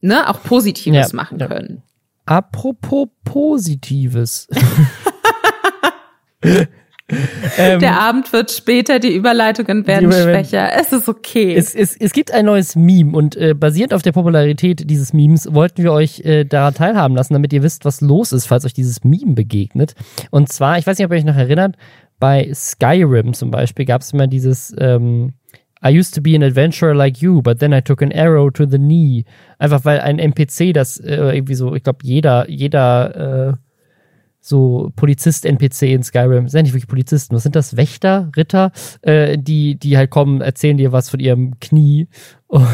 ne, 0.00 0.28
auch 0.28 0.42
Positives 0.42 1.12
ja, 1.12 1.16
machen 1.16 1.38
ja. 1.38 1.46
können. 1.46 1.82
Apropos 2.26 3.08
Positives. 3.24 4.48
Ähm, 7.58 7.80
Der 7.80 8.00
Abend 8.00 8.32
wird 8.32 8.50
später, 8.50 8.98
die 8.98 9.14
Überleitungen 9.14 9.86
werden 9.86 10.10
die, 10.10 10.16
schwächer. 10.16 10.70
Es 10.80 10.92
ist 10.92 11.08
okay. 11.08 11.54
Es, 11.54 11.74
es, 11.74 11.96
es 11.96 12.12
gibt 12.12 12.32
ein 12.32 12.46
neues 12.46 12.76
Meme 12.76 13.16
und 13.16 13.36
äh, 13.36 13.54
basierend 13.54 13.92
auf 13.92 14.02
der 14.02 14.12
Popularität 14.12 14.88
dieses 14.88 15.12
Memes 15.12 15.52
wollten 15.52 15.82
wir 15.82 15.92
euch 15.92 16.20
äh, 16.20 16.44
daran 16.44 16.74
teilhaben 16.74 17.16
lassen, 17.16 17.34
damit 17.34 17.52
ihr 17.52 17.62
wisst, 17.62 17.84
was 17.84 18.00
los 18.00 18.32
ist, 18.32 18.46
falls 18.46 18.64
euch 18.64 18.72
dieses 18.72 19.04
Meme 19.04 19.34
begegnet. 19.34 19.94
Und 20.30 20.50
zwar, 20.50 20.78
ich 20.78 20.86
weiß 20.86 20.98
nicht, 20.98 21.04
ob 21.04 21.12
ihr 21.12 21.18
euch 21.18 21.24
noch 21.24 21.36
erinnert, 21.36 21.76
bei 22.18 22.50
Skyrim 22.54 23.34
zum 23.34 23.50
Beispiel 23.50 23.84
gab 23.84 24.02
es 24.02 24.12
immer 24.12 24.28
dieses 24.28 24.74
ähm, 24.78 25.34
I 25.84 25.90
used 25.90 26.14
to 26.14 26.20
be 26.20 26.36
an 26.36 26.44
adventurer 26.44 26.94
like 26.94 27.20
you, 27.20 27.42
but 27.42 27.58
then 27.58 27.72
I 27.72 27.80
took 27.80 28.02
an 28.02 28.12
arrow 28.12 28.50
to 28.52 28.66
the 28.66 28.78
knee. 28.78 29.24
Einfach 29.58 29.84
weil 29.84 29.98
ein 30.00 30.20
NPC 30.20 30.72
das 30.72 30.98
äh, 30.98 31.16
irgendwie 31.16 31.56
so, 31.56 31.74
ich 31.74 31.82
glaube, 31.82 31.98
jeder, 32.02 32.48
jeder 32.48 33.48
äh, 33.48 33.52
so 34.42 34.90
Polizist-NPC 34.96 35.82
in 35.82 36.02
Skyrim, 36.02 36.48
sind 36.48 36.64
nicht 36.64 36.74
wirklich 36.74 36.88
Polizisten, 36.88 37.34
was 37.34 37.44
sind 37.44 37.54
das? 37.54 37.76
Wächter, 37.76 38.30
Ritter, 38.36 38.72
äh, 39.02 39.38
die, 39.38 39.78
die 39.78 39.96
halt 39.96 40.10
kommen, 40.10 40.40
erzählen 40.40 40.76
dir 40.76 40.90
was 40.90 41.08
von 41.08 41.20
ihrem 41.20 41.58
Knie. 41.60 42.08
Und 42.48 42.66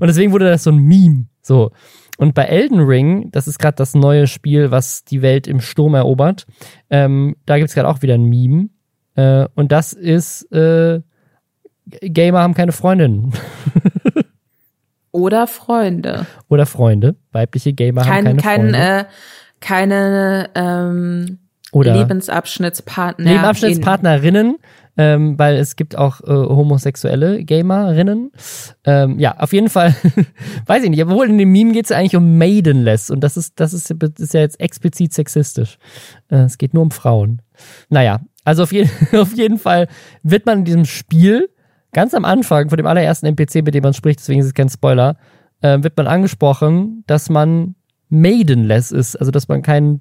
deswegen 0.00 0.32
wurde 0.32 0.48
das 0.48 0.62
so 0.62 0.70
ein 0.70 0.78
Meme. 0.78 1.26
So. 1.42 1.72
Und 2.18 2.34
bei 2.34 2.44
Elden 2.44 2.78
Ring, 2.78 3.30
das 3.32 3.48
ist 3.48 3.58
gerade 3.58 3.74
das 3.74 3.94
neue 3.94 4.28
Spiel, 4.28 4.70
was 4.70 5.04
die 5.04 5.22
Welt 5.22 5.48
im 5.48 5.60
Sturm 5.60 5.94
erobert, 5.94 6.46
ähm, 6.88 7.36
da 7.46 7.58
gibt's 7.58 7.74
gerade 7.74 7.88
auch 7.88 8.02
wieder 8.02 8.14
ein 8.14 8.28
Meme. 8.28 8.68
Äh, 9.16 9.48
und 9.56 9.72
das 9.72 9.92
ist 9.92 10.50
äh, 10.52 11.00
Gamer 12.00 12.40
haben 12.40 12.54
keine 12.54 12.72
Freundinnen. 12.72 13.32
Oder 15.10 15.46
Freunde. 15.46 16.26
Oder 16.48 16.64
Freunde. 16.64 17.16
Weibliche 17.32 17.72
Gamer 17.72 18.02
kein, 18.02 18.26
haben 18.26 18.36
keine 18.36 18.42
kein, 18.42 18.60
Freunde. 18.60 18.78
Äh, 18.78 19.04
keine 19.62 20.50
ähm, 20.54 21.38
Oder 21.72 21.94
Lebensabschnittspartner. 21.96 23.24
Lebensabschnittspartnerinnen, 23.24 24.58
ähm, 24.98 25.38
weil 25.38 25.56
es 25.56 25.76
gibt 25.76 25.96
auch 25.96 26.20
äh, 26.20 26.26
homosexuelle 26.26 27.42
Gamerinnen. 27.44 28.32
Ähm, 28.84 29.18
ja, 29.18 29.38
auf 29.38 29.54
jeden 29.54 29.70
Fall, 29.70 29.94
weiß 30.66 30.84
ich 30.84 30.90
nicht, 30.90 31.02
obwohl 31.02 31.30
in 31.30 31.38
dem 31.38 31.50
Meme 31.50 31.72
geht 31.72 31.86
es 31.86 31.90
ja 31.90 31.96
eigentlich 31.96 32.16
um 32.16 32.36
Maidenless 32.36 33.10
und 33.10 33.20
das 33.20 33.38
ist, 33.38 33.58
das 33.58 33.72
ist, 33.72 33.90
ist 33.90 34.34
ja 34.34 34.40
jetzt 34.40 34.60
explizit 34.60 35.14
sexistisch. 35.14 35.78
Äh, 36.28 36.42
es 36.42 36.58
geht 36.58 36.74
nur 36.74 36.82
um 36.82 36.90
Frauen. 36.90 37.40
Naja, 37.88 38.20
also 38.44 38.64
auf, 38.64 38.72
je 38.72 38.86
auf 39.12 39.34
jeden 39.34 39.58
Fall 39.58 39.88
wird 40.22 40.44
man 40.44 40.58
in 40.58 40.64
diesem 40.64 40.84
Spiel 40.84 41.48
ganz 41.92 42.14
am 42.14 42.24
Anfang 42.24 42.68
von 42.68 42.76
dem 42.76 42.86
allerersten 42.86 43.26
NPC, 43.26 43.64
mit 43.64 43.74
dem 43.74 43.82
man 43.82 43.94
spricht, 43.94 44.18
deswegen 44.18 44.40
ist 44.40 44.46
es 44.46 44.54
kein 44.54 44.68
Spoiler, 44.68 45.16
äh, 45.60 45.82
wird 45.82 45.96
man 45.96 46.06
angesprochen, 46.06 47.04
dass 47.06 47.30
man 47.30 47.76
maidenless 48.12 48.92
ist, 48.92 49.16
also 49.16 49.30
dass 49.30 49.48
man 49.48 49.62
kein, 49.62 50.00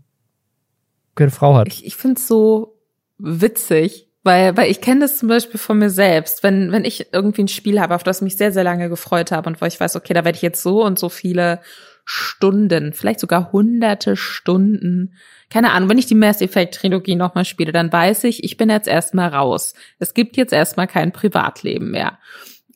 keine 1.16 1.32
Frau 1.32 1.56
hat. 1.56 1.68
Ich, 1.68 1.86
ich 1.86 1.96
finde 1.96 2.20
es 2.20 2.28
so 2.28 2.78
witzig, 3.18 4.10
weil, 4.24 4.56
weil 4.58 4.70
ich 4.70 4.82
kenne 4.82 5.02
das 5.02 5.18
zum 5.18 5.30
Beispiel 5.30 5.60
von 5.60 5.80
mir 5.80 5.90
selbst. 5.90 6.44
Wenn, 6.44 6.72
wenn 6.72 6.86
ich 6.86 7.14
irgendwie 7.14 7.44
ein 7.44 7.48
Spiel 7.48 7.80
habe, 7.80 7.96
auf 7.96 8.04
das 8.04 8.18
ich 8.18 8.24
mich 8.24 8.38
sehr, 8.38 8.52
sehr 8.52 8.64
lange 8.64 8.90
gefreut 8.90 9.32
habe 9.32 9.50
und 9.50 9.62
wo 9.62 9.66
ich 9.66 9.80
weiß, 9.80 9.96
okay, 9.96 10.14
da 10.14 10.26
werde 10.26 10.36
ich 10.36 10.44
jetzt 10.44 10.62
so 10.62 10.84
und 10.84 11.00
so 11.00 11.10
viele 11.10 11.62
Stunden, 12.06 12.94
vielleicht 12.94 13.20
sogar 13.20 13.52
hunderte 13.52 14.16
Stunden 14.16 15.14
keine 15.52 15.74
Ahnung, 15.74 15.90
wenn 15.90 15.98
ich 15.98 16.06
die 16.06 16.16
Mass 16.16 16.42
Effect 16.42 16.76
Trilogie 16.76 17.16
nochmal 17.16 17.44
spiele, 17.44 17.74
dann 17.74 17.92
weiß 17.92 18.24
ich, 18.24 18.44
ich 18.46 18.56
bin 18.56 18.70
jetzt 18.70 18.88
erstmal 18.88 19.30
raus. 19.30 19.74
Es 20.00 20.14
gibt 20.14 20.38
jetzt 20.38 20.54
erstmal 20.54 20.88
kein 20.88 21.12
Privatleben 21.12 21.92
mehr. 21.92 22.20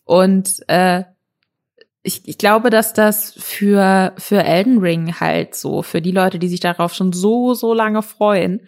Und 0.04 0.62
äh, 0.68 1.06
ich, 2.06 2.28
ich 2.28 2.38
glaube, 2.38 2.70
dass 2.70 2.94
das 2.94 3.34
für, 3.38 4.14
für 4.18 4.44
Elden 4.44 4.78
Ring 4.78 5.20
halt 5.20 5.56
so, 5.56 5.82
für 5.82 6.02
die 6.02 6.12
Leute, 6.12 6.40
die 6.40 6.48
sich 6.48 6.60
darauf 6.60 6.94
schon 6.94 7.12
so, 7.14 7.54
so 7.54 7.74
lange 7.74 8.04
freuen, 8.04 8.62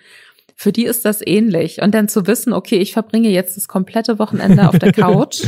für 0.56 0.72
die 0.72 0.86
ist 0.86 1.06
das 1.06 1.26
ähnlich. 1.26 1.82
Und 1.82 1.94
dann 1.94 2.08
zu 2.08 2.26
wissen, 2.26 2.52
okay, 2.52 2.78
ich 2.78 2.94
verbringe 2.94 3.30
jetzt 3.30 3.56
das 3.56 3.68
komplette 3.68 4.18
Wochenende 4.18 4.68
auf 4.68 4.80
der 4.80 4.92
Couch 4.94 5.44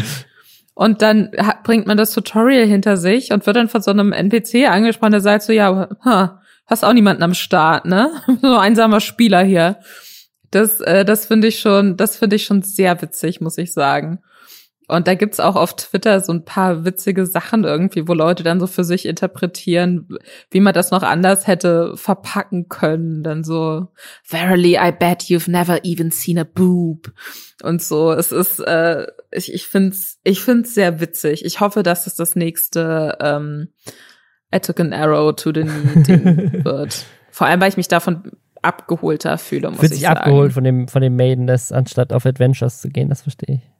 und 0.76 1.02
dann 1.02 1.32
bringt 1.64 1.88
man 1.88 1.98
das 1.98 2.12
Tutorial 2.12 2.66
hinter 2.66 2.96
sich 2.96 3.34
und 3.34 3.46
wird 3.46 3.56
dann 3.56 3.70
von 3.70 3.82
so 3.82 3.92
einem 3.92 4.14
NPC 4.14 4.70
angesprochen, 4.70 5.12
der 5.12 5.22
sagt 5.22 5.44
so, 5.44 5.52
ja, 5.52 5.90
huh, 6.06 6.30
hast 6.68 6.86
auch 6.86 6.94
niemanden 6.94 7.24
am 7.24 7.34
Start, 7.34 7.86
ne? 7.86 8.12
so 8.42 8.56
einsamer 8.56 9.00
Spieler 9.02 9.44
hier. 9.44 9.80
Das, 10.52 10.80
äh, 10.82 11.06
das 11.06 11.26
finde 11.26 11.48
ich 11.48 11.60
schon, 11.60 11.98
das 11.98 12.18
finde 12.18 12.36
ich 12.36 12.46
schon 12.46 12.62
sehr 12.62 13.02
witzig, 13.02 13.42
muss 13.42 13.58
ich 13.58 13.74
sagen. 13.74 14.20
Und 14.90 15.08
da 15.08 15.14
gibt's 15.14 15.40
auch 15.40 15.56
auf 15.56 15.76
Twitter 15.76 16.20
so 16.20 16.34
ein 16.34 16.46
paar 16.46 16.84
witzige 16.84 17.28
Sachen 17.28 17.64
irgendwie, 17.64 18.08
wo 18.08 18.14
Leute 18.14 18.44
dann 18.44 18.60
so 18.60 18.66
für 18.66 18.84
sich 18.84 19.06
interpretieren, 19.06 20.18
wie 20.50 20.60
man 20.60 20.74
das 20.74 20.90
noch 20.90 21.04
anders 21.04 21.46
hätte 21.46 21.96
verpacken 21.96 22.70
können. 22.70 23.22
Dann 23.22 23.44
so, 23.44 23.88
verily, 24.24 24.78
I 24.82 24.92
bet 24.92 25.24
you've 25.24 25.50
never 25.50 25.86
even 25.86 26.10
seen 26.10 26.40
a 26.40 26.44
boob. 26.44 27.14
Und 27.62 27.84
so, 27.84 28.12
es 28.12 28.32
ist, 28.32 28.60
äh, 28.62 29.06
ich, 29.32 29.54
ich 29.54 29.68
find's, 29.68 30.20
ich 30.24 30.42
find's 30.42 30.74
sehr 30.74 31.00
witzig. 31.00 31.46
Ich 31.46 31.60
hoffe, 31.60 31.84
dass 31.84 32.08
es 32.08 32.16
das 32.16 32.36
nächste 32.36 33.16
ähm, 33.22 33.70
I 34.54 34.60
took 34.60 34.80
an 34.80 34.92
arrow 34.92 35.36
to 35.36 35.52
the 35.54 35.62
knee 35.62 36.04
Ding 36.08 36.66
wird. 36.66 37.06
Vor 37.30 37.46
allem, 37.46 37.62
weil 37.62 37.70
ich 37.70 37.78
mich 37.78 37.88
davon 37.88 38.32
abgeholter 38.64 39.38
fühle, 39.38 39.70
muss 39.70 39.80
Fühlt 39.80 39.92
ich 39.92 40.00
sich 40.00 40.08
sagen. 40.08 40.18
abgeholt 40.18 40.54
von 40.54 40.64
dem, 40.64 40.88
von 40.88 41.02
dem 41.02 41.16
Maidenless, 41.16 41.72
anstatt 41.72 42.12
auf 42.12 42.26
Adventures 42.26 42.82
zu 42.82 42.90
gehen, 42.90 43.10
das 43.10 43.22
verstehe 43.22 43.58
ich. 43.58 43.72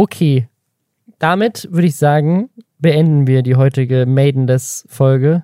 Okay. 0.00 0.48
Damit 1.18 1.68
würde 1.70 1.88
ich 1.88 1.96
sagen, 1.96 2.48
beenden 2.78 3.26
wir 3.26 3.42
die 3.42 3.56
heutige 3.56 4.06
Maidenless-Folge 4.06 5.42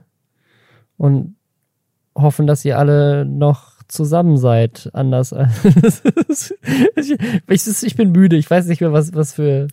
und 0.96 1.36
hoffen, 2.14 2.46
dass 2.46 2.64
ihr 2.64 2.78
alle 2.78 3.26
noch 3.26 3.72
zusammen 3.86 4.38
seid. 4.38 4.88
Anders. 4.94 5.32
ich, 6.96 7.82
ich 7.82 7.96
bin 7.96 8.12
müde. 8.12 8.36
Ich 8.36 8.50
weiß 8.50 8.64
nicht 8.68 8.80
mehr, 8.80 8.94
was, 8.94 9.14
was 9.14 9.34
für 9.34 9.68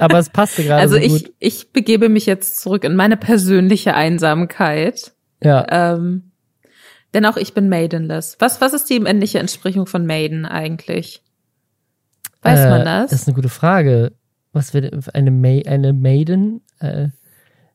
aber 0.00 0.18
es 0.18 0.28
passte 0.28 0.64
gerade 0.64 0.80
also 0.80 0.96
so 0.96 1.00
ich, 1.00 1.12
gut. 1.12 1.32
ich 1.38 1.72
begebe 1.72 2.08
mich 2.08 2.26
jetzt 2.26 2.60
zurück 2.60 2.82
in 2.82 2.96
meine 2.96 3.16
persönliche 3.16 3.94
Einsamkeit. 3.94 5.12
Ja. 5.40 5.66
Ähm, 5.70 6.32
denn 7.12 7.26
auch 7.26 7.36
ich 7.36 7.54
bin 7.54 7.68
maidenless. 7.68 8.38
Was, 8.40 8.60
was 8.60 8.74
ist 8.74 8.90
die 8.90 8.98
männliche 8.98 9.38
Entsprechung 9.38 9.86
von 9.86 10.04
Maiden 10.04 10.46
eigentlich? 10.46 11.23
Weiß 12.44 12.60
äh, 12.60 12.70
man 12.70 12.84
das? 12.84 13.10
Das 13.10 13.22
ist 13.22 13.28
eine 13.28 13.34
gute 13.34 13.48
Frage. 13.48 14.12
Was 14.52 14.72
wird 14.72 15.14
eine, 15.14 15.30
Ma 15.32 15.60
eine 15.66 15.92
Maiden? 15.92 16.62
Äh, 16.78 17.08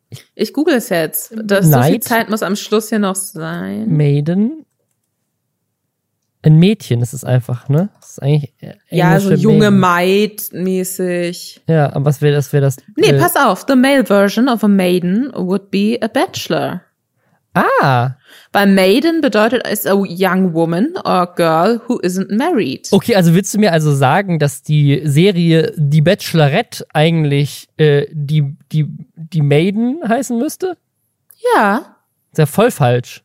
ich, 0.10 0.26
ich 0.34 0.54
google 0.54 0.76
es 0.76 0.90
jetzt. 0.90 1.34
Das, 1.44 1.66
so 1.66 1.82
viel 1.84 2.00
Zeit 2.00 2.30
muss 2.30 2.42
am 2.42 2.56
Schluss 2.56 2.90
hier 2.90 3.00
noch 3.00 3.16
sein. 3.16 3.96
Maiden 3.96 4.66
ein 6.42 6.58
Mädchen 6.58 7.02
ist 7.02 7.14
es 7.14 7.24
einfach, 7.24 7.68
ne? 7.68 7.90
Das 8.00 8.12
ist 8.12 8.22
eigentlich 8.22 8.54
ja, 8.90 9.20
so 9.20 9.34
junge 9.34 9.72
Maid 9.72 10.50
mäßig. 10.54 11.62
Ja, 11.68 11.94
aber 11.94 12.06
was 12.06 12.22
wäre 12.22 12.34
das? 12.34 12.54
Wäre 12.54 12.64
das? 12.64 12.78
Nee, 12.96 13.10
äh, 13.10 13.20
pass 13.20 13.36
auf. 13.36 13.66
The 13.68 13.76
male 13.76 14.06
version 14.06 14.48
of 14.48 14.64
a 14.64 14.68
maiden 14.68 15.32
would 15.36 15.70
be 15.70 15.98
a 16.02 16.08
bachelor. 16.08 16.82
Ah. 17.54 18.16
Bei 18.52 18.66
Maiden 18.66 19.22
bedeutet 19.22 19.64
es 19.66 19.86
a 19.86 19.94
young 19.94 20.54
woman 20.54 20.94
or 21.04 21.34
girl 21.36 21.82
who 21.88 22.00
isn't 22.00 22.32
married. 22.32 22.88
Okay, 22.92 23.16
also 23.16 23.34
willst 23.34 23.54
du 23.54 23.60
mir 23.60 23.72
also 23.74 23.94
sagen, 23.94 24.40
dass 24.40 24.62
die 24.62 25.02
Serie 25.04 25.74
Die 25.76 26.02
Bachelorette 26.02 26.86
eigentlich 26.94 27.68
äh, 27.78 28.06
die, 28.12 28.56
die, 28.72 28.86
die 29.16 29.42
Maiden 29.42 30.00
heißen 30.08 30.38
müsste? 30.38 30.78
Ja. 31.56 31.96
ist 32.32 32.38
ja 32.38 32.46
voll 32.46 32.72
falsch. 32.72 33.24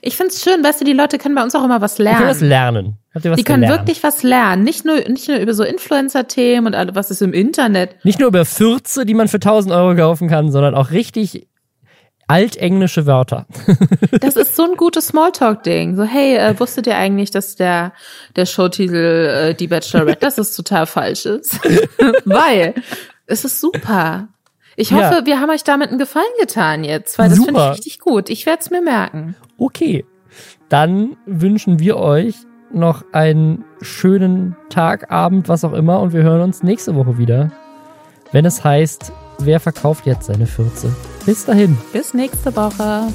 Ich 0.00 0.16
find's 0.16 0.42
schön, 0.42 0.62
weißt 0.62 0.80
du, 0.80 0.84
die 0.84 0.92
Leute 0.92 1.18
können 1.18 1.34
bei 1.34 1.42
uns 1.42 1.54
auch 1.56 1.64
immer 1.64 1.80
was 1.80 1.98
lernen. 1.98 2.18
Die 2.18 2.22
können 2.22 2.30
was 2.30 2.40
lernen. 2.40 2.96
Habt 3.14 3.24
ihr 3.24 3.30
was 3.32 3.36
die 3.36 3.44
können 3.44 3.62
gelernt? 3.62 3.80
wirklich 3.80 4.02
was 4.02 4.22
lernen. 4.22 4.62
Nicht 4.62 4.84
nur, 4.84 4.96
nicht 5.08 5.28
nur 5.28 5.38
über 5.38 5.54
so 5.54 5.64
Influencer-Themen 5.64 6.68
und 6.68 6.74
alles, 6.74 6.94
was 6.94 7.10
ist 7.10 7.20
im 7.20 7.32
Internet. 7.32 7.96
Nicht 8.04 8.20
nur 8.20 8.28
über 8.28 8.44
Fürze, 8.44 9.04
die 9.04 9.14
man 9.14 9.26
für 9.28 9.36
1000 9.38 9.74
Euro 9.74 9.96
kaufen 9.96 10.28
kann, 10.28 10.52
sondern 10.52 10.74
auch 10.74 10.92
richtig 10.92 11.48
altenglische 12.28 13.06
Wörter. 13.06 13.46
das 14.20 14.36
ist 14.36 14.56
so 14.56 14.64
ein 14.64 14.76
gutes 14.76 15.08
Smalltalk-Ding. 15.08 15.96
So, 15.96 16.04
hey, 16.04 16.36
äh, 16.36 16.58
wusstet 16.58 16.86
ihr 16.86 16.96
eigentlich, 16.96 17.30
dass 17.30 17.56
der, 17.56 17.92
der 18.36 18.46
Showtitel 18.46 19.50
äh, 19.50 19.54
Die 19.54 19.66
Bachelorette, 19.66 20.20
dass 20.20 20.38
es 20.38 20.54
total 20.56 20.86
falsch 20.86 21.26
ist? 21.26 21.58
Weil 22.24 22.74
es 23.26 23.44
ist 23.44 23.60
super. 23.60 24.28
Ich 24.76 24.92
hoffe, 24.92 25.14
ja. 25.14 25.26
wir 25.26 25.40
haben 25.40 25.50
euch 25.50 25.64
damit 25.64 25.90
einen 25.90 25.98
Gefallen 25.98 26.24
getan 26.40 26.82
jetzt, 26.82 27.18
weil 27.18 27.28
das 27.28 27.44
finde 27.44 27.60
ich 27.60 27.78
richtig 27.78 27.98
gut. 27.98 28.30
Ich 28.30 28.46
werde 28.46 28.60
es 28.62 28.70
mir 28.70 28.80
merken. 28.80 29.36
Okay, 29.58 30.06
dann 30.70 31.18
wünschen 31.26 31.78
wir 31.78 31.98
euch 31.98 32.34
noch 32.72 33.04
einen 33.12 33.66
schönen 33.82 34.56
Tag, 34.70 35.10
Abend, 35.10 35.48
was 35.48 35.64
auch 35.64 35.74
immer 35.74 36.00
und 36.00 36.14
wir 36.14 36.22
hören 36.22 36.40
uns 36.40 36.62
nächste 36.62 36.94
Woche 36.94 37.18
wieder, 37.18 37.52
wenn 38.32 38.46
es 38.46 38.64
heißt, 38.64 39.12
wer 39.38 39.60
verkauft 39.60 40.06
jetzt 40.06 40.26
seine 40.26 40.46
Fürze. 40.46 40.94
Bis 41.26 41.44
dahin. 41.44 41.76
Bis 41.92 42.14
nächste 42.14 42.54
Woche. 42.54 43.08